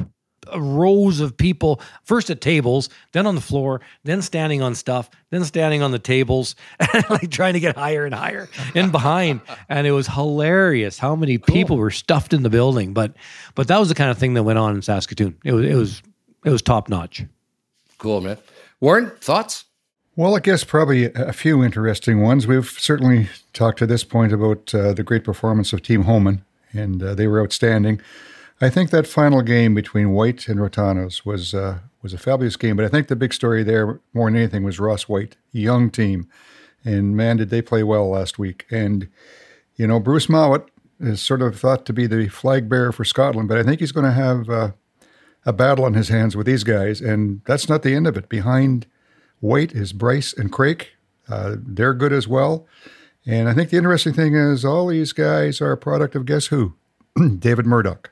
Uh, 0.51 0.59
rows 0.59 1.19
of 1.19 1.37
people 1.37 1.79
first 2.03 2.29
at 2.29 2.41
tables 2.41 2.89
then 3.11 3.27
on 3.27 3.35
the 3.35 3.41
floor 3.41 3.81
then 4.03 4.21
standing 4.21 4.61
on 4.61 4.73
stuff 4.73 5.09
then 5.29 5.43
standing 5.43 5.83
on 5.83 5.91
the 5.91 5.99
tables 5.99 6.55
like 7.09 7.29
trying 7.29 7.53
to 7.53 7.59
get 7.59 7.75
higher 7.75 8.05
and 8.05 8.15
higher 8.15 8.49
and 8.73 8.91
behind. 8.91 9.41
And 9.67 9.85
it 9.85 9.91
was 9.91 10.07
hilarious 10.07 10.97
how 10.97 11.15
many 11.15 11.37
people 11.37 11.77
were 11.77 11.91
stuffed 11.91 12.33
in 12.33 12.41
the 12.41 12.49
building. 12.49 12.93
But 12.93 13.13
but 13.53 13.67
that 13.67 13.77
was 13.79 13.89
the 13.89 13.95
kind 13.95 14.09
of 14.09 14.17
thing 14.17 14.33
that 14.35 14.43
went 14.43 14.57
on 14.57 14.73
in 14.73 14.81
Saskatoon. 14.81 15.37
It 15.43 15.51
was 15.51 15.65
it 15.65 15.75
was 15.75 16.01
it 16.43 16.49
was 16.49 16.61
top 16.61 16.89
notch 16.89 17.23
cool 17.97 18.21
man 18.21 18.37
Warren 18.79 19.11
thoughts 19.21 19.65
well, 20.15 20.35
I 20.35 20.41
guess 20.41 20.65
probably 20.65 21.05
a 21.13 21.31
few 21.31 21.63
interesting 21.63 22.19
ones. 22.19 22.45
We've 22.45 22.67
certainly 22.67 23.29
talked 23.53 23.79
to 23.79 23.85
this 23.85 24.03
point 24.03 24.33
about 24.33 24.75
uh, 24.75 24.91
the 24.91 25.01
great 25.01 25.23
performance 25.23 25.71
of 25.71 25.81
Team 25.81 26.01
Homan 26.01 26.43
and 26.73 27.01
uh, 27.01 27.15
they 27.15 27.27
were 27.27 27.41
outstanding. 27.41 28.01
I 28.61 28.69
think 28.69 28.89
that 28.89 29.07
final 29.07 29.41
game 29.41 29.73
between 29.73 30.11
White 30.11 30.47
and 30.47 30.59
Retornaz 30.59 31.25
was 31.25 31.53
uh, 31.53 31.79
was 32.01 32.13
a 32.13 32.17
fabulous 32.17 32.55
game. 32.55 32.75
But 32.75 32.85
I 32.85 32.89
think 32.89 33.07
the 33.07 33.15
big 33.15 33.33
story 33.33 33.63
there, 33.63 33.99
more 34.13 34.29
than 34.29 34.37
anything, 34.37 34.63
was 34.63 34.79
Ross 34.79 35.03
White, 35.03 35.37
young 35.51 35.89
team, 35.89 36.27
and 36.83 37.15
man, 37.15 37.37
did 37.37 37.49
they 37.49 37.61
play 37.61 37.83
well 37.83 38.09
last 38.09 38.37
week. 38.37 38.65
And 38.69 39.07
you 39.75 39.87
know, 39.87 39.99
Bruce 39.99 40.27
Mouat 40.27 40.69
is 40.99 41.21
sort 41.21 41.41
of 41.41 41.57
thought 41.57 41.85
to 41.85 41.93
be 41.93 42.05
the 42.05 42.27
flag 42.27 42.67
bearer 42.67 42.91
for 42.91 43.05
Scotland, 43.05 43.47
but 43.47 43.57
I 43.57 43.63
think 43.63 43.79
he's 43.79 43.93
going 43.93 44.05
to 44.05 44.11
have 44.11 44.49
uh, 44.49 44.71
a 45.45 45.53
battle 45.53 45.85
on 45.85 45.93
his 45.93 46.09
hands 46.09 46.35
with 46.35 46.45
these 46.45 46.63
guys, 46.63 47.01
and 47.01 47.41
that's 47.45 47.69
not 47.69 47.83
the 47.83 47.95
end 47.95 48.07
of 48.07 48.17
it. 48.17 48.29
Behind 48.29 48.85
White 49.39 49.71
is 49.71 49.93
Bryce 49.93 50.33
and 50.33 50.51
Craik. 50.51 50.87
Uh, 51.29 51.55
they're 51.57 51.93
good 51.93 52.13
as 52.13 52.27
well. 52.27 52.67
And 53.25 53.47
I 53.47 53.53
think 53.53 53.69
the 53.69 53.77
interesting 53.77 54.13
thing 54.13 54.35
is 54.35 54.65
all 54.65 54.87
these 54.87 55.13
guys 55.13 55.61
are 55.61 55.71
a 55.71 55.77
product 55.77 56.15
of 56.15 56.25
guess 56.25 56.47
who? 56.47 56.73
David 57.39 57.65
Murdoch. 57.65 58.11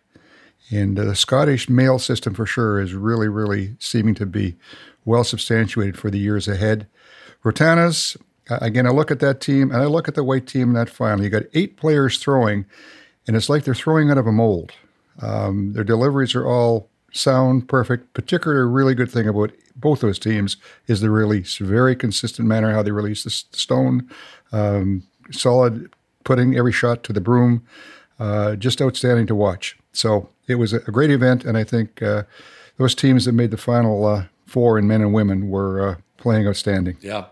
And 0.69 0.97
the 0.97 1.15
Scottish 1.15 1.69
male 1.69 1.97
system 1.97 2.33
for 2.33 2.45
sure 2.45 2.79
is 2.79 2.93
really, 2.93 3.27
really 3.27 3.75
seeming 3.79 4.15
to 4.15 4.25
be 4.25 4.57
well 5.05 5.23
substantiated 5.23 5.97
for 5.97 6.11
the 6.11 6.19
years 6.19 6.47
ahead. 6.47 6.87
Retornaz, 7.43 8.17
again, 8.49 8.85
I 8.85 8.89
look 8.89 9.09
at 9.09 9.19
that 9.21 9.39
team 9.39 9.71
and 9.71 9.81
I 9.81 9.85
look 9.85 10.07
at 10.07 10.15
the 10.15 10.23
white 10.23 10.45
team 10.45 10.69
in 10.69 10.73
that 10.73 10.89
final. 10.89 11.23
You 11.23 11.29
got 11.29 11.43
eight 11.53 11.77
players 11.77 12.17
throwing, 12.17 12.65
and 13.25 13.35
it's 13.35 13.49
like 13.49 13.63
they're 13.63 13.73
throwing 13.73 14.11
out 14.11 14.17
of 14.17 14.27
a 14.27 14.31
mold. 14.31 14.73
Um, 15.21 15.73
their 15.73 15.85
deliveries 15.85 16.35
are 16.35 16.45
all 16.45 16.89
sound, 17.11 17.67
perfect. 17.67 18.13
Particularly, 18.13 18.71
really 18.71 18.95
good 18.95 19.11
thing 19.11 19.27
about 19.27 19.51
both 19.75 20.01
those 20.01 20.19
teams 20.19 20.57
is 20.87 21.01
the 21.01 21.09
release. 21.09 21.57
Very 21.57 21.95
consistent 21.95 22.47
manner 22.47 22.71
how 22.73 22.83
they 22.83 22.91
release 22.91 23.23
the 23.23 23.29
stone. 23.29 24.09
Um, 24.51 25.03
solid, 25.31 25.91
putting 26.23 26.57
every 26.57 26.71
shot 26.71 27.03
to 27.03 27.13
the 27.13 27.21
broom. 27.21 27.65
Uh, 28.19 28.55
just 28.55 28.81
outstanding 28.81 29.27
to 29.27 29.35
watch. 29.35 29.77
So 29.93 30.29
it 30.47 30.55
was 30.55 30.73
a 30.73 30.79
great 30.79 31.11
event, 31.11 31.45
and 31.45 31.57
I 31.57 31.63
think 31.63 32.01
uh, 32.01 32.23
those 32.77 32.95
teams 32.95 33.25
that 33.25 33.33
made 33.33 33.51
the 33.51 33.57
final 33.57 34.05
uh, 34.05 34.25
four 34.47 34.79
in 34.79 34.87
men 34.87 35.01
and 35.01 35.13
women 35.13 35.49
were 35.49 35.87
uh, 35.87 35.95
playing 36.17 36.47
outstanding. 36.47 36.97
Yeah, 37.01 37.25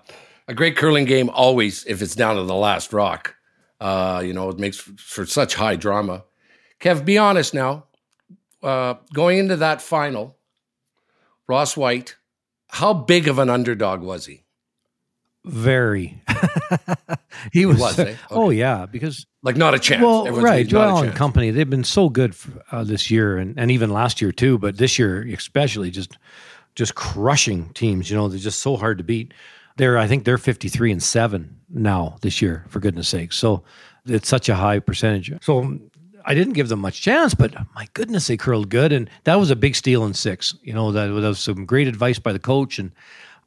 a 0.47 0.53
great 0.53 0.77
curling 0.77 1.05
game 1.05 1.29
always 1.31 1.85
if 1.85 2.01
it's 2.01 2.15
down 2.15 2.35
to 2.35 2.43
the 2.43 2.55
last 2.55 2.93
rock. 2.93 3.35
Uh, 3.81 4.21
you 4.23 4.33
know, 4.33 4.49
it 4.49 4.59
makes 4.59 4.77
for 4.77 5.25
such 5.25 5.55
high 5.55 5.75
drama. 5.75 6.23
Kev, 6.79 7.03
be 7.03 7.17
honest 7.17 7.53
now. 7.53 7.85
Uh, 8.65 8.95
going 9.13 9.38
into 9.38 9.58
that 9.58 9.80
final, 9.80 10.36
Ross 11.47 11.78
White, 11.78 12.15
how 12.67 12.93
big 12.93 13.28
of 13.28 13.38
an 13.38 13.47
underdog 13.47 14.01
was 14.01 14.25
he? 14.25 14.43
Very. 15.45 16.19
he 17.54 17.67
was. 17.67 17.78
was 17.78 17.99
eh? 17.99 18.01
okay. 18.04 18.17
Oh 18.32 18.49
yeah, 18.49 18.88
because 18.88 19.28
like 19.43 19.56
not 19.56 19.75
a 19.75 19.80
chance. 19.80 20.01
Well, 20.01 20.21
Everyone's 20.21 20.43
right, 20.43 20.67
Joel 20.67 21.04
and 21.04 21.13
Company. 21.13 21.51
They've 21.51 21.69
been 21.69 21.84
so 21.84 22.10
good 22.10 22.36
for, 22.36 22.63
uh, 22.71 22.84
this 22.84 23.12
year, 23.12 23.38
and, 23.38 23.58
and 23.60 23.69
even 23.69 23.91
last 23.91 24.19
year 24.19 24.32
too. 24.32 24.58
But 24.58 24.78
this 24.78 24.97
year 24.97 25.21
especially, 25.32 25.91
just 25.91 26.17
just 26.73 26.95
crushing 26.95 27.69
teams. 27.75 28.10
You 28.10 28.17
know, 28.17 28.28
they're 28.28 28.39
just 28.39 28.62
so 28.62 28.78
hard 28.78 28.97
to 28.97 29.04
beat. 29.04 29.32
They're 29.78 29.99
I 29.99 30.08
think 30.08 30.25
they're 30.25 30.39
fifty 30.39 30.69
three 30.69 30.91
and 30.91 31.04
seven 31.04 31.60
now 31.69 32.17
this 32.21 32.41
year. 32.41 32.65
For 32.69 32.80
goodness 32.80 33.08
sake, 33.08 33.32
so 33.32 33.63
it's 34.08 34.28
such 34.28 34.49
a 34.49 34.56
high 34.56 34.80
percentage. 34.80 35.32
So 35.43 35.78
I 36.25 36.33
didn't 36.33 36.53
give 36.53 36.69
them 36.69 36.79
much 36.79 37.01
chance, 37.01 37.35
but 37.35 37.53
my 37.75 37.88
goodness, 37.93 38.27
they 38.27 38.35
curled 38.35 38.69
good, 38.69 38.91
and 38.91 39.09
that 39.25 39.35
was 39.35 39.51
a 39.51 39.55
big 39.55 39.75
steal 39.75 40.05
in 40.05 40.13
six. 40.13 40.55
You 40.63 40.73
know, 40.73 40.91
that, 40.91 41.09
was 41.11 41.39
some 41.39 41.65
great 41.65 41.88
advice 41.88 42.19
by 42.19 42.33
the 42.33 42.39
coach, 42.39 42.79
and 42.79 42.91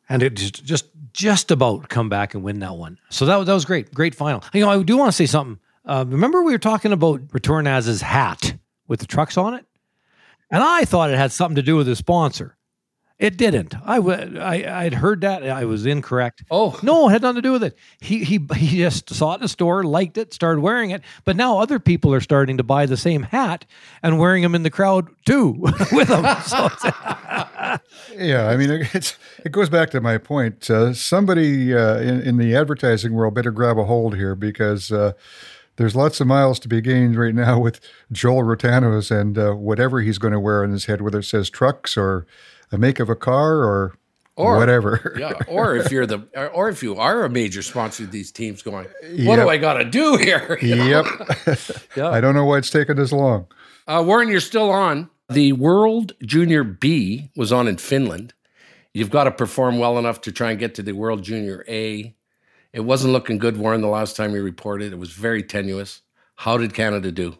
and 0.08 0.22
it 0.22 0.34
just 0.34 0.64
just 0.64 0.86
just 1.12 1.50
about 1.50 1.88
come 1.88 2.08
back 2.08 2.34
and 2.34 2.42
win 2.42 2.60
that 2.60 2.76
one. 2.76 2.98
So 3.10 3.26
that 3.26 3.44
that 3.44 3.52
was 3.52 3.64
great, 3.64 3.92
great 3.92 4.14
final. 4.14 4.42
You 4.52 4.60
know, 4.60 4.70
I 4.70 4.82
do 4.82 4.96
want 4.96 5.08
to 5.08 5.16
say 5.16 5.26
something. 5.26 5.58
Uh, 5.84 6.04
remember 6.06 6.42
we 6.42 6.52
were 6.52 6.58
talking 6.58 6.92
about 6.92 7.26
Retornaz's 7.28 8.02
hat 8.02 8.54
with 8.86 9.00
the 9.00 9.06
trucks 9.06 9.36
on 9.36 9.54
it, 9.54 9.66
and 10.50 10.62
I 10.62 10.84
thought 10.84 11.10
it 11.10 11.18
had 11.18 11.32
something 11.32 11.56
to 11.56 11.62
do 11.62 11.76
with 11.76 11.86
the 11.86 11.96
sponsor. 11.96 12.56
It 13.18 13.36
didn't. 13.36 13.74
I, 13.84 13.96
w- 13.96 14.38
I 14.38 14.84
I'd 14.84 14.94
heard 14.94 15.22
that. 15.22 15.42
I 15.48 15.64
was 15.64 15.86
incorrect. 15.86 16.44
Oh. 16.52 16.78
no, 16.84 17.08
it 17.08 17.12
had 17.12 17.22
nothing 17.22 17.36
to 17.36 17.42
do 17.42 17.52
with 17.52 17.64
it. 17.64 17.76
He 18.00 18.22
he 18.22 18.38
he 18.54 18.78
just 18.78 19.12
saw 19.12 19.32
it 19.32 19.36
in 19.36 19.40
the 19.40 19.48
store, 19.48 19.82
liked 19.82 20.16
it, 20.16 20.32
started 20.32 20.60
wearing 20.60 20.90
it. 20.90 21.02
But 21.24 21.34
now 21.34 21.58
other 21.58 21.80
people 21.80 22.14
are 22.14 22.20
starting 22.20 22.56
to 22.58 22.62
buy 22.62 22.86
the 22.86 22.96
same 22.96 23.24
hat 23.24 23.64
and 24.04 24.20
wearing 24.20 24.44
them 24.44 24.54
in 24.54 24.62
the 24.62 24.70
crowd 24.70 25.08
too 25.26 25.50
with 25.92 26.08
them. 26.08 26.24
So 26.42 26.68
Yeah, 28.16 28.48
I 28.48 28.56
mean, 28.56 28.70
it's 28.94 29.16
it 29.44 29.50
goes 29.50 29.68
back 29.68 29.90
to 29.90 30.00
my 30.00 30.18
point. 30.18 30.70
Uh, 30.70 30.94
somebody 30.94 31.74
uh, 31.74 31.98
in, 31.98 32.20
in 32.22 32.36
the 32.36 32.54
advertising 32.54 33.12
world 33.14 33.34
better 33.34 33.50
grab 33.50 33.78
a 33.78 33.84
hold 33.84 34.14
here 34.16 34.36
because 34.36 34.92
uh, 34.92 35.12
there's 35.76 35.96
lots 35.96 36.20
of 36.20 36.26
miles 36.28 36.58
to 36.60 36.68
be 36.68 36.80
gained 36.80 37.16
right 37.16 37.34
now 37.34 37.58
with 37.58 37.80
Joel 38.12 38.42
Retornaz 38.44 39.10
and 39.10 39.36
uh, 39.36 39.52
whatever 39.54 40.00
he's 40.00 40.18
going 40.18 40.32
to 40.32 40.40
wear 40.40 40.62
on 40.62 40.70
his 40.70 40.84
head, 40.86 41.00
whether 41.00 41.18
it 41.18 41.24
says 41.24 41.50
trucks 41.50 41.96
or 41.96 42.26
a 42.72 42.78
make 42.78 43.00
of 43.00 43.08
a 43.08 43.14
car 43.16 43.56
or, 43.64 43.94
Or- 44.36 44.56
whatever. 44.56 45.14
Yeah, 45.18 45.32
or 45.48 45.76
if 45.76 45.90
you're 45.90 46.06
the, 46.06 46.20
or- 46.54 46.68
if 46.68 46.82
you 46.82 46.96
are 46.96 47.24
a 47.24 47.30
major 47.30 47.62
sponsor 47.62 48.04
of 48.04 48.10
these 48.12 48.30
teams, 48.30 48.62
going, 48.62 48.86
what 49.24 49.36
do 49.36 49.48
I 49.48 49.56
got 49.56 49.74
to 49.74 49.84
do 49.84 50.16
here? 50.16 50.58
yep. 50.62 51.06
Yeah. 51.96 52.08
I 52.10 52.20
don't 52.20 52.34
know 52.34 52.44
why 52.44 52.58
it's 52.58 52.70
taken 52.70 52.96
this 52.96 53.10
long. 53.12 53.46
Uh, 53.86 54.02
Warren, 54.06 54.28
you're 54.28 54.40
still 54.40 54.70
on. 54.70 55.08
The 55.30 55.52
World 55.52 56.12
Junior 56.22 56.62
B 56.64 57.30
was 57.36 57.52
on 57.52 57.66
in 57.68 57.76
Finland. 57.78 58.32
You've 58.94 59.10
got 59.10 59.24
to 59.24 59.30
perform 59.30 59.78
well 59.78 59.98
enough 59.98 60.20
to 60.22 60.32
try 60.32 60.50
and 60.50 60.58
get 60.60 60.74
to 60.76 60.82
the 60.82 60.92
World 60.92 61.22
Junior 61.22 61.64
A. 61.68 62.14
It 62.72 62.80
wasn't 62.80 63.12
looking 63.12 63.38
good, 63.38 63.56
Warren, 63.56 63.80
the 63.80 63.88
last 63.88 64.16
time 64.16 64.34
you 64.34 64.42
reported. 64.42 64.92
It 64.92 64.98
was 64.98 65.10
very 65.10 65.42
tenuous. 65.42 66.02
How 66.36 66.56
did 66.56 66.72
Canada 66.74 67.10
do? 67.12 67.36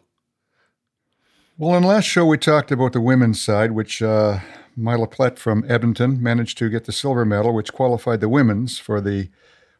Well, 1.57 1.75
in 1.75 1.83
last 1.83 2.05
show, 2.05 2.25
we 2.25 2.37
talked 2.37 2.71
about 2.71 2.93
the 2.93 3.01
women's 3.01 3.41
side, 3.41 3.71
which 3.71 4.01
uh, 4.01 4.39
Myla 4.79 5.07
Plett 5.07 5.37
from 5.37 5.65
Edmonton 5.67 6.21
managed 6.21 6.57
to 6.59 6.69
get 6.69 6.85
the 6.85 6.91
silver 6.91 7.25
medal, 7.25 7.53
which 7.53 7.73
qualified 7.73 8.21
the 8.21 8.29
women's 8.29 8.79
for 8.79 9.01
the 9.01 9.29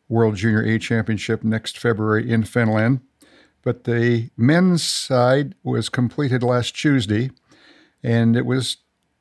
World 0.07 0.35
Junior 0.35 0.61
A 0.61 0.79
Championship 0.79 1.43
next 1.43 1.77
February 1.77 2.29
in 2.29 2.43
Finland. 2.43 3.01
But 3.61 3.83
the 3.83 4.29
men's 4.37 4.83
side 4.83 5.55
was 5.63 5.89
completed 5.89 6.43
last 6.43 6.75
Tuesday, 6.75 7.31
and 8.01 8.35
it 8.35 8.45
was 8.45 8.77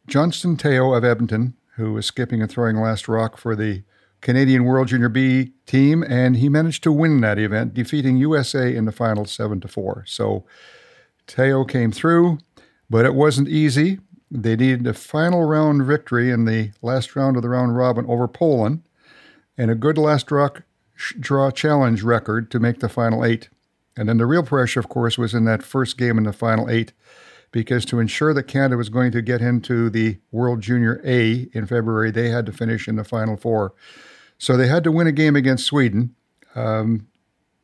Johnson 0.07 0.57
Tao 0.57 0.93
of 0.95 1.05
Edmonton 1.05 1.55
who 1.79 1.93
was 1.93 2.07
skipping 2.07 2.43
and 2.43 2.51
throwing 2.51 2.77
last 2.77 3.09
rock 3.09 3.39
for 3.39 3.55
the 3.55 3.85
Canadian 4.21 4.65
World 4.65 4.89
Junior 4.89 5.09
B 5.09 5.53
team, 5.65 6.03
and 6.03 6.37
he 6.37 6.49
managed 6.49 6.83
to 6.83 6.93
win 6.93 7.21
that 7.21 7.39
event, 7.39 7.73
defeating 7.73 8.17
USA 8.17 8.75
in 8.75 8.85
the 8.85 8.93
final 8.93 9.25
seven 9.25 9.61
to 9.61 9.69
four. 9.69 10.05
So 10.07 10.45
Tao 11.29 11.63
came 11.63 11.93
through, 11.93 12.39
but 12.91 13.07
it 13.07 13.15
wasn't 13.15 13.49
easy. 13.49 14.01
They 14.31 14.57
needed 14.57 14.87
a 14.87 14.95
final 14.95 15.45
round 15.45 15.85
victory 15.85 16.31
in 16.31 16.45
the 16.45 16.73
last 16.83 17.17
round 17.17 17.37
of 17.37 17.43
the 17.43 17.49
round 17.49 17.77
robin 17.77 18.05
over 18.07 18.29
Poland 18.29 18.83
and 19.57 19.71
a 19.71 19.75
good 19.75 19.99
last 19.99 20.27
draw, 20.27 20.51
draw 21.19 21.51
challenge 21.51 22.03
record 22.03 22.51
to 22.51 22.61
make 22.61 22.81
the 22.81 22.89
final 22.89 23.25
eight. 23.25 23.49
And 23.97 24.09
then 24.09 24.19
the 24.19 24.27
real 24.27 24.43
pressure, 24.43 24.81
of 24.81 24.89
course, 24.89 25.19
was 25.19 25.35
in 25.35 25.45
that 25.47 25.63
first 25.63 25.99
game 25.99 26.19
in 26.19 26.25
the 26.25 26.33
final 26.33 26.71
eight, 26.71 26.93
because 27.51 27.85
to 27.87 27.99
ensure 27.99 28.33
that 28.35 28.45
Canada 28.45 28.77
was 28.77 28.91
going 28.91 29.11
to 29.13 29.23
get 29.23 29.41
into 29.41 29.91
the 29.91 30.19
World 30.31 30.61
Junior 30.61 31.01
A 31.05 31.49
in 31.53 31.67
February, 31.67 32.11
they 32.11 32.29
had 32.29 32.47
to 32.47 32.53
finish 32.53 32.87
in 32.87 32.97
the 32.97 33.05
final 33.05 33.37
four. 33.37 33.73
So 34.39 34.57
they 34.57 34.69
had 34.69 34.85
to 34.85 34.93
win 34.93 35.09
a 35.09 35.13
game 35.13 35.35
against 35.35 35.67
Sweden. 35.67 36.15
Um, 36.55 37.09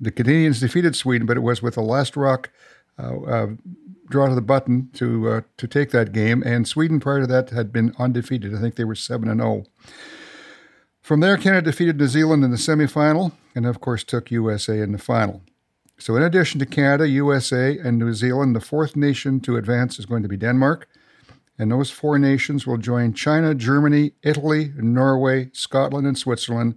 the 0.01 0.11
Canadians 0.11 0.61
defeated 0.61 0.97
Sweden, 0.97 1.27
but 1.27 1.37
it 1.37 1.41
was 1.41 1.63
with 1.63 1.77
a 1.77 1.83
last 1.83 2.17
rock 2.17 2.51
uh, 2.99 3.21
uh, 3.21 3.47
draw 4.15 4.29
to 4.29 4.35
the 4.37 4.41
button 4.41 4.89
to 4.93 5.29
uh, 5.29 5.41
to 5.57 5.67
take 5.67 5.91
that 5.91 6.13
game. 6.13 6.41
And 6.47 6.69
Sweden 6.69 7.01
prior 7.01 7.23
to 7.23 7.27
that 7.27 7.51
had 7.51 7.73
been 7.73 7.93
undefeated. 7.99 8.55
I 8.55 8.61
think 8.61 8.77
they 8.77 8.85
were 8.85 8.95
seven 8.95 9.29
and 9.29 9.41
zero. 9.41 9.65
From 11.03 11.19
there, 11.19 11.37
Canada 11.37 11.73
defeated 11.73 11.99
New 11.99 12.07
Zealand 12.07 12.45
in 12.45 12.53
the 12.53 12.57
semifinal, 12.57 13.33
and 13.57 13.67
of 13.67 13.81
course 13.81 14.05
took 14.05 14.31
USA 14.31 14.79
in 14.81 14.93
the 14.93 14.99
final. 14.99 15.43
So, 15.99 16.15
in 16.15 16.23
addition 16.23 16.61
to 16.61 16.67
Canada, 16.67 17.09
USA, 17.09 17.77
and 17.77 17.99
New 17.99 18.15
Zealand, 18.15 18.55
the 18.55 18.61
fourth 18.61 18.95
nation 18.95 19.41
to 19.41 19.57
advance 19.57 19.99
is 19.99 20.07
going 20.07 20.23
to 20.23 20.29
be 20.29 20.37
Denmark. 20.37 20.89
And 21.59 21.73
those 21.73 21.91
four 21.91 22.17
nations 22.17 22.69
will 22.69 22.79
join 22.79 23.15
China, 23.15 23.53
Germany, 23.53 24.13
Italy, 24.23 24.73
Norway, 24.77 25.51
Scotland, 25.53 26.07
and 26.07 26.17
Switzerland 26.17 26.77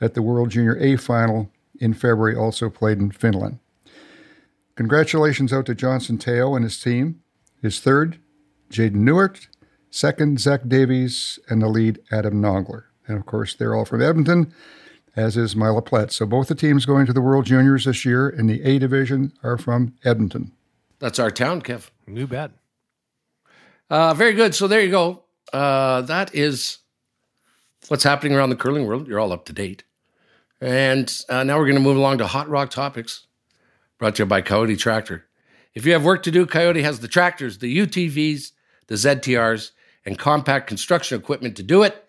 at 0.00 0.14
the 0.14 0.22
World 0.22 0.50
Junior 0.50 0.76
A 0.78 0.96
final 0.96 1.50
in 1.80 1.92
February, 1.92 2.36
also 2.36 2.70
played 2.70 2.98
in 2.98 3.10
Finland. 3.10 3.58
Congratulations 4.78 5.52
out 5.52 5.66
to 5.66 5.74
Johnson 5.74 6.18
Tao 6.18 6.54
and 6.54 6.62
his 6.62 6.78
team. 6.80 7.20
His 7.60 7.80
third, 7.80 8.20
Jaedon 8.70 9.02
Neuert. 9.02 9.48
Second, 9.90 10.38
Zach 10.38 10.60
Davies. 10.68 11.40
And 11.50 11.60
the 11.60 11.66
lead, 11.66 11.98
Adam 12.12 12.40
Naugler. 12.40 12.84
And 13.08 13.18
of 13.18 13.26
course, 13.26 13.56
they're 13.56 13.74
all 13.74 13.84
from 13.84 14.00
Edmonton, 14.00 14.54
as 15.16 15.36
is 15.36 15.56
Myla 15.56 15.82
Plett. 15.82 16.12
So 16.12 16.26
both 16.26 16.46
the 16.46 16.54
teams 16.54 16.86
going 16.86 17.06
to 17.06 17.12
the 17.12 17.20
World 17.20 17.44
Juniors 17.44 17.86
this 17.86 18.04
year 18.04 18.28
in 18.28 18.46
the 18.46 18.62
A 18.62 18.78
division 18.78 19.32
are 19.42 19.58
from 19.58 19.94
Edmonton. 20.04 20.52
That's 21.00 21.18
our 21.18 21.32
town, 21.32 21.60
Kev. 21.62 21.90
New 22.06 22.28
bad. 22.28 22.52
Uh, 23.90 24.14
very 24.14 24.34
good. 24.34 24.54
So 24.54 24.68
there 24.68 24.80
you 24.80 24.92
go. 24.92 25.24
Uh, 25.52 26.02
that 26.02 26.32
is 26.36 26.78
what's 27.88 28.04
happening 28.04 28.36
around 28.36 28.50
the 28.50 28.56
curling 28.56 28.86
world. 28.86 29.08
You're 29.08 29.18
all 29.18 29.32
up 29.32 29.44
to 29.46 29.52
date. 29.52 29.82
And 30.60 31.12
uh, 31.28 31.42
now 31.42 31.58
we're 31.58 31.66
going 31.66 31.74
to 31.74 31.80
move 31.80 31.96
along 31.96 32.18
to 32.18 32.28
Hot 32.28 32.48
Rock 32.48 32.70
Topics, 32.70 33.24
brought 33.98 34.16
to 34.16 34.22
you 34.22 34.26
by 34.26 34.42
Kioti 34.42 34.78
Tractor. 34.78 35.24
If 35.74 35.84
you 35.84 35.92
have 35.92 36.04
work 36.04 36.22
to 36.24 36.30
do, 36.30 36.46
Kioti 36.46 36.82
has 36.82 37.00
the 37.00 37.08
tractors, 37.08 37.58
the 37.58 37.78
UTVs, 37.78 38.52
the 38.86 38.94
ZTRs, 38.94 39.72
and 40.04 40.18
compact 40.18 40.66
construction 40.66 41.18
equipment 41.18 41.56
to 41.56 41.62
do 41.62 41.82
it. 41.82 42.04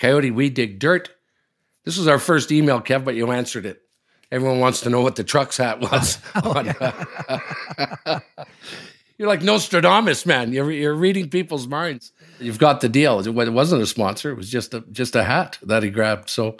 Kioti, 0.00 0.34
we 0.34 0.50
dig 0.50 0.78
dirt. 0.78 1.10
This 1.84 1.96
was 1.98 2.08
our 2.08 2.18
first 2.18 2.50
email, 2.50 2.80
Kev, 2.80 3.04
but 3.04 3.14
you 3.14 3.30
answered 3.30 3.66
it. 3.66 3.82
Everyone 4.32 4.58
wants 4.58 4.80
to 4.80 4.90
know 4.90 5.00
what 5.00 5.16
the 5.16 5.24
truck's 5.24 5.58
hat 5.58 5.80
was. 5.80 6.18
Oh, 6.36 8.20
you're 9.18 9.28
like 9.28 9.42
Nostradamus, 9.42 10.26
man. 10.26 10.52
You're, 10.52 10.72
you're 10.72 10.94
reading 10.94 11.30
people's 11.30 11.68
minds. 11.68 12.10
You've 12.40 12.58
got 12.58 12.80
the 12.80 12.88
deal. 12.88 13.20
It 13.20 13.30
wasn't 13.30 13.82
a 13.82 13.86
sponsor. 13.86 14.32
It 14.32 14.36
was 14.36 14.50
just 14.50 14.74
a 14.74 14.80
just 14.90 15.14
a 15.14 15.22
hat 15.22 15.58
that 15.62 15.84
he 15.84 15.90
grabbed. 15.90 16.28
So 16.28 16.56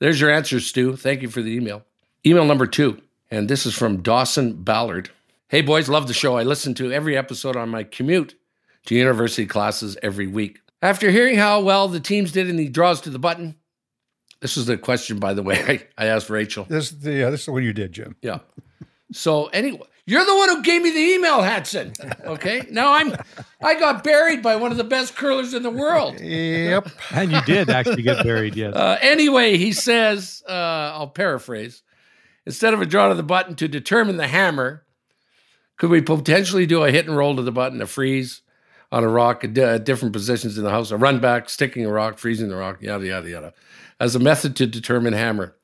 there's 0.00 0.20
your 0.20 0.30
answer, 0.30 0.60
Stu. 0.60 0.96
Thank 0.96 1.22
you 1.22 1.30
for 1.30 1.40
the 1.40 1.52
email. 1.52 1.84
Email 2.26 2.44
number 2.44 2.66
two, 2.66 3.00
and 3.34 3.48
this 3.48 3.66
is 3.66 3.74
from 3.74 4.00
Dawson 4.00 4.62
Ballard. 4.62 5.10
Hey 5.48 5.60
boys, 5.60 5.88
love 5.88 6.06
the 6.06 6.14
show. 6.14 6.36
I 6.36 6.44
listen 6.44 6.72
to 6.74 6.92
every 6.92 7.16
episode 7.16 7.56
on 7.56 7.68
my 7.68 7.82
commute 7.82 8.36
to 8.86 8.94
university 8.94 9.44
classes 9.44 9.96
every 10.02 10.28
week. 10.28 10.60
After 10.80 11.10
hearing 11.10 11.36
how 11.36 11.60
well 11.60 11.88
the 11.88 11.98
teams 11.98 12.30
did 12.30 12.48
in 12.48 12.56
the 12.56 12.68
draws 12.68 13.00
to 13.00 13.10
the 13.10 13.18
button, 13.18 13.56
this 14.40 14.56
is 14.56 14.66
the 14.66 14.78
question, 14.78 15.18
by 15.18 15.34
the 15.34 15.42
way, 15.42 15.82
I, 15.98 16.04
I 16.04 16.06
asked 16.06 16.30
Rachel. 16.30 16.64
This, 16.68 16.92
yeah, 16.92 17.30
this 17.30 17.42
is 17.42 17.48
what 17.48 17.64
you 17.64 17.72
did, 17.72 17.90
Jim. 17.90 18.14
Yeah. 18.22 18.38
So 19.12 19.46
anyway, 19.46 19.86
you're 20.06 20.24
the 20.24 20.36
one 20.36 20.50
who 20.50 20.62
gave 20.62 20.82
me 20.82 20.90
the 20.90 21.14
email, 21.14 21.42
Hudson. 21.42 21.92
Okay. 22.24 22.62
Now 22.70 22.92
I'm 22.92 23.16
I 23.60 23.78
got 23.80 24.04
buried 24.04 24.42
by 24.42 24.54
one 24.54 24.70
of 24.70 24.76
the 24.76 24.84
best 24.84 25.16
curlers 25.16 25.54
in 25.54 25.64
the 25.64 25.70
world. 25.70 26.20
Yep. 26.20 26.88
And 27.10 27.32
you 27.32 27.40
did 27.42 27.68
actually 27.68 28.02
get 28.02 28.22
buried, 28.22 28.54
yes. 28.54 28.76
Uh, 28.76 28.96
anyway, 29.00 29.56
he 29.56 29.72
says, 29.72 30.44
uh, 30.48 30.52
I'll 30.52 31.08
paraphrase. 31.08 31.82
Instead 32.46 32.74
of 32.74 32.80
a 32.80 32.86
draw 32.86 33.08
to 33.08 33.14
the 33.14 33.22
button 33.22 33.54
to 33.56 33.68
determine 33.68 34.16
the 34.16 34.26
hammer, 34.26 34.84
could 35.76 35.90
we 35.90 36.00
potentially 36.00 36.66
do 36.66 36.84
a 36.84 36.90
hit 36.90 37.06
and 37.06 37.16
roll 37.16 37.36
to 37.36 37.42
the 37.42 37.52
button, 37.52 37.80
a 37.80 37.86
freeze 37.86 38.42
on 38.92 39.02
a 39.02 39.08
rock 39.08 39.42
at 39.44 39.54
di- 39.54 39.78
different 39.78 40.12
positions 40.12 40.56
in 40.56 40.64
the 40.64 40.70
house, 40.70 40.90
a 40.90 40.96
run 40.96 41.20
back, 41.20 41.48
sticking 41.48 41.84
a 41.84 41.90
rock, 41.90 42.18
freezing 42.18 42.48
the 42.48 42.56
rock, 42.56 42.80
yada, 42.80 43.06
yada, 43.06 43.28
yada, 43.28 43.54
as 43.98 44.14
a 44.14 44.20
method 44.20 44.54
to 44.56 44.66
determine 44.66 45.12
hammer? 45.12 45.56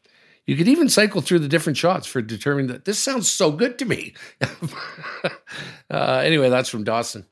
You 0.46 0.56
could 0.56 0.68
even 0.68 0.88
cycle 0.88 1.20
through 1.20 1.40
the 1.40 1.48
different 1.48 1.76
shots 1.76 2.06
for 2.06 2.20
determining 2.20 2.72
that. 2.72 2.84
This 2.84 2.98
sounds 2.98 3.30
so 3.30 3.52
good 3.52 3.78
to 3.78 3.84
me. 3.84 4.14
uh, 5.90 6.22
anyway, 6.24 6.48
that's 6.48 6.68
from 6.68 6.82
Dawson. 6.82 7.24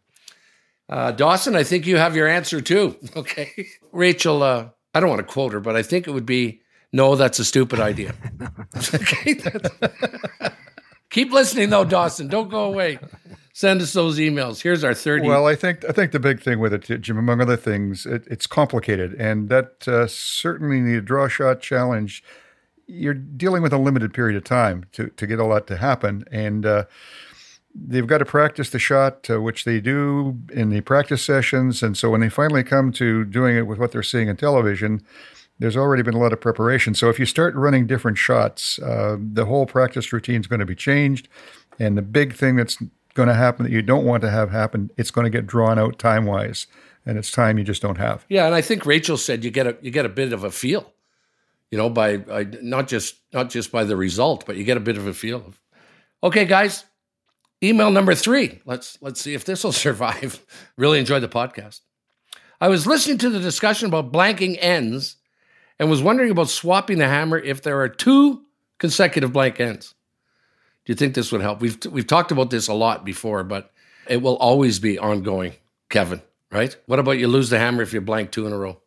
Uh, 0.88 1.10
Dawson, 1.10 1.56
I 1.56 1.64
think 1.64 1.86
you 1.86 1.96
have 1.96 2.14
your 2.14 2.28
answer 2.28 2.60
too. 2.60 2.96
Okay. 3.16 3.66
Rachel, 3.90 4.42
uh, 4.42 4.68
I 4.94 5.00
don't 5.00 5.08
want 5.08 5.26
to 5.26 5.32
quote 5.32 5.52
her, 5.52 5.60
but 5.60 5.74
I 5.74 5.82
think 5.82 6.06
it 6.06 6.12
would 6.12 6.26
be 6.26 6.60
no, 6.92 7.16
that's 7.16 7.38
a 7.38 7.44
stupid 7.44 7.80
idea. 7.80 8.14
okay. 8.94 9.40
Keep 11.10 11.32
listening 11.32 11.70
though, 11.70 11.84
Dawson. 11.84 12.28
Don't 12.28 12.50
go 12.50 12.64
away. 12.64 12.98
Send 13.52 13.82
us 13.82 13.92
those 13.92 14.18
emails. 14.18 14.62
Here's 14.62 14.84
our 14.84 14.94
third 14.94 15.24
Well, 15.24 15.46
I 15.46 15.56
think 15.56 15.84
I 15.84 15.92
think 15.92 16.12
the 16.12 16.20
big 16.20 16.40
thing 16.40 16.60
with 16.60 16.72
it, 16.72 17.00
Jim, 17.00 17.18
among 17.18 17.40
other 17.40 17.56
things, 17.56 18.06
it, 18.06 18.24
it's 18.30 18.46
complicated, 18.46 19.14
and 19.14 19.48
that 19.48 19.88
uh, 19.88 20.06
certainly 20.06 20.80
the 20.80 21.00
draw 21.00 21.28
shot 21.28 21.60
challenge. 21.60 22.22
You're 22.86 23.14
dealing 23.14 23.62
with 23.62 23.72
a 23.72 23.78
limited 23.78 24.14
period 24.14 24.36
of 24.36 24.44
time 24.44 24.84
to 24.92 25.08
to 25.08 25.26
get 25.26 25.38
a 25.38 25.44
lot 25.44 25.66
to 25.66 25.76
happen, 25.76 26.24
and 26.30 26.64
uh, 26.64 26.84
they've 27.74 28.06
got 28.06 28.18
to 28.18 28.24
practice 28.24 28.70
the 28.70 28.78
shot, 28.78 29.28
uh, 29.28 29.40
which 29.40 29.64
they 29.64 29.80
do 29.80 30.38
in 30.52 30.70
the 30.70 30.80
practice 30.82 31.22
sessions, 31.22 31.82
and 31.82 31.96
so 31.96 32.10
when 32.10 32.20
they 32.20 32.28
finally 32.28 32.62
come 32.62 32.92
to 32.92 33.24
doing 33.24 33.56
it 33.56 33.66
with 33.66 33.78
what 33.78 33.92
they're 33.92 34.02
seeing 34.02 34.28
in 34.28 34.36
television. 34.36 35.02
There's 35.58 35.76
already 35.76 36.02
been 36.02 36.14
a 36.14 36.18
lot 36.18 36.32
of 36.32 36.40
preparation. 36.40 36.94
So 36.94 37.08
if 37.08 37.18
you 37.18 37.26
start 37.26 37.54
running 37.54 37.86
different 37.86 38.16
shots, 38.18 38.78
uh, 38.78 39.16
the 39.18 39.44
whole 39.46 39.66
practice 39.66 40.12
routine 40.12 40.40
is 40.40 40.46
going 40.46 40.60
to 40.60 40.66
be 40.66 40.74
changed. 40.74 41.28
And 41.78 41.96
the 41.98 42.02
big 42.02 42.34
thing 42.34 42.56
that's 42.56 42.76
going 43.14 43.28
to 43.28 43.34
happen 43.34 43.64
that 43.64 43.72
you 43.72 43.82
don't 43.82 44.04
want 44.04 44.22
to 44.22 44.30
have 44.30 44.50
happen, 44.50 44.90
it's 44.96 45.10
going 45.10 45.24
to 45.24 45.30
get 45.30 45.46
drawn 45.46 45.78
out 45.78 45.98
time 45.98 46.24
wise. 46.26 46.66
and 47.08 47.16
it's 47.18 47.30
time 47.30 47.58
you 47.58 47.64
just 47.64 47.82
don't 47.82 47.96
have. 47.98 48.24
Yeah, 48.28 48.46
and 48.46 48.54
I 48.54 48.60
think 48.60 48.84
Rachel 48.86 49.16
said 49.16 49.42
you 49.42 49.50
get 49.50 49.66
a 49.66 49.76
you 49.80 49.90
get 49.90 50.04
a 50.04 50.10
bit 50.10 50.32
of 50.32 50.44
a 50.44 50.50
feel, 50.50 50.92
you 51.70 51.78
know, 51.78 51.88
by, 51.88 52.18
by 52.18 52.44
not 52.62 52.86
just 52.86 53.16
not 53.32 53.48
just 53.50 53.72
by 53.72 53.84
the 53.84 53.96
result, 53.96 54.44
but 54.46 54.56
you 54.56 54.64
get 54.64 54.76
a 54.76 54.80
bit 54.80 54.96
of 54.98 55.06
a 55.06 55.14
feel 55.14 55.38
of. 55.38 55.60
Okay, 56.22 56.44
guys, 56.44 56.84
email 57.62 57.90
number 57.90 58.14
three. 58.14 58.60
Let's 58.66 58.98
let's 59.00 59.20
see 59.20 59.34
if 59.34 59.44
this 59.44 59.64
will 59.64 59.72
survive. 59.86 60.44
really 60.76 60.98
enjoyed 61.00 61.22
the 61.22 61.28
podcast. 61.28 61.80
I 62.60 62.68
was 62.68 62.86
listening 62.86 63.18
to 63.18 63.30
the 63.30 63.40
discussion 63.40 63.88
about 63.88 64.12
blanking 64.12 64.58
ends, 64.60 65.16
and 65.78 65.90
was 65.90 66.02
wondering 66.02 66.30
about 66.30 66.48
swapping 66.48 66.98
the 66.98 67.08
hammer 67.08 67.38
if 67.38 67.62
there 67.62 67.80
are 67.80 67.88
two 67.88 68.42
consecutive 68.78 69.32
blank 69.32 69.60
ends. 69.60 69.94
Do 70.84 70.92
you 70.92 70.96
think 70.96 71.14
this 71.14 71.30
would 71.32 71.40
help? 71.40 71.60
We've 71.60 71.78
we've 71.90 72.06
talked 72.06 72.32
about 72.32 72.50
this 72.50 72.68
a 72.68 72.74
lot 72.74 73.04
before, 73.04 73.44
but 73.44 73.72
it 74.08 74.22
will 74.22 74.36
always 74.36 74.78
be 74.78 74.98
ongoing, 74.98 75.52
Kevin. 75.90 76.22
Right? 76.50 76.74
What 76.86 76.98
about 76.98 77.18
you 77.18 77.28
lose 77.28 77.50
the 77.50 77.58
hammer 77.58 77.82
if 77.82 77.92
you 77.92 78.00
blank 78.00 78.30
two 78.30 78.46
in 78.46 78.54
a 78.54 78.58
row? 78.58 78.80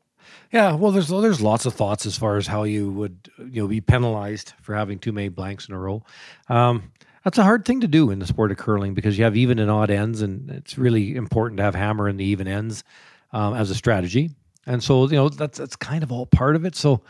Yeah, 0.51 0.73
well, 0.73 0.91
there's 0.91 1.07
there's 1.09 1.41
lots 1.41 1.65
of 1.65 1.73
thoughts 1.73 2.05
as 2.05 2.17
far 2.17 2.37
as 2.37 2.47
how 2.47 2.63
you 2.63 2.89
would 2.91 3.29
you 3.37 3.61
know 3.61 3.67
be 3.67 3.81
penalized 3.81 4.53
for 4.61 4.75
having 4.75 4.99
too 4.99 5.11
many 5.11 5.29
blanks 5.29 5.67
in 5.69 5.75
a 5.75 5.79
row. 5.79 6.03
Um, 6.49 6.91
that's 7.23 7.37
a 7.37 7.43
hard 7.43 7.65
thing 7.65 7.81
to 7.81 7.87
do 7.87 8.09
in 8.09 8.19
the 8.19 8.25
sport 8.25 8.51
of 8.51 8.57
curling 8.57 8.93
because 8.93 9.17
you 9.17 9.23
have 9.23 9.37
even 9.37 9.59
and 9.59 9.69
odd 9.69 9.91
ends, 9.91 10.21
and 10.21 10.49
it's 10.49 10.77
really 10.77 11.15
important 11.15 11.57
to 11.57 11.63
have 11.63 11.75
hammer 11.75 12.09
in 12.09 12.17
the 12.17 12.25
even 12.25 12.47
ends 12.47 12.83
um, 13.31 13.53
as 13.53 13.69
a 13.69 13.75
strategy. 13.75 14.31
And 14.66 14.84
so 14.84 15.07
you 15.07 15.16
know 15.16 15.30
that's 15.30 15.57
that's 15.57 15.76
kind 15.76 16.03
of 16.03 16.12
all 16.12 16.26
part 16.26 16.55
of 16.55 16.66
it. 16.66 16.76
So 16.76 17.01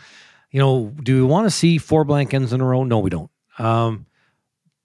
you 0.51 0.59
know, 0.59 0.93
do 1.01 1.15
we 1.15 1.23
want 1.23 1.45
to 1.45 1.51
see 1.51 1.77
four 1.77 2.03
blank 2.03 2.33
ends 2.33 2.53
in 2.53 2.61
a 2.61 2.65
row? 2.65 2.83
No, 2.83 2.99
we 2.99 3.09
don't. 3.09 3.31
Um, 3.57 4.05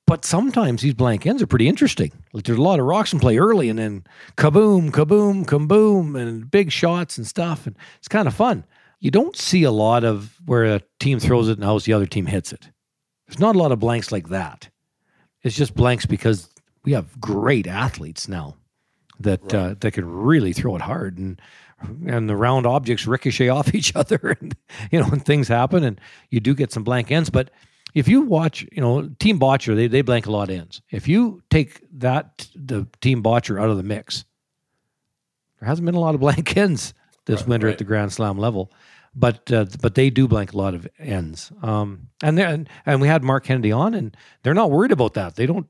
but 0.06 0.24
sometimes 0.24 0.82
these 0.82 0.94
blank 0.94 1.26
ends 1.26 1.42
are 1.42 1.48
pretty 1.48 1.68
interesting. 1.68 2.12
Like 2.32 2.44
there's 2.44 2.58
a 2.58 2.62
lot 2.62 2.78
of 2.78 2.86
rocks 2.86 3.12
in 3.12 3.18
play 3.18 3.38
early, 3.38 3.68
and 3.68 3.78
then 3.78 4.04
kaboom, 4.36 4.90
kaboom, 4.90 5.44
kaboom, 5.44 6.20
and 6.20 6.48
big 6.48 6.70
shots 6.70 7.18
and 7.18 7.26
stuff, 7.26 7.66
and 7.66 7.76
it's 7.98 8.08
kind 8.08 8.28
of 8.28 8.34
fun. 8.34 8.64
You 9.00 9.10
don't 9.10 9.36
see 9.36 9.64
a 9.64 9.70
lot 9.70 10.04
of 10.04 10.36
where 10.46 10.64
a 10.64 10.80
team 11.00 11.18
throws 11.18 11.48
it 11.48 11.58
and 11.58 11.64
how 11.64 11.78
the 11.78 11.92
other 11.92 12.06
team 12.06 12.26
hits 12.26 12.52
it. 12.52 12.70
There's 13.26 13.40
not 13.40 13.56
a 13.56 13.58
lot 13.58 13.72
of 13.72 13.80
blanks 13.80 14.12
like 14.12 14.28
that. 14.28 14.68
It's 15.42 15.56
just 15.56 15.74
blanks 15.74 16.06
because 16.06 16.48
we 16.84 16.92
have 16.92 17.20
great 17.20 17.66
athletes 17.66 18.28
now 18.28 18.56
that 19.18 19.42
right. 19.42 19.54
uh, 19.54 19.74
that 19.80 19.92
can 19.92 20.08
really 20.08 20.52
throw 20.52 20.76
it 20.76 20.82
hard, 20.82 21.18
and 21.18 21.40
and 22.06 22.28
the 22.28 22.36
round 22.36 22.66
objects 22.66 23.06
ricochet 23.06 23.48
off 23.48 23.74
each 23.74 23.94
other, 23.96 24.36
and 24.40 24.56
you 24.90 25.00
know, 25.00 25.08
and 25.10 25.24
things 25.24 25.48
happen, 25.48 25.84
and 25.84 26.00
you 26.30 26.40
do 26.40 26.54
get 26.54 26.72
some 26.72 26.84
blank 26.84 27.10
ends, 27.10 27.30
but 27.30 27.50
if 27.96 28.08
you 28.08 28.20
watch, 28.20 28.66
you 28.72 28.82
know, 28.82 29.08
Team 29.18 29.40
Bottcher, 29.40 29.74
they, 29.74 29.86
they 29.86 30.02
blank 30.02 30.26
a 30.26 30.30
lot 30.30 30.50
of 30.50 30.56
ends. 30.56 30.82
If 30.90 31.08
you 31.08 31.42
take 31.48 31.80
that, 31.98 32.46
the 32.54 32.86
Team 33.00 33.22
Bottcher 33.22 33.58
out 33.58 33.70
of 33.70 33.78
the 33.78 33.82
mix, 33.82 34.26
there 35.58 35.66
hasn't 35.66 35.86
been 35.86 35.94
a 35.94 36.00
lot 36.00 36.14
of 36.14 36.20
blank 36.26 36.58
ends 36.58 36.92
this 37.24 37.40
right, 37.40 37.48
winter 37.48 37.68
right. 37.68 37.72
at 37.72 37.78
the 37.78 37.84
Grand 37.84 38.12
Slam 38.12 38.36
level. 38.36 38.70
But 39.14 39.50
uh, 39.50 39.64
but 39.80 39.94
they 39.94 40.10
do 40.10 40.28
blank 40.28 40.52
a 40.52 40.58
lot 40.58 40.74
of 40.74 40.86
ends. 40.98 41.50
Um, 41.62 42.08
and 42.22 42.38
and 42.38 42.68
and 42.84 43.00
we 43.00 43.08
had 43.08 43.24
Marc 43.24 43.44
Kennedy 43.44 43.72
on, 43.72 43.94
and 43.94 44.14
they're 44.42 44.52
not 44.52 44.70
worried 44.70 44.92
about 44.92 45.14
that. 45.14 45.36
They 45.36 45.46
don't. 45.46 45.66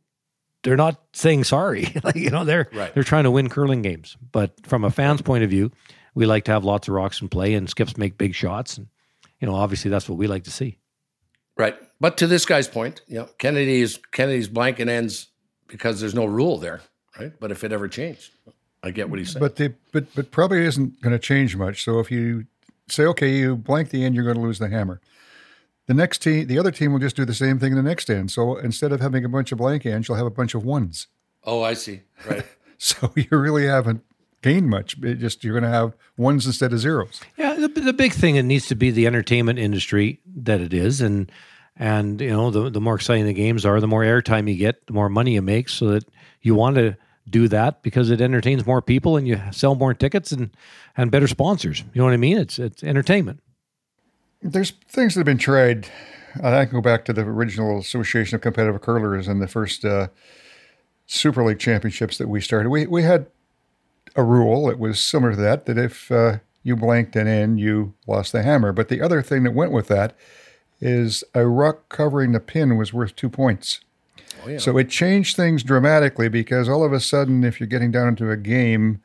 They're 0.67 0.77
not 0.77 1.01
saying 1.13 1.45
sorry. 1.45 1.87
like 2.03 2.17
you 2.17 2.31
know, 2.31 2.45
they're 2.45 2.69
right. 2.73 2.93
they're 2.93 3.05
trying 3.05 3.23
to 3.23 3.31
win 3.31 3.49
curling 3.49 3.83
games. 3.83 4.17
But 4.33 4.67
from 4.67 4.83
a 4.83 4.91
fan's 4.91 5.23
point 5.23 5.45
of 5.45 5.51
view, 5.51 5.71
we 6.15 6.27
like 6.27 6.45
to 6.47 6.53
have 6.53 6.65
lots 6.65 6.89
of 6.89 6.95
rocks 6.95 7.21
in 7.21 7.29
play, 7.29 7.55
and 7.55 7.71
skips 7.71 7.97
make 7.97 8.19
big 8.19 8.35
shots, 8.35 8.77
and 8.77 8.89
you 9.41 9.47
know, 9.47 9.55
obviously 9.55 9.93
that's 9.93 10.09
what 10.09 10.19
we 10.19 10.27
like 10.27 10.43
to 10.45 10.51
see. 10.51 10.79
Right. 11.57 11.77
But 12.01 12.17
to 12.19 12.27
this 12.27 12.45
guy's 12.45 12.67
point, 12.67 13.01
you 13.07 13.17
know, 13.17 13.29
Kennedy's 13.39 13.99
Kennedy's 14.11 14.49
blanking 14.49 14.89
ends 14.89 15.29
because 15.69 16.01
there's 16.01 16.15
no 16.17 16.25
rule 16.25 16.59
there, 16.59 16.81
right? 17.19 17.33
But 17.39 17.53
if 17.53 17.63
it 17.63 17.73
ever 17.73 17.87
changed, 17.87 18.33
I 18.83 18.91
get 18.91 19.09
what 19.09 19.21
he's 19.21 19.33
saying. 19.33 19.41
But 19.41 19.55
the 19.55 19.73
but 19.93 20.13
but 20.17 20.33
probably 20.33 20.65
isn't 20.65 21.01
going 21.01 21.13
to 21.13 21.21
change 21.21 21.55
much. 21.55 21.85
So 21.85 22.01
if 22.01 22.11
you 22.11 22.47
say, 22.89 23.05
okay, 23.05 23.31
you 23.37 23.57
blank 23.57 23.91
the 23.91 24.05
end, 24.05 24.17
you're 24.17 24.25
going 24.25 24.37
to 24.37 24.43
lose 24.43 24.59
the 24.59 24.69
hammer. 24.69 25.01
The 25.87 25.95
next 25.95 26.19
team, 26.19 26.47
the 26.47 26.59
other 26.59 26.71
team 26.71 26.93
will 26.93 26.99
just 26.99 27.17
do 27.17 27.25
the 27.25 27.35
same 27.35 27.59
thing 27.59 27.73
in 27.73 27.77
the 27.77 27.83
next 27.83 28.11
end. 28.11 28.31
So 28.31 28.57
instead 28.57 28.93
of 28.93 29.01
having 29.01 29.25
a 29.25 29.29
bunch 29.29 29.53
of 29.53 29.59
blank 29.59 29.87
ends, 29.87 30.09
you'll 30.09 30.17
have 30.17 30.27
a 30.27 30.31
bunch 30.31 30.55
of 30.55 30.65
ones. 30.65 31.07
Oh, 31.45 31.63
I 31.63 31.75
see. 31.75 32.03
Right. 32.29 32.45
so 32.79 33.13
you 33.15 33.27
really 33.31 33.67
haven't 33.67 34.03
gained 34.43 34.69
much. 34.69 34.97
It 35.03 35.17
just 35.17 35.45
you're 35.45 35.55
going 35.59 35.71
to 35.71 35.77
have 35.77 35.95
ones 36.17 36.47
instead 36.47 36.73
of 36.73 36.81
zeros. 36.81 37.21
Yeah, 37.37 37.55
the, 37.55 37.69
the 37.69 37.93
big 37.93 38.13
thing 38.13 38.37
it 38.37 38.43
needs 38.43 38.67
to 38.67 38.75
be 38.75 38.91
the 38.91 39.07
entertainment 39.07 39.59
industry 39.59 40.21
that 40.37 40.61
it 40.61 40.75
is, 40.75 41.01
and 41.01 41.31
and 41.77 42.21
you 42.21 42.31
know, 42.31 42.51
the 42.51 42.71
the 42.71 42.81
more 42.81 42.97
exciting 42.97 43.27
the 43.27 43.33
games 43.33 43.65
are, 43.65 43.81
the 43.81 43.87
more 43.87 44.03
airtime 44.03 44.51
you 44.51 44.57
get, 44.57 44.87
the 44.87 44.93
more 44.93 45.09
money 45.09 45.35
you 45.35 45.43
make. 45.43 45.69
So 45.69 45.91
that 45.91 46.05
you 46.43 46.55
want 46.55 46.77
to 46.77 46.97
do 47.29 47.49
that 47.49 47.83
because 47.83 48.11
it 48.11 48.21
entertains 48.21 48.67
more 48.67 48.81
people 48.81 49.17
and 49.17 49.27
you 49.27 49.41
sell 49.51 49.75
more 49.75 49.95
tickets 49.95 50.33
and 50.33 50.51
and 50.97 51.11
better 51.11 51.29
sponsors. 51.29 51.81
You 51.93 52.01
know 52.01 52.05
what 52.05 52.15
I 52.15 52.19
mean? 52.19 52.39
It's 52.39 52.59
it's 52.59 52.83
entertainment. 52.83 53.41
There's 54.43 54.71
things 54.89 55.15
that 55.15 55.21
have 55.21 55.27
been 55.27 55.39
tried. 55.39 55.89
I 56.43 56.65
can 56.67 56.75
go 56.75 56.81
back 56.83 57.05
to 57.07 57.13
the 57.13 57.23
original 57.23 57.79
Association 57.79 58.37
of 58.37 58.43
Competitive 58.43 58.81
Curlers 58.81 59.27
and 59.27 59.41
the 59.41 59.49
first 59.49 59.85
uh, 59.85 60.09
Super 61.07 61.43
League 61.45 61.59
championships 61.59 62.19
that 62.19 62.29
we 62.29 62.41
started. 62.41 62.69
We 62.69 62.87
we 62.87 63.03
had 63.03 63.27
a 64.15 64.23
rule 64.23 64.67
that 64.67 64.79
was 64.79 65.01
similar 65.01 65.33
to 65.33 65.41
that 65.41 65.67
that 65.67 65.79
if 65.79 66.11
uh, 66.11 66.39
you 66.63 66.77
blanked 66.77 67.17
an 67.17 67.27
in, 67.27 67.59
you 67.59 67.95
lost 68.07 68.33
the 68.33 68.43
hammer. 68.43 68.73
But 68.73 68.89
the 68.89 69.01
other 69.01 69.23
thing 69.23 69.45
that 69.45 69.55
went 69.55 69.73
with 69.73 69.89
that 69.89 70.17
is 70.81 71.25
a 71.35 71.47
ruck 71.47 71.89
covering 71.89 72.33
the 72.33 72.41
pin 72.41 72.77
was 72.77 72.93
worth 72.93 73.17
two 73.17 73.31
points. 73.31 73.81
Oh, 74.45 74.49
yeah. 74.49 74.59
So 74.59 74.77
it 74.77 74.91
changed 74.91 75.37
things 75.37 75.63
dramatically 75.63 76.29
because 76.29 76.69
all 76.69 76.85
of 76.85 76.93
a 76.93 77.01
sudden, 77.01 77.45
if 77.45 77.61
you're 77.61 77.67
getting 77.67 77.91
down 77.91 78.09
into 78.09 78.31
a 78.31 78.37
game, 78.37 79.01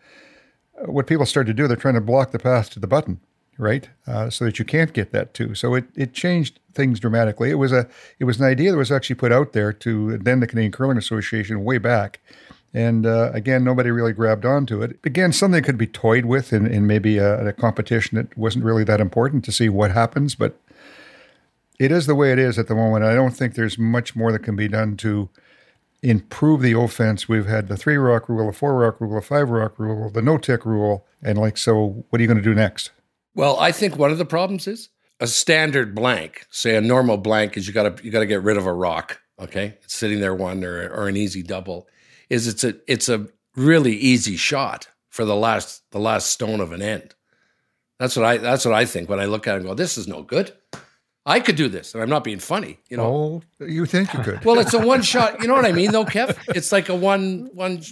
uh, 0.77 0.91
what 0.91 1.07
people 1.07 1.25
start 1.25 1.47
to 1.47 1.53
do, 1.53 1.67
they're 1.67 1.77
trying 1.77 1.93
to 1.93 2.01
block 2.01 2.31
the 2.31 2.39
path 2.39 2.69
to 2.71 2.79
the 2.79 2.87
button, 2.87 3.19
right? 3.57 3.89
Uh, 4.07 4.29
so 4.29 4.45
that 4.45 4.59
you 4.59 4.65
can't 4.65 4.93
get 4.93 5.11
that 5.11 5.33
too. 5.33 5.55
So 5.55 5.75
it, 5.75 5.85
it 5.95 6.13
changed 6.13 6.59
things 6.73 6.99
dramatically. 6.99 7.51
It 7.51 7.55
was 7.55 7.71
a 7.71 7.87
it 8.19 8.25
was 8.25 8.39
an 8.39 8.45
idea 8.45 8.71
that 8.71 8.77
was 8.77 8.91
actually 8.91 9.15
put 9.15 9.31
out 9.31 9.53
there 9.53 9.73
to 9.73 10.17
then 10.17 10.39
the 10.39 10.47
Canadian 10.47 10.71
Curling 10.71 10.97
Association 10.97 11.63
way 11.63 11.77
back. 11.77 12.19
And 12.73 13.05
uh, 13.05 13.31
again, 13.33 13.65
nobody 13.65 13.91
really 13.91 14.13
grabbed 14.13 14.45
onto 14.45 14.81
it. 14.81 14.97
Again, 15.03 15.33
something 15.33 15.61
could 15.61 15.77
be 15.77 15.87
toyed 15.87 16.25
with 16.25 16.53
in, 16.53 16.65
in 16.65 16.87
maybe 16.87 17.17
a, 17.17 17.47
a 17.47 17.53
competition 17.53 18.15
that 18.15 18.37
wasn't 18.37 18.63
really 18.63 18.85
that 18.85 19.01
important 19.01 19.43
to 19.45 19.51
see 19.51 19.67
what 19.67 19.91
happens. 19.91 20.35
But 20.35 20.57
it 21.77 21.91
is 21.91 22.05
the 22.05 22.15
way 22.15 22.31
it 22.31 22.39
is 22.39 22.57
at 22.57 22.67
the 22.67 22.75
moment. 22.75 23.03
I 23.03 23.13
don't 23.13 23.35
think 23.35 23.55
there's 23.55 23.77
much 23.77 24.15
more 24.15 24.31
that 24.31 24.43
can 24.43 24.55
be 24.55 24.69
done 24.69 24.95
to 24.97 25.29
improve 26.01 26.61
the 26.61 26.79
offense. 26.79 27.27
We've 27.27 27.45
had 27.45 27.67
the 27.67 27.77
three 27.77 27.97
rock 27.97 28.29
rule, 28.29 28.49
a 28.49 28.53
four 28.53 28.75
rock 28.77 29.01
rule, 29.01 29.17
a 29.17 29.21
five 29.21 29.49
rock 29.49 29.77
rule, 29.77 30.09
the 30.09 30.21
no 30.21 30.37
tick 30.37 30.65
rule, 30.65 31.05
and 31.21 31.37
like, 31.37 31.57
so 31.57 32.05
what 32.09 32.19
are 32.19 32.21
you 32.21 32.27
going 32.27 32.37
to 32.37 32.43
do 32.43 32.55
next? 32.55 32.91
Well, 33.33 33.59
I 33.59 33.71
think 33.71 33.97
one 33.97 34.11
of 34.11 34.17
the 34.17 34.25
problems 34.25 34.67
is 34.67 34.89
a 35.19 35.27
standard 35.27 35.95
blank. 35.95 36.45
Say 36.49 36.75
a 36.75 36.81
normal 36.81 37.17
blank 37.17 37.57
is 37.57 37.67
you 37.67 37.73
got 37.73 37.97
to 37.97 38.03
you 38.03 38.11
got 38.11 38.19
to 38.19 38.25
get 38.25 38.43
rid 38.43 38.57
of 38.57 38.65
a 38.65 38.73
rock. 38.73 39.19
Okay, 39.39 39.77
it's 39.83 39.95
sitting 39.95 40.19
there 40.19 40.35
one 40.35 40.63
or 40.63 40.89
or 40.89 41.07
an 41.07 41.17
easy 41.17 41.43
double. 41.43 41.87
Is 42.29 42.47
it's 42.47 42.63
a 42.63 42.75
it's 42.87 43.09
a 43.09 43.27
really 43.55 43.95
easy 43.95 44.35
shot 44.35 44.87
for 45.09 45.25
the 45.25 45.35
last 45.35 45.83
the 45.91 45.99
last 45.99 46.29
stone 46.29 46.59
of 46.59 46.71
an 46.71 46.81
end. 46.81 47.15
That's 47.99 48.15
what 48.15 48.25
I 48.25 48.37
that's 48.37 48.65
what 48.65 48.73
I 48.73 48.85
think 48.85 49.09
when 49.09 49.19
I 49.19 49.25
look 49.25 49.47
at 49.47 49.55
it 49.55 49.57
and 49.59 49.67
go, 49.67 49.73
this 49.73 49.97
is 49.97 50.07
no 50.07 50.23
good. 50.23 50.53
I 51.23 51.39
could 51.39 51.55
do 51.55 51.69
this, 51.69 51.93
and 51.93 52.01
I'm 52.01 52.09
not 52.09 52.23
being 52.23 52.39
funny. 52.39 52.79
You 52.89 52.97
know, 52.97 53.43
oh, 53.59 53.65
you 53.65 53.85
think 53.85 54.11
you 54.11 54.21
could? 54.21 54.43
well, 54.43 54.57
it's 54.57 54.73
a 54.73 54.79
one 54.79 55.03
shot. 55.03 55.39
You 55.39 55.47
know 55.47 55.53
what 55.53 55.65
I 55.65 55.71
mean, 55.71 55.91
though, 55.91 56.03
Kev? 56.03 56.35
It's 56.55 56.71
like 56.71 56.89
a 56.89 56.95
one 56.95 57.51
one. 57.53 57.83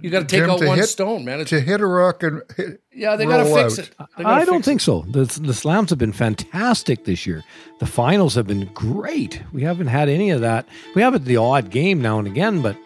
You 0.00 0.08
got 0.08 0.20
to 0.20 0.26
take 0.26 0.48
out 0.48 0.62
one 0.62 0.78
hit, 0.78 0.86
stone, 0.86 1.24
man. 1.24 1.40
It's, 1.40 1.50
to 1.50 1.60
hit 1.60 1.80
a 1.80 1.86
rock 1.86 2.22
and 2.22 2.42
hit, 2.56 2.80
yeah, 2.92 3.16
they 3.16 3.26
got 3.26 3.38
to 3.38 3.52
fix 3.52 3.78
it. 3.78 3.90
I 4.16 4.44
don't 4.44 4.64
think 4.64 4.80
it. 4.80 4.84
so. 4.84 5.04
The, 5.08 5.24
the 5.42 5.52
slams 5.52 5.90
have 5.90 5.98
been 5.98 6.12
fantastic 6.12 7.06
this 7.06 7.26
year. 7.26 7.42
The 7.80 7.86
finals 7.86 8.36
have 8.36 8.46
been 8.46 8.66
great. 8.72 9.42
We 9.52 9.62
haven't 9.62 9.88
had 9.88 10.08
any 10.08 10.30
of 10.30 10.40
that. 10.42 10.68
We 10.94 11.02
have 11.02 11.24
the 11.24 11.38
odd 11.38 11.70
game 11.70 12.00
now 12.00 12.20
and 12.20 12.28
again, 12.28 12.62
but 12.62 12.76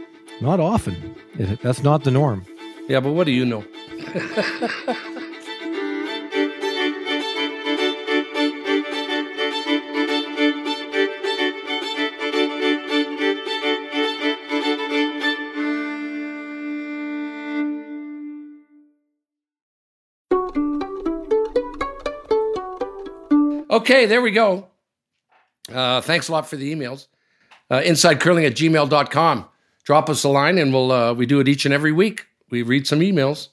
not 0.40 0.60
often. 0.60 1.14
It, 1.38 1.60
that's 1.60 1.82
not 1.82 2.04
the 2.04 2.10
norm. 2.10 2.46
Yeah, 2.88 3.00
but 3.00 3.12
what 3.12 3.24
do 3.24 3.32
you 3.32 3.44
know? 3.44 3.64
Okay, 23.74 24.06
there 24.06 24.22
we 24.22 24.30
go. 24.30 24.68
Uh, 25.68 26.00
thanks 26.00 26.28
a 26.28 26.32
lot 26.32 26.48
for 26.48 26.54
the 26.54 26.72
emails. 26.72 27.08
Uh, 27.68 27.80
insidecurling 27.80 28.46
at 28.46 28.54
gmail.com. 28.54 29.48
Drop 29.82 30.08
us 30.08 30.22
a 30.22 30.28
line 30.28 30.58
and 30.58 30.72
we'll 30.72 30.92
uh, 30.92 31.12
we 31.12 31.26
do 31.26 31.40
it 31.40 31.48
each 31.48 31.64
and 31.64 31.74
every 31.74 31.90
week. 31.90 32.24
We 32.50 32.62
read 32.62 32.86
some 32.86 33.00
emails. 33.00 33.48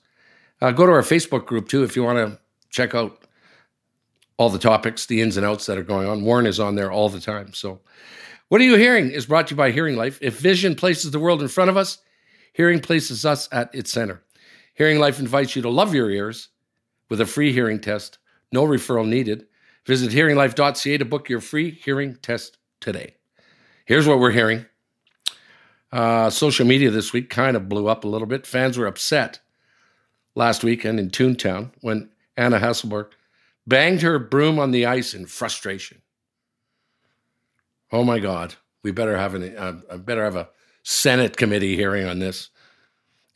Uh, 0.62 0.70
go 0.70 0.86
to 0.86 0.92
our 0.92 1.02
Facebook 1.02 1.48
group 1.48 1.70
too 1.70 1.82
if 1.82 1.96
you 1.96 2.04
want 2.04 2.18
to 2.20 2.40
check 2.70 2.94
out 2.94 3.18
all 4.38 4.52
the 4.52 4.60
topics, 4.60 5.08
the 5.08 5.22
ins 5.22 5.38
and 5.38 5.46
outs 5.46 5.66
that 5.66 5.80
are 5.80 5.84
going 5.84 6.08
on. 6.08 6.24
Warren 6.24 6.46
is 6.46 6.60
on 6.60 6.76
there 6.76 6.92
all 6.92 7.10
the 7.10 7.20
time. 7.20 7.52
So, 7.54 7.80
what 8.50 8.62
are 8.62 8.66
you 8.66 8.76
hearing 8.76 9.10
is 9.10 9.26
brought 9.26 9.48
to 9.48 9.56
you 9.56 9.58
by 9.58 9.72
Hearing 9.72 9.96
Life. 9.96 10.20
If 10.22 10.40
vision 10.40 10.76
places 10.76 11.10
the 11.10 11.20
world 11.20 11.42
in 11.42 11.48
front 11.48 11.72
of 11.72 11.78
us, 11.78 11.98
hearing 12.54 12.80
places 12.80 13.26
us 13.26 13.50
at 13.52 13.74
its 13.74 13.92
center. 13.92 14.22
Hearing 14.76 15.00
Life 15.00 15.20
invites 15.20 15.56
you 15.56 15.64
to 15.64 15.70
love 15.70 15.96
your 15.96 16.12
ears 16.12 16.50
with 17.10 17.22
a 17.22 17.26
free 17.26 17.52
hearing 17.52 17.80
test, 17.80 18.20
no 18.52 18.68
referral 18.68 19.08
needed. 19.08 19.48
Visit 19.86 20.12
hearinglife.ca 20.12 20.98
to 20.98 21.06
book 21.06 21.30
your 21.30 21.42
free 21.42 21.72
hearing 21.72 22.16
test 22.22 22.58
today. 22.80 23.16
Here's 23.86 24.08
what 24.08 24.20
we're 24.20 24.32
hearing. 24.32 24.66
Uh, 25.92 26.30
social 26.30 26.66
media 26.66 26.90
this 26.90 27.12
week 27.12 27.30
kind 27.30 27.58
of 27.58 27.68
blew 27.68 27.88
up 27.88 28.06
a 28.06 28.08
little 28.08 28.28
bit. 28.28 28.48
Fans 28.48 28.78
were 28.78 28.88
upset 28.88 29.40
last 30.36 30.64
weekend 30.64 31.00
in 31.00 31.10
Toontown 31.10 31.72
when 31.82 32.10
Anna 32.38 32.60
Hasselborg 32.60 33.12
banged 33.68 34.02
her 34.02 34.18
broom 34.20 34.60
on 34.60 34.72
the 34.72 34.86
ice 34.86 35.14
in 35.14 35.26
frustration. 35.26 36.02
Oh 37.92 38.04
my 38.04 38.20
God, 38.20 38.56
we 38.84 38.92
better 38.92 39.18
have 39.18 39.36
an 39.36 39.56
uh, 39.58 39.98
better 39.98 40.24
have 40.24 40.38
a 40.38 40.50
Senate 40.84 41.36
committee 41.36 41.76
hearing 41.76 42.06
on 42.06 42.20
this. 42.20 42.50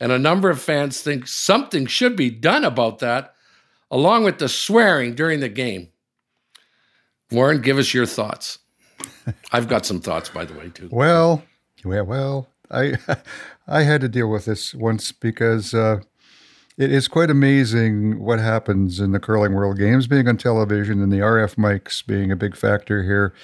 And 0.00 0.12
a 0.12 0.18
number 0.18 0.50
of 0.50 0.60
fans 0.60 1.00
think 1.00 1.26
something 1.26 1.86
should 1.86 2.16
be 2.16 2.30
done 2.30 2.64
about 2.64 2.98
that, 2.98 3.34
along 3.90 4.24
with 4.24 4.38
the 4.38 4.48
swearing 4.48 5.14
during 5.14 5.40
the 5.40 5.48
game. 5.48 5.88
Warren, 7.30 7.60
give 7.60 7.78
us 7.78 7.92
your 7.92 8.06
thoughts. 8.06 8.58
I've 9.52 9.68
got 9.68 9.84
some 9.84 10.00
thoughts, 10.00 10.28
by 10.28 10.44
the 10.44 10.54
way, 10.54 10.68
too. 10.68 10.88
Well, 10.90 11.42
well, 11.84 12.04
well, 12.04 12.48
I 12.70 12.94
I 13.68 13.82
had 13.82 14.00
to 14.02 14.08
deal 14.08 14.30
with 14.30 14.44
this 14.44 14.74
once 14.74 15.12
because 15.12 15.74
uh, 15.74 16.00
it 16.78 16.92
is 16.92 17.08
quite 17.08 17.30
amazing 17.30 18.20
what 18.20 18.38
happens 18.38 19.00
in 19.00 19.12
the 19.12 19.18
curling 19.18 19.54
world. 19.54 19.78
Games 19.78 20.06
being 20.06 20.28
on 20.28 20.36
television 20.36 21.02
and 21.02 21.10
the 21.10 21.18
RF 21.18 21.56
mics 21.56 22.06
being 22.06 22.30
a 22.30 22.36
big 22.36 22.56
factor 22.56 23.02
here. 23.02 23.34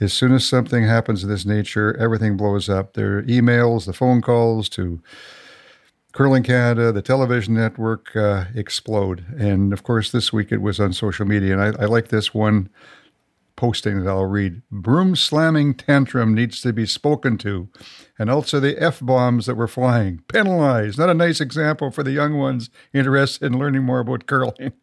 As 0.00 0.12
soon 0.12 0.32
as 0.32 0.46
something 0.46 0.84
happens 0.84 1.22
of 1.22 1.28
this 1.28 1.46
nature, 1.46 1.96
everything 1.96 2.36
blows 2.36 2.68
up. 2.68 2.94
There 2.94 3.18
are 3.18 3.22
emails, 3.22 3.86
the 3.86 3.92
phone 3.92 4.20
calls 4.20 4.68
to 4.70 5.02
Curling 6.12 6.42
Canada, 6.42 6.92
the 6.92 7.00
television 7.00 7.54
network 7.54 8.14
uh, 8.14 8.44
explode. 8.54 9.24
And 9.38 9.72
of 9.72 9.82
course, 9.82 10.12
this 10.12 10.32
week 10.32 10.52
it 10.52 10.60
was 10.60 10.78
on 10.78 10.92
social 10.92 11.24
media. 11.24 11.58
And 11.58 11.76
I, 11.76 11.82
I 11.82 11.86
like 11.86 12.08
this 12.08 12.34
one 12.34 12.68
posting 13.62 14.02
that 14.02 14.10
I'll 14.10 14.26
read. 14.26 14.60
Broom 14.72 15.14
slamming 15.14 15.74
tantrum 15.74 16.34
needs 16.34 16.60
to 16.62 16.72
be 16.72 16.84
spoken 16.84 17.38
to. 17.38 17.68
And 18.18 18.28
also 18.28 18.58
the 18.58 18.76
F 18.76 18.98
bombs 19.00 19.46
that 19.46 19.54
were 19.54 19.68
flying. 19.68 20.20
Penalized. 20.26 20.98
Not 20.98 21.10
a 21.10 21.14
nice 21.14 21.40
example 21.40 21.92
for 21.92 22.02
the 22.02 22.10
young 22.10 22.36
ones 22.36 22.70
interested 22.92 23.46
in 23.46 23.56
learning 23.60 23.84
more 23.84 24.00
about 24.00 24.26
curling. 24.26 24.72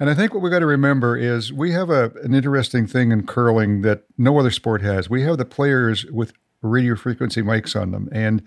And 0.00 0.08
I 0.08 0.14
think 0.14 0.32
what 0.32 0.44
we've 0.44 0.52
got 0.52 0.60
to 0.60 0.66
remember 0.66 1.16
is 1.16 1.52
we 1.52 1.72
have 1.72 1.90
a, 1.90 2.12
an 2.22 2.32
interesting 2.32 2.86
thing 2.86 3.10
in 3.10 3.26
curling 3.26 3.82
that 3.82 4.04
no 4.16 4.38
other 4.38 4.52
sport 4.52 4.80
has. 4.80 5.10
We 5.10 5.22
have 5.22 5.38
the 5.38 5.44
players 5.44 6.06
with 6.06 6.32
radio 6.62 6.94
frequency 6.94 7.42
mics 7.42 7.74
on 7.74 7.90
them. 7.90 8.08
And 8.12 8.44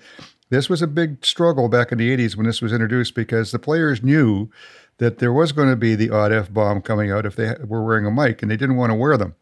this 0.51 0.69
was 0.69 0.81
a 0.81 0.87
big 0.87 1.25
struggle 1.25 1.69
back 1.69 1.91
in 1.91 1.97
the 1.97 2.15
80s 2.15 2.35
when 2.35 2.45
this 2.45 2.61
was 2.61 2.73
introduced 2.73 3.15
because 3.15 3.51
the 3.51 3.57
players 3.57 4.03
knew 4.03 4.49
that 4.97 5.17
there 5.17 5.33
was 5.33 5.53
going 5.53 5.69
to 5.69 5.77
be 5.77 5.95
the 5.95 6.11
odd 6.11 6.31
F 6.31 6.53
bomb 6.53 6.81
coming 6.81 7.09
out 7.09 7.25
if 7.25 7.37
they 7.37 7.55
were 7.65 7.83
wearing 7.83 8.05
a 8.05 8.11
mic 8.11 8.41
and 8.41 8.51
they 8.51 8.57
didn't 8.57 8.75
want 8.75 8.91
to 8.91 8.95
wear 8.95 9.17
them. 9.17 9.33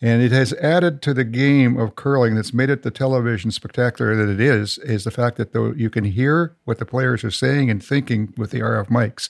And 0.00 0.22
it 0.22 0.32
has 0.32 0.54
added 0.54 1.02
to 1.02 1.12
the 1.12 1.24
game 1.24 1.76
of 1.76 1.96
curling 1.96 2.34
that's 2.34 2.54
made 2.54 2.70
it 2.70 2.82
the 2.82 2.90
television 2.90 3.50
spectacular 3.50 4.16
that 4.16 4.32
it 4.32 4.40
is, 4.40 4.78
is 4.78 5.04
the 5.04 5.10
fact 5.10 5.36
that 5.36 5.52
though 5.52 5.72
you 5.72 5.90
can 5.90 6.04
hear 6.04 6.56
what 6.64 6.78
the 6.78 6.86
players 6.86 7.24
are 7.24 7.30
saying 7.30 7.68
and 7.68 7.84
thinking 7.84 8.32
with 8.36 8.50
the 8.50 8.60
RF 8.60 8.88
mics. 8.88 9.28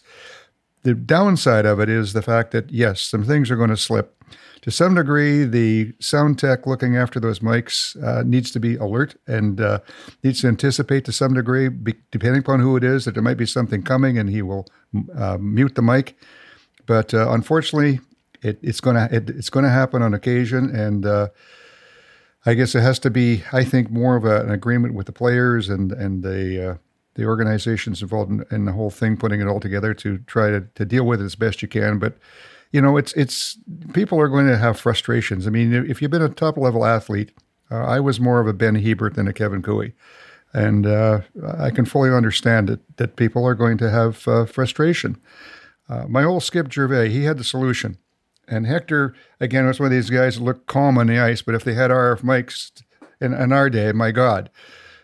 The 0.88 0.94
downside 0.94 1.66
of 1.66 1.80
it 1.80 1.90
is 1.90 2.14
the 2.14 2.22
fact 2.22 2.50
that, 2.52 2.70
yes, 2.70 3.02
some 3.02 3.22
things 3.22 3.50
are 3.50 3.56
going 3.56 3.68
to 3.68 3.76
slip 3.76 4.24
to 4.62 4.70
some 4.70 4.94
degree, 4.94 5.44
the 5.44 5.92
sound 6.00 6.38
tech 6.38 6.66
looking 6.66 6.96
after 6.96 7.20
those 7.20 7.40
mics 7.40 8.02
uh, 8.02 8.22
needs 8.22 8.50
to 8.52 8.58
be 8.58 8.76
alert 8.76 9.14
and 9.26 9.60
uh, 9.60 9.80
needs 10.24 10.40
to 10.40 10.48
anticipate 10.48 11.04
to 11.04 11.12
some 11.12 11.34
degree, 11.34 11.68
be, 11.68 11.94
depending 12.10 12.40
upon 12.40 12.60
who 12.60 12.74
it 12.74 12.84
is, 12.84 13.04
that 13.04 13.12
there 13.12 13.22
might 13.22 13.36
be 13.36 13.44
something 13.44 13.82
coming 13.82 14.16
and 14.16 14.30
he 14.30 14.40
will 14.40 14.66
uh, 15.14 15.36
mute 15.38 15.74
the 15.74 15.82
mic. 15.82 16.16
But 16.86 17.12
uh, 17.12 17.32
unfortunately, 17.32 18.00
it, 18.40 18.58
it's 18.62 18.80
going 18.80 18.96
to 18.96 19.14
it, 19.14 19.28
it's 19.28 19.50
going 19.50 19.64
to 19.64 19.70
happen 19.70 20.00
on 20.00 20.14
occasion, 20.14 20.74
and 20.74 21.04
uh, 21.04 21.28
I 22.46 22.54
guess 22.54 22.74
it 22.74 22.80
has 22.80 22.98
to 23.00 23.10
be, 23.10 23.44
I 23.52 23.62
think, 23.62 23.90
more 23.90 24.16
of 24.16 24.24
a, 24.24 24.40
an 24.40 24.52
agreement 24.52 24.94
with 24.94 25.04
the 25.04 25.12
players 25.12 25.68
and 25.68 25.92
and 25.92 26.22
the 26.22 26.70
uh, 26.70 26.74
the 27.18 27.26
organizations 27.26 28.00
involved 28.00 28.30
in, 28.30 28.44
in, 28.50 28.64
the 28.64 28.72
whole 28.72 28.90
thing, 28.90 29.16
putting 29.16 29.40
it 29.40 29.48
all 29.48 29.58
together 29.58 29.92
to 29.92 30.18
try 30.18 30.50
to, 30.50 30.60
to 30.76 30.84
deal 30.84 31.04
with 31.04 31.20
it 31.20 31.24
as 31.24 31.34
best 31.34 31.60
you 31.60 31.68
can. 31.68 31.98
But 31.98 32.16
you 32.70 32.80
know, 32.80 32.96
it's 32.96 33.12
it's 33.14 33.58
people 33.92 34.20
are 34.20 34.28
going 34.28 34.46
to 34.46 34.56
have 34.56 34.78
frustrations. 34.78 35.46
I 35.46 35.50
mean, 35.50 35.72
if 35.72 36.00
you've 36.00 36.10
been 36.10 36.22
a 36.22 36.28
top 36.28 36.56
level 36.56 36.86
athlete, 36.86 37.32
uh, 37.70 37.84
I 37.84 37.98
was 37.98 38.20
more 38.20 38.40
of 38.40 38.46
a 38.46 38.52
Ben 38.52 38.76
Hebert 38.76 39.14
than 39.14 39.26
a 39.26 39.32
Kevin 39.32 39.62
Koe. 39.62 39.90
And 40.54 40.86
uh, 40.86 41.20
I 41.58 41.70
can 41.70 41.84
fully 41.84 42.10
understand 42.10 42.70
it, 42.70 42.80
that 42.96 43.16
people 43.16 43.44
are 43.46 43.54
going 43.54 43.76
to 43.78 43.90
have 43.90 44.26
uh, 44.26 44.46
frustration. 44.46 45.20
Uh, 45.88 46.06
my 46.08 46.24
old 46.24 46.42
Skip 46.42 46.72
Gervais, 46.72 47.10
he 47.10 47.24
had 47.24 47.36
the 47.36 47.44
solution. 47.44 47.98
And 48.46 48.66
Hector, 48.66 49.14
again, 49.40 49.66
was 49.66 49.78
one 49.78 49.88
of 49.88 49.92
these 49.92 50.08
guys 50.08 50.36
that 50.36 50.44
looked 50.44 50.66
calm 50.66 50.96
on 50.96 51.08
the 51.08 51.18
ice, 51.18 51.42
but 51.42 51.54
if 51.54 51.64
they 51.64 51.74
had 51.74 51.90
RF 51.90 52.22
mics 52.22 52.82
in, 53.20 53.34
in 53.34 53.52
our 53.52 53.68
day, 53.68 53.92
my 53.92 54.10
God, 54.10 54.48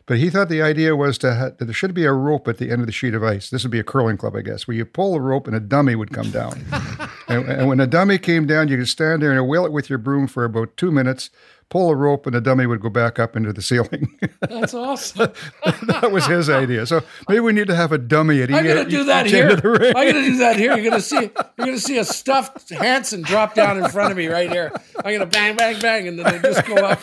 but 0.07 0.19
he 0.19 0.29
thought 0.29 0.49
the 0.49 0.63
idea 0.63 0.95
was 0.95 1.17
to 1.19 1.35
ha- 1.35 1.51
that 1.59 1.65
there 1.65 1.73
should 1.73 1.95
be 1.95 2.05
a 2.05 2.13
rope 2.13 2.47
at 2.47 2.59
the 2.59 2.71
end 2.71 2.81
of 2.81 2.87
the 2.87 2.93
sheet 2.93 3.15
of 3.15 3.25
ice. 3.25 3.49
This 3.49 3.65
would 3.65 3.71
be 3.71 3.79
a 3.79 3.85
curling 3.85 4.19
club, 4.19 4.37
I 4.37 4.43
guess, 4.43 4.69
where 4.69 4.77
you 4.77 4.85
pull 4.85 5.15
the 5.15 5.21
rope 5.21 5.47
and 5.47 5.57
a 5.57 5.61
dummy 5.61 5.95
would 5.95 6.13
come 6.13 6.31
down. 6.31 6.65
and, 7.29 7.49
and, 7.49 7.69
when 7.69 7.81
a 7.81 7.87
dummy 7.87 8.19
came 8.19 8.47
down, 8.47 8.69
you 8.69 8.77
could 8.77 8.89
stand 8.89 9.23
there 9.23 9.33
and 9.33 9.49
wheel 9.49 9.65
it 9.65 9.73
with 9.73 9.89
your 9.89 9.99
broom 9.99 10.27
for 10.27 10.45
about 10.45 10.77
two 10.77 10.91
minutes, 10.91 11.31
pull 11.71 11.89
a 11.89 11.97
rope, 11.97 12.27
and 12.27 12.35
the 12.35 12.43
dummy 12.43 12.67
would 12.67 12.83
go 12.83 12.91
back 12.91 13.19
up 13.19 13.35
into 13.35 13.51
the 13.51 13.63
ceiling. 13.63 14.19
That's 14.41 14.75
awesome. 14.75 15.33
that 15.87 16.13
was 16.13 16.27
his 16.27 16.51
idea. 16.51 16.85
So 16.85 17.03
maybe 17.27 17.41
we 17.41 17.55
need 17.55 17.69
to 17.69 17.75
have 17.75 17.93
a 17.93 17.99
dummy 17.99 18.43
at 18.43 18.51
each 18.51 18.57
I'm 18.57 18.65
going 18.65 18.85
to 18.85 18.91
do 18.91 19.05
that 19.05 19.25
here. 19.25 19.53
I'm 19.53 19.59
going 19.59 20.15
to 20.15 20.23
do 20.23 20.37
that 20.37 20.57
here. 20.57 20.77
You're 20.77 20.91
going 20.91 20.93
to 20.93 21.01
see. 21.01 21.31
You're 21.57 21.67
going 21.67 21.77
to 21.77 21.81
see 21.81 21.97
a 21.97 22.05
stuffed 22.05 22.69
Hansen 22.69 23.23
drop 23.23 23.55
down 23.55 23.83
in 23.83 23.89
front 23.89 24.11
of 24.11 24.19
me 24.19 24.27
right 24.27 24.51
here. 24.51 24.71
I'm 24.99 25.17
going 25.17 25.21
to 25.21 25.27
bang, 25.27 25.57
bang, 25.57 25.81
bang, 25.81 26.09
and 26.09 26.19
then 26.19 26.31
they 26.31 26.47
just 26.47 26.67
go 26.67 26.75
up. 26.75 27.01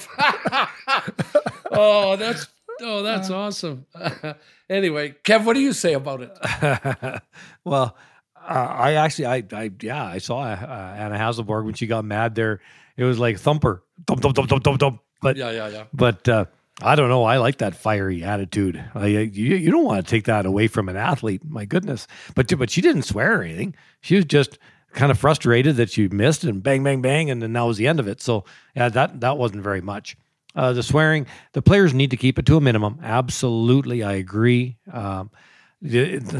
oh, 1.72 2.16
that's 2.16 2.46
Oh, 2.82 3.04
that's 3.04 3.30
uh, 3.30 3.38
awesome. 3.38 3.86
anyway, 4.70 5.16
Kev, 5.24 5.46
what 5.46 5.54
do 5.54 5.60
you 5.60 5.74
say 5.74 5.94
about 5.94 6.22
it? 6.22 7.22
well, 7.64 7.96
uh, 8.36 8.44
I 8.48 8.94
actually, 8.94 9.28
I, 9.28 9.44
I, 9.52 9.72
yeah, 9.82 10.04
I 10.04 10.18
saw 10.18 10.42
uh, 10.42 10.96
Anna 10.98 11.18
Hasselborg 11.18 11.66
when 11.66 11.76
she 11.76 11.88
got 11.88 12.06
mad 12.06 12.36
there. 12.36 12.62
It 12.98 13.04
was 13.04 13.20
like 13.20 13.40
thumper, 13.40 13.84
thump, 14.08 14.22
thump, 14.22 14.36
thump, 14.36 14.50
thump, 14.50 14.64
thump, 14.64 14.80
thump. 14.80 15.02
But 15.22 15.38
yeah, 15.38 15.52
yeah, 15.52 15.68
yeah. 15.68 15.84
But 15.94 16.28
uh, 16.28 16.46
I 16.82 16.96
don't 16.96 17.10
know. 17.10 17.24
I 17.24 17.38
like 17.38 17.60
that 17.60 17.76
fiery 17.76 18.24
attitude. 18.24 18.84
Like, 18.96 19.12
you, 19.12 19.56
you 19.56 19.72
don't 19.72 19.86
want 19.86 20.06
to 20.06 20.10
take 20.10 20.26
that 20.26 20.46
away 20.46 20.68
from 20.68 20.90
an 20.90 20.98
athlete. 20.98 21.44
My 21.46 21.66
goodness. 21.66 22.08
But 22.36 22.56
but 22.58 22.70
she 22.70 22.82
didn't 22.82 23.04
swear 23.04 23.40
or 23.40 23.44
anything. 23.44 23.76
She 24.02 24.16
was 24.16 24.26
just 24.26 24.58
kind 24.94 25.12
of 25.12 25.20
frustrated 25.20 25.76
that 25.78 25.90
she 25.90 26.08
missed 26.08 26.44
and 26.44 26.62
bang, 26.62 26.84
bang, 26.84 27.02
bang, 27.02 27.30
and 27.30 27.42
then 27.42 27.54
that 27.54 27.62
was 27.62 27.78
the 27.78 27.88
end 27.88 28.00
of 28.00 28.08
it. 28.08 28.22
So 28.22 28.46
yeah, 28.76 28.90
that 28.90 29.22
that 29.22 29.38
wasn't 29.38 29.64
very 29.64 29.82
much. 29.82 30.18
Uh, 30.56 30.74
the 30.74 30.84
swearing, 30.84 31.26
the 31.54 31.62
players 31.62 31.94
need 31.94 32.12
to 32.12 32.18
keep 32.18 32.38
it 32.38 32.46
to 32.46 32.58
a 32.58 32.62
minimum. 32.62 33.00
Absolutely, 33.02 34.04
I 34.04 34.14
agree. 34.14 34.78
Um, 34.92 35.32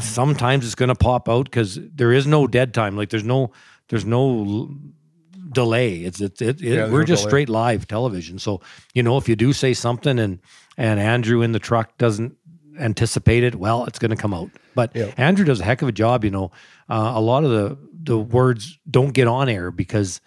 sometimes 0.00 0.64
it's 0.64 0.74
going 0.74 0.88
to 0.88 0.94
pop 0.94 1.28
out 1.28 1.46
because 1.46 1.78
there 1.94 2.12
is 2.12 2.26
no 2.26 2.46
dead 2.46 2.74
time. 2.74 2.96
Like 2.96 3.10
there's 3.10 3.24
no 3.24 3.52
there's 3.88 4.04
no 4.04 4.74
delay. 5.50 5.98
It's 6.00 6.20
it, 6.20 6.40
it, 6.40 6.60
yeah, 6.60 6.88
we're 6.90 7.04
just 7.04 7.22
delay. 7.22 7.30
straight 7.30 7.48
live 7.48 7.88
television. 7.88 8.38
So 8.38 8.60
you 8.94 9.02
know 9.02 9.16
if 9.16 9.28
you 9.28 9.36
do 9.36 9.52
say 9.52 9.74
something 9.74 10.18
and 10.18 10.40
and 10.76 11.00
Andrew 11.00 11.42
in 11.42 11.52
the 11.52 11.58
truck 11.58 11.98
doesn't 11.98 12.36
anticipate 12.78 13.44
it, 13.44 13.54
well, 13.54 13.84
it's 13.84 13.98
going 13.98 14.10
to 14.10 14.16
come 14.16 14.32
out. 14.32 14.50
But 14.74 14.94
yeah. 14.94 15.12
Andrew 15.16 15.44
does 15.44 15.60
a 15.60 15.64
heck 15.64 15.82
of 15.82 15.88
a 15.88 15.92
job. 15.92 16.24
You 16.24 16.30
know, 16.30 16.52
uh, 16.88 17.12
a 17.14 17.20
lot 17.20 17.44
of 17.44 17.50
the 17.50 17.78
the 18.04 18.18
words 18.18 18.78
don't 18.90 19.12
get 19.12 19.26
on 19.26 19.48
air 19.48 19.70
because 19.70 20.20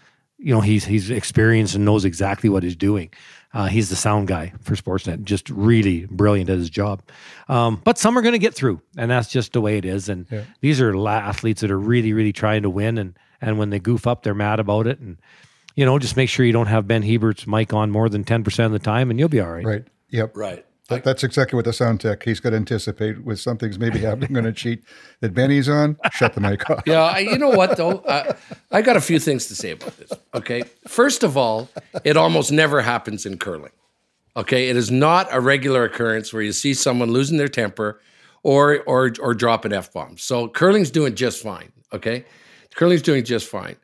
you 0.45 0.53
know 0.53 0.61
he's 0.61 0.85
he's 0.85 1.09
experienced 1.09 1.73
and 1.73 1.83
knows 1.83 2.05
exactly 2.05 2.49
what 2.51 2.61
he's 2.61 2.75
doing. 2.75 3.09
Uh, 3.51 3.65
he's 3.65 3.89
the 3.89 3.95
sound 3.95 4.27
guy 4.27 4.53
for 4.61 4.75
Sportsnet, 4.75 5.23
just 5.23 5.49
really 5.49 6.05
brilliant 6.05 6.51
at 6.51 6.57
his 6.57 6.69
job. 6.69 7.01
Um, 7.49 7.81
but 7.83 7.97
some 7.97 8.15
are 8.15 8.21
going 8.21 8.33
to 8.33 8.39
get 8.39 8.53
through, 8.53 8.79
and 8.95 9.09
that's 9.09 9.29
just 9.29 9.53
the 9.53 9.61
way 9.61 9.77
it 9.77 9.85
is. 9.85 10.07
And 10.07 10.27
yeah. 10.29 10.43
these 10.61 10.79
are 10.81 10.95
athletes 11.07 11.61
that 11.61 11.71
are 11.71 11.79
really, 11.79 12.13
really 12.13 12.33
trying 12.33 12.61
to 12.61 12.69
win, 12.69 12.99
and 12.99 13.17
and 13.41 13.57
when 13.57 13.71
they 13.71 13.79
goof 13.79 14.05
up, 14.05 14.21
they're 14.21 14.35
mad 14.35 14.59
about 14.59 14.85
it. 14.85 14.99
And 14.99 15.17
you 15.73 15.83
know, 15.83 15.97
just 15.97 16.15
make 16.15 16.29
sure 16.29 16.45
you 16.45 16.53
don't 16.53 16.67
have 16.67 16.87
Ben 16.87 17.01
Hebert's 17.01 17.47
mic 17.47 17.73
on 17.73 17.89
more 17.89 18.07
than 18.07 18.23
ten 18.23 18.43
percent 18.43 18.67
of 18.67 18.73
the 18.73 18.85
time, 18.85 19.09
and 19.09 19.17
you'll 19.17 19.29
be 19.29 19.41
all 19.41 19.51
right. 19.51 19.65
Right. 19.65 19.87
Yep. 20.11 20.37
Right. 20.37 20.63
That, 20.89 21.03
that's 21.03 21.23
exactly 21.23 21.55
what 21.55 21.65
the 21.65 21.73
sound 21.73 22.01
tech. 22.01 22.23
He's 22.23 22.39
got 22.39 22.51
to 22.51 22.57
anticipate 22.57 23.23
with 23.23 23.39
something's 23.39 23.79
maybe 23.79 23.99
happening 23.99 24.33
going 24.33 24.45
to 24.53 24.53
cheat 24.53 24.83
that 25.21 25.33
Benny's 25.33 25.67
on. 25.67 25.97
Shut 26.11 26.33
the 26.33 26.41
mic 26.41 26.69
off. 26.69 26.83
Yeah, 26.86 27.01
I, 27.01 27.19
you 27.19 27.38
know 27.39 27.49
what 27.49 27.75
though, 27.75 27.99
uh, 27.99 28.33
I 28.71 28.81
got 28.83 28.95
a 28.95 29.01
few 29.01 29.19
things 29.19 29.47
to 29.47 29.55
say 29.55 29.71
about 29.71 29.97
this. 29.97 30.11
Okay, 30.36 30.63
first 30.88 31.23
of 31.23 31.38
all, 31.38 31.69
it 32.03 32.17
almost 32.17 32.51
never 32.51 32.81
happens 32.81 33.25
in 33.25 33.38
curling. 33.38 33.71
Okay, 34.38 34.69
it 34.69 34.75
is 34.75 34.91
not 34.91 35.27
a 35.31 35.39
regular 35.39 35.86
occurrence 35.86 36.31
where 36.31 36.43
you 36.43 36.51
see 36.51 36.73
someone 36.73 37.11
losing 37.11 37.38
their 37.38 37.47
temper 37.47 37.99
or 38.43 38.83
or 38.83 39.11
or 39.19 39.33
dropping 39.33 39.73
f 39.73 39.91
bombs. 39.91 40.21
So 40.21 40.47
curling's 40.47 40.91
doing 40.91 41.15
just 41.15 41.41
fine. 41.41 41.71
Okay, 41.93 42.25
curling's 42.75 43.01
doing 43.01 43.23
just 43.23 43.47
fine. 43.47 43.77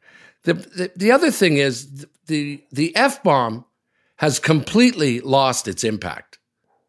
The 0.43 0.54
the, 0.54 0.91
the 0.95 1.12
other 1.12 1.32
thing 1.32 1.58
is 1.58 2.06
the 2.28 2.64
the 2.72 2.95
f 2.95 3.24
bomb 3.24 3.66
has 4.18 4.38
completely 4.39 5.20
lost 5.22 5.68
its 5.68 5.84
impact 5.84 6.31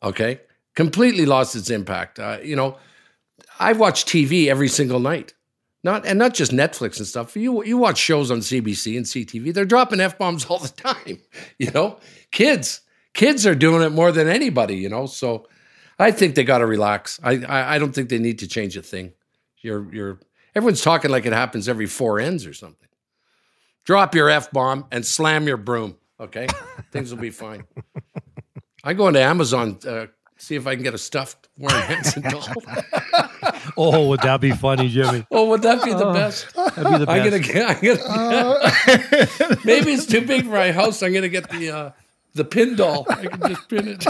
Okay, 0.03 0.41
completely 0.75 1.27
lost 1.27 1.55
its 1.55 1.71
impact. 1.71 2.19
Uh, 2.19 2.39
you 2.43 2.57
know, 2.57 2.77
I 3.59 3.73
watch 3.73 4.05
TV 4.05 4.49
every 4.49 4.69
single 4.69 5.01
night. 5.01 5.35
Not 5.85 6.07
and 6.07 6.19
not 6.19 6.35
just 6.35 6.53
Netflix 6.53 6.99
and 6.99 7.07
stuff. 7.07 7.37
You 7.37 7.65
you 7.65 7.77
watch 7.77 7.99
shows 7.99 8.31
on 8.31 8.39
CBC 8.39 8.97
and 8.97 9.05
CTV. 9.05 9.53
They're 9.53 9.65
dropping 9.65 10.01
f 10.01 10.17
bombs 10.17 10.45
all 10.49 10.59
the 10.59 10.69
time. 10.69 11.21
You 11.59 11.71
know, 11.73 11.99
kids 12.31 12.83
kids 13.15 13.47
are 13.47 13.55
doing 13.55 13.83
it 13.83 13.91
more 13.91 14.13
than 14.13 14.29
anybody. 14.29 14.77
You 14.77 14.89
know, 14.89 15.07
so 15.07 15.49
I 15.99 16.13
think 16.13 16.35
they 16.35 16.45
got 16.45 16.59
to 16.59 16.67
relax. 16.67 17.19
I, 17.23 17.43
I 17.45 17.75
I 17.75 17.79
don't 17.79 17.93
think 17.93 18.11
they 18.11 18.19
need 18.19 18.39
to 18.41 18.49
change 18.49 18.77
a 18.77 18.83
thing. 18.83 19.13
You're 19.61 19.93
you're 19.93 20.21
everyone's 20.55 20.83
talking 20.83 21.11
like 21.11 21.27
it 21.27 21.33
happens 21.33 21.69
every 21.69 21.87
four 21.87 22.21
ends 22.21 22.47
or 22.47 22.55
something. 22.55 22.89
Drop 23.85 24.15
your 24.15 24.31
f 24.31 24.53
bomb 24.53 24.87
and 24.93 25.05
slam 25.05 25.49
your 25.49 25.57
broom. 25.57 25.97
Okay, 26.21 26.47
things 26.93 27.13
will 27.13 27.21
be 27.21 27.31
fine. 27.31 27.65
I 28.85 28.95
go 28.95 29.09
into 29.09 29.21
Amazon. 29.21 29.79
Uh, 29.87 30.07
see 30.37 30.57
if 30.57 30.67
I 30.67 30.75
can 30.75 30.83
get 30.83 30.95
a 30.95 30.99
stuffed 30.99 31.49
Warren 31.59 31.81
Hansen 31.83 32.23
doll. 32.23 32.47
Oh, 33.77 34.09
would 34.09 34.21
that 34.23 34.41
be 34.41 34.51
funny, 34.51 34.89
Jimmy? 34.89 35.25
oh, 35.31 35.49
would 35.49 35.63
that 35.63 35.85
be 35.85 35.93
the 35.93 36.13
best? 36.13 36.53
That'd 36.55 36.75
be 36.85 37.05
the 37.05 37.11
I'm 37.11 37.25
gonna 37.25 37.39
get. 37.39 37.71
I'm 37.71 37.81
gonna, 37.81 39.59
maybe 39.65 39.93
it's 39.93 40.05
too 40.07 40.21
big 40.27 40.45
for 40.45 40.51
my 40.51 40.73
house. 40.73 41.03
I'm 41.03 41.13
gonna 41.13 41.29
get 41.29 41.49
the 41.49 41.71
uh, 41.71 41.91
the 42.35 42.45
pin 42.45 42.77
doll. 42.77 43.07
I 43.09 43.27
can 43.27 43.41
just 43.49 43.69
pin 43.69 43.89
it. 43.89 44.05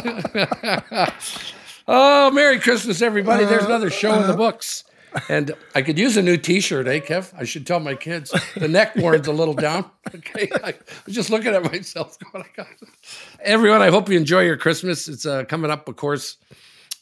oh, 1.88 2.30
Merry 2.30 2.58
Christmas, 2.58 3.02
everybody! 3.02 3.44
There's 3.44 3.64
another 3.64 3.90
show 3.90 4.14
in 4.20 4.26
the 4.26 4.36
books, 4.36 4.84
and 5.28 5.52
I 5.74 5.82
could 5.82 5.98
use 5.98 6.16
a 6.16 6.22
new 6.22 6.36
T-shirt, 6.36 6.86
eh, 6.86 7.00
Kev? 7.00 7.32
I 7.36 7.44
should 7.44 7.66
tell 7.66 7.80
my 7.80 7.94
kids 7.94 8.34
the 8.56 8.68
neck 8.68 8.96
warren's 8.96 9.26
a 9.28 9.32
little 9.32 9.54
down. 9.54 9.84
Okay, 10.14 10.50
I 10.62 10.74
was 11.06 11.14
just 11.14 11.30
looking 11.30 11.54
at 11.54 11.62
myself. 11.62 12.18
Everyone, 13.40 13.80
I 13.80 13.88
hope 13.88 14.10
you 14.10 14.18
enjoy 14.18 14.42
your 14.42 14.56
Christmas. 14.56 15.08
It's 15.08 15.24
uh, 15.24 15.44
coming 15.44 15.70
up, 15.70 15.88
of 15.88 15.96
course. 15.96 16.36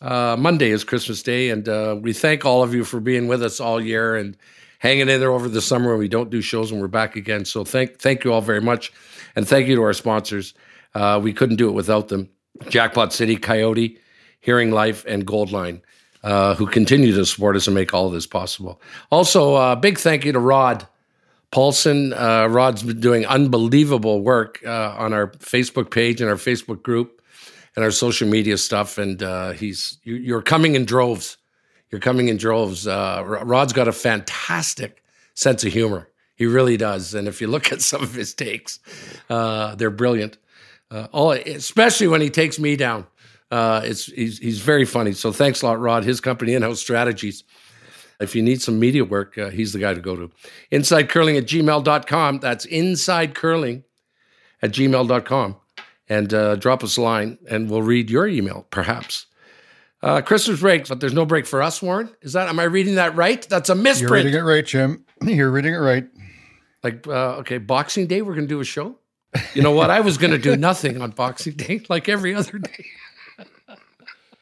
Uh, 0.00 0.36
Monday 0.38 0.70
is 0.70 0.84
Christmas 0.84 1.22
Day, 1.22 1.48
and 1.48 1.68
uh, 1.68 1.96
we 2.00 2.12
thank 2.12 2.44
all 2.44 2.62
of 2.62 2.74
you 2.74 2.84
for 2.84 3.00
being 3.00 3.26
with 3.26 3.42
us 3.42 3.58
all 3.58 3.80
year 3.80 4.16
and 4.16 4.36
hanging 4.78 5.08
in 5.08 5.20
there 5.20 5.32
over 5.32 5.48
the 5.48 5.60
summer 5.60 5.90
when 5.90 5.98
we 5.98 6.08
don't 6.08 6.30
do 6.30 6.40
shows 6.40 6.70
and 6.70 6.80
we're 6.80 6.88
back 6.88 7.16
again. 7.16 7.44
So 7.44 7.64
thank 7.64 7.98
thank 7.98 8.22
you 8.22 8.32
all 8.32 8.42
very 8.42 8.60
much, 8.60 8.92
and 9.34 9.48
thank 9.48 9.66
you 9.66 9.76
to 9.76 9.82
our 9.82 9.92
sponsors. 9.92 10.54
Uh, 10.94 11.20
we 11.22 11.32
couldn't 11.32 11.56
do 11.56 11.68
it 11.68 11.72
without 11.72 12.08
them. 12.08 12.28
Jackpot 12.68 13.12
City, 13.12 13.36
Kioti, 13.36 13.98
Hearing 14.40 14.70
Life, 14.70 15.04
and 15.06 15.26
Goldline, 15.26 15.80
uh, 16.22 16.54
who 16.54 16.66
continue 16.66 17.14
to 17.14 17.24
support 17.24 17.56
us 17.56 17.66
and 17.66 17.74
make 17.74 17.94
all 17.94 18.06
of 18.06 18.12
this 18.12 18.26
possible. 18.26 18.80
Also, 19.10 19.54
uh, 19.54 19.74
big 19.74 19.98
thank 19.98 20.24
you 20.24 20.32
to 20.32 20.38
Rod. 20.38 20.86
Paulson, 21.50 22.12
uh, 22.12 22.46
Rod's 22.48 22.82
been 22.82 23.00
doing 23.00 23.26
unbelievable 23.26 24.20
work 24.20 24.60
uh, 24.64 24.94
on 24.98 25.12
our 25.12 25.28
Facebook 25.32 25.90
page 25.90 26.20
and 26.20 26.30
our 26.30 26.36
Facebook 26.36 26.82
group 26.82 27.22
and 27.74 27.84
our 27.84 27.90
social 27.90 28.28
media 28.28 28.56
stuff. 28.56 28.98
And 28.98 29.22
uh, 29.22 29.52
he's 29.52 29.98
you, 30.04 30.14
you're 30.16 30.42
coming 30.42 30.74
in 30.74 30.84
droves. 30.84 31.38
You're 31.90 32.00
coming 32.00 32.28
in 32.28 32.36
droves. 32.36 32.86
Rod's 32.86 33.72
got 33.72 33.88
a 33.88 33.92
fantastic 33.92 35.02
sense 35.34 35.64
of 35.64 35.72
humor. 35.72 36.08
He 36.36 36.46
really 36.46 36.76
does. 36.76 37.14
And 37.14 37.26
if 37.26 37.40
you 37.40 37.48
look 37.48 37.72
at 37.72 37.82
some 37.82 38.02
of 38.02 38.14
his 38.14 38.32
takes, 38.32 38.78
they're 39.28 39.90
brilliant. 39.90 40.38
All, 41.12 41.32
especially 41.32 42.06
when 42.06 42.20
he 42.20 42.30
takes 42.30 42.60
me 42.60 42.76
down. 42.76 43.06
Uh, 43.50 43.82
it's 43.84 44.06
he's, 44.06 44.38
he's 44.38 44.60
very 44.60 44.84
funny. 44.84 45.12
So 45.12 45.32
thanks 45.32 45.62
a 45.62 45.66
lot, 45.66 45.80
Rod. 45.80 46.04
His 46.04 46.20
company, 46.20 46.54
In 46.54 46.62
House 46.62 46.80
Strategies. 46.80 47.44
If 48.20 48.34
you 48.34 48.42
need 48.42 48.60
some 48.60 48.78
media 48.78 49.04
work, 49.04 49.38
uh, 49.38 49.48
he's 49.48 49.72
the 49.72 49.78
guy 49.78 49.94
to 49.94 50.00
go 50.00 50.14
to. 50.14 50.30
Insidecurling 50.70 51.38
at 51.38 51.46
gmail.com. 51.46 52.40
That's 52.40 52.66
insidecurling 52.66 53.84
at 54.62 54.72
gmail.com. 54.72 55.56
And 56.08 56.34
uh, 56.34 56.56
drop 56.56 56.84
us 56.84 56.96
a 56.96 57.02
line 57.02 57.38
and 57.48 57.70
we'll 57.70 57.82
read 57.82 58.10
your 58.10 58.26
email, 58.26 58.66
perhaps. 58.70 59.26
Uh, 60.02 60.20
Christmas 60.20 60.60
break, 60.60 60.88
but 60.88 61.00
there's 61.00 61.12
no 61.12 61.24
break 61.26 61.46
for 61.46 61.62
us, 61.62 61.82
Warren. 61.82 62.10
Is 62.22 62.32
that, 62.32 62.48
am 62.48 62.58
I 62.58 62.64
reading 62.64 62.96
that 62.96 63.14
right? 63.16 63.46
That's 63.48 63.68
a 63.68 63.74
misprint. 63.74 64.00
You're 64.24 64.24
reading 64.24 64.34
it 64.34 64.44
right, 64.44 64.66
Jim. 64.66 65.04
You're 65.22 65.50
reading 65.50 65.74
it 65.74 65.78
right. 65.78 66.06
Like, 66.82 67.06
uh, 67.06 67.36
okay, 67.38 67.58
Boxing 67.58 68.06
Day, 68.06 68.22
we're 68.22 68.34
going 68.34 68.48
to 68.48 68.54
do 68.54 68.60
a 68.60 68.64
show. 68.64 68.96
You 69.54 69.62
know 69.62 69.72
what? 69.72 69.90
I 69.90 70.00
was 70.00 70.18
going 70.18 70.32
to 70.32 70.38
do 70.38 70.56
nothing 70.58 71.00
on 71.00 71.10
Boxing 71.10 71.52
Day, 71.54 71.82
like 71.88 72.08
every 72.08 72.34
other 72.34 72.58
day. 72.58 72.86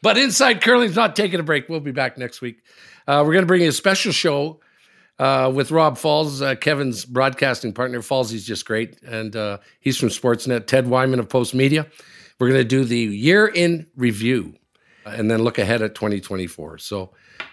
But 0.00 0.16
Inside 0.16 0.62
Curling's 0.62 0.94
not 0.96 1.16
taking 1.16 1.40
a 1.40 1.42
break. 1.42 1.68
We'll 1.68 1.80
be 1.80 1.90
back 1.90 2.18
next 2.18 2.40
week. 2.40 2.62
Uh, 3.06 3.22
we're 3.26 3.32
going 3.32 3.42
to 3.42 3.46
bring 3.46 3.62
you 3.62 3.68
a 3.68 3.72
special 3.72 4.12
show 4.12 4.60
uh, 5.18 5.50
with 5.52 5.70
Rob 5.72 5.96
Faulds, 5.96 6.40
uh, 6.40 6.54
Kevin's 6.54 7.04
broadcasting 7.04 7.72
partner. 7.72 8.00
Faulds, 8.00 8.30
he's 8.30 8.46
just 8.46 8.64
great. 8.64 9.02
And 9.02 9.34
uh, 9.34 9.58
he's 9.80 9.96
from 9.98 10.10
Sportsnet. 10.10 10.66
Ted 10.66 10.86
Wyman 10.86 11.18
of 11.18 11.28
Postmedia. 11.28 11.86
We're 12.38 12.48
going 12.48 12.60
to 12.60 12.64
do 12.68 12.84
the 12.84 12.96
year 12.98 13.48
in 13.48 13.86
review 13.96 14.54
and 15.04 15.28
then 15.30 15.42
look 15.42 15.58
ahead 15.58 15.82
at 15.82 15.96
2024. 15.96 16.78
So 16.78 17.10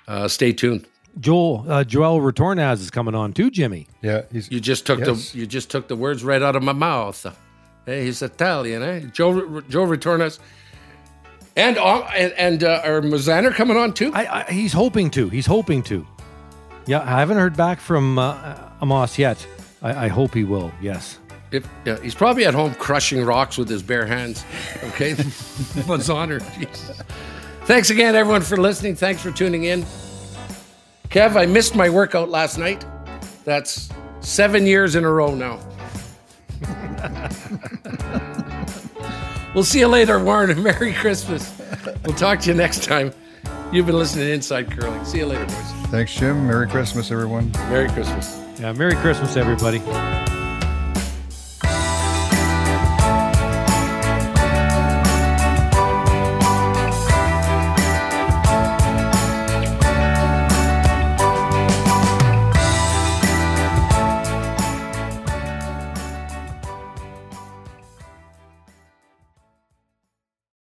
uh, 0.07 0.27
stay 0.27 0.53
tuned. 0.53 0.85
Joel 1.19 1.65
uh, 1.67 1.83
Joel 1.85 2.19
Retornaz 2.19 2.81
is 2.81 2.91
coming 2.91 3.15
on 3.15 3.31
too, 3.31 3.49
Jimmy. 3.49 3.87
Yeah, 4.01 4.23
he's 4.31 4.51
You 4.51 4.59
just 4.59 4.85
took 4.85 4.99
Yes. 4.99 5.31
the 5.31 5.37
you 5.39 5.47
just 5.47 5.71
took 5.71 5.87
the 5.87 5.95
words 5.95 6.25
right 6.25 6.41
out 6.41 6.57
of 6.57 6.61
my 6.63 6.73
mouth. 6.73 7.25
Hey, 7.85 8.03
he's 8.03 8.21
Italian, 8.21 8.83
eh? 8.83 8.99
Joe 9.13 9.61
Joe 9.61 9.85
Retornaz, 9.85 10.39
and 11.55 11.77
uh, 11.77 12.01
and, 12.15 12.33
and 12.33 12.63
uh, 12.63 12.81
are 12.83 13.01
Mosaner 13.01 13.53
coming 13.53 13.77
on 13.77 13.93
too? 13.93 14.11
I, 14.13 14.41
I, 14.41 14.51
he's 14.51 14.73
hoping 14.73 15.09
to. 15.11 15.29
He's 15.29 15.45
hoping 15.45 15.81
to. 15.83 16.05
Yeah, 16.85 17.01
I 17.01 17.19
haven't 17.19 17.37
heard 17.37 17.57
back 17.57 17.79
from 17.79 18.19
uh, 18.19 18.57
Amos 18.81 19.17
yet. 19.17 19.45
I, 19.81 20.05
I 20.05 20.07
hope 20.07 20.33
he 20.33 20.43
will. 20.43 20.71
Yes. 20.81 21.19
If, 21.51 21.67
yeah, 21.85 21.99
he's 22.01 22.15
probably 22.15 22.45
at 22.45 22.53
home 22.53 22.75
crushing 22.75 23.23
rocks 23.23 23.57
with 23.57 23.69
his 23.69 23.81
bare 23.81 24.05
hands. 24.05 24.43
Okay, 24.83 25.13
Mosaner. 25.85 26.41
Jesus. 26.59 27.01
Thanks 27.65 27.89
again, 27.89 28.15
everyone, 28.15 28.41
for 28.41 28.57
listening. 28.57 28.95
Thanks 28.95 29.21
for 29.21 29.31
tuning 29.31 29.63
in. 29.63 29.83
Kev, 31.09 31.35
I 31.35 31.45
missed 31.45 31.75
my 31.75 31.89
workout 31.89 32.29
last 32.29 32.57
night. 32.57 32.85
That's 33.43 33.89
seven 34.19 34.65
years 34.65 34.95
in 34.95 35.03
a 35.03 35.11
row 35.11 35.33
now. 35.33 35.59
we'll 39.55 39.63
see 39.63 39.79
you 39.79 39.87
later, 39.87 40.19
Warren, 40.23 40.51
and 40.51 40.63
Merry 40.63 40.93
Christmas. 40.93 41.51
We'll 42.05 42.15
talk 42.15 42.39
to 42.41 42.49
you 42.51 42.55
next 42.55 42.83
time. 42.83 43.11
You've 43.71 43.87
been 43.87 43.97
listening 43.97 44.25
to 44.27 44.33
Inside 44.33 44.69
Curling. 44.71 45.03
See 45.05 45.17
you 45.17 45.25
later, 45.25 45.45
boys. 45.45 45.71
thanks, 45.89 46.13
Jim. 46.13 46.45
Merry 46.45 46.67
Christmas, 46.67 47.09
everyone. 47.11 47.51
Merry 47.69 47.89
Christmas. 47.89 48.39
Yeah. 48.59 48.73
Merry 48.73 48.95
Christmas, 48.95 49.35
everybody. 49.35 49.79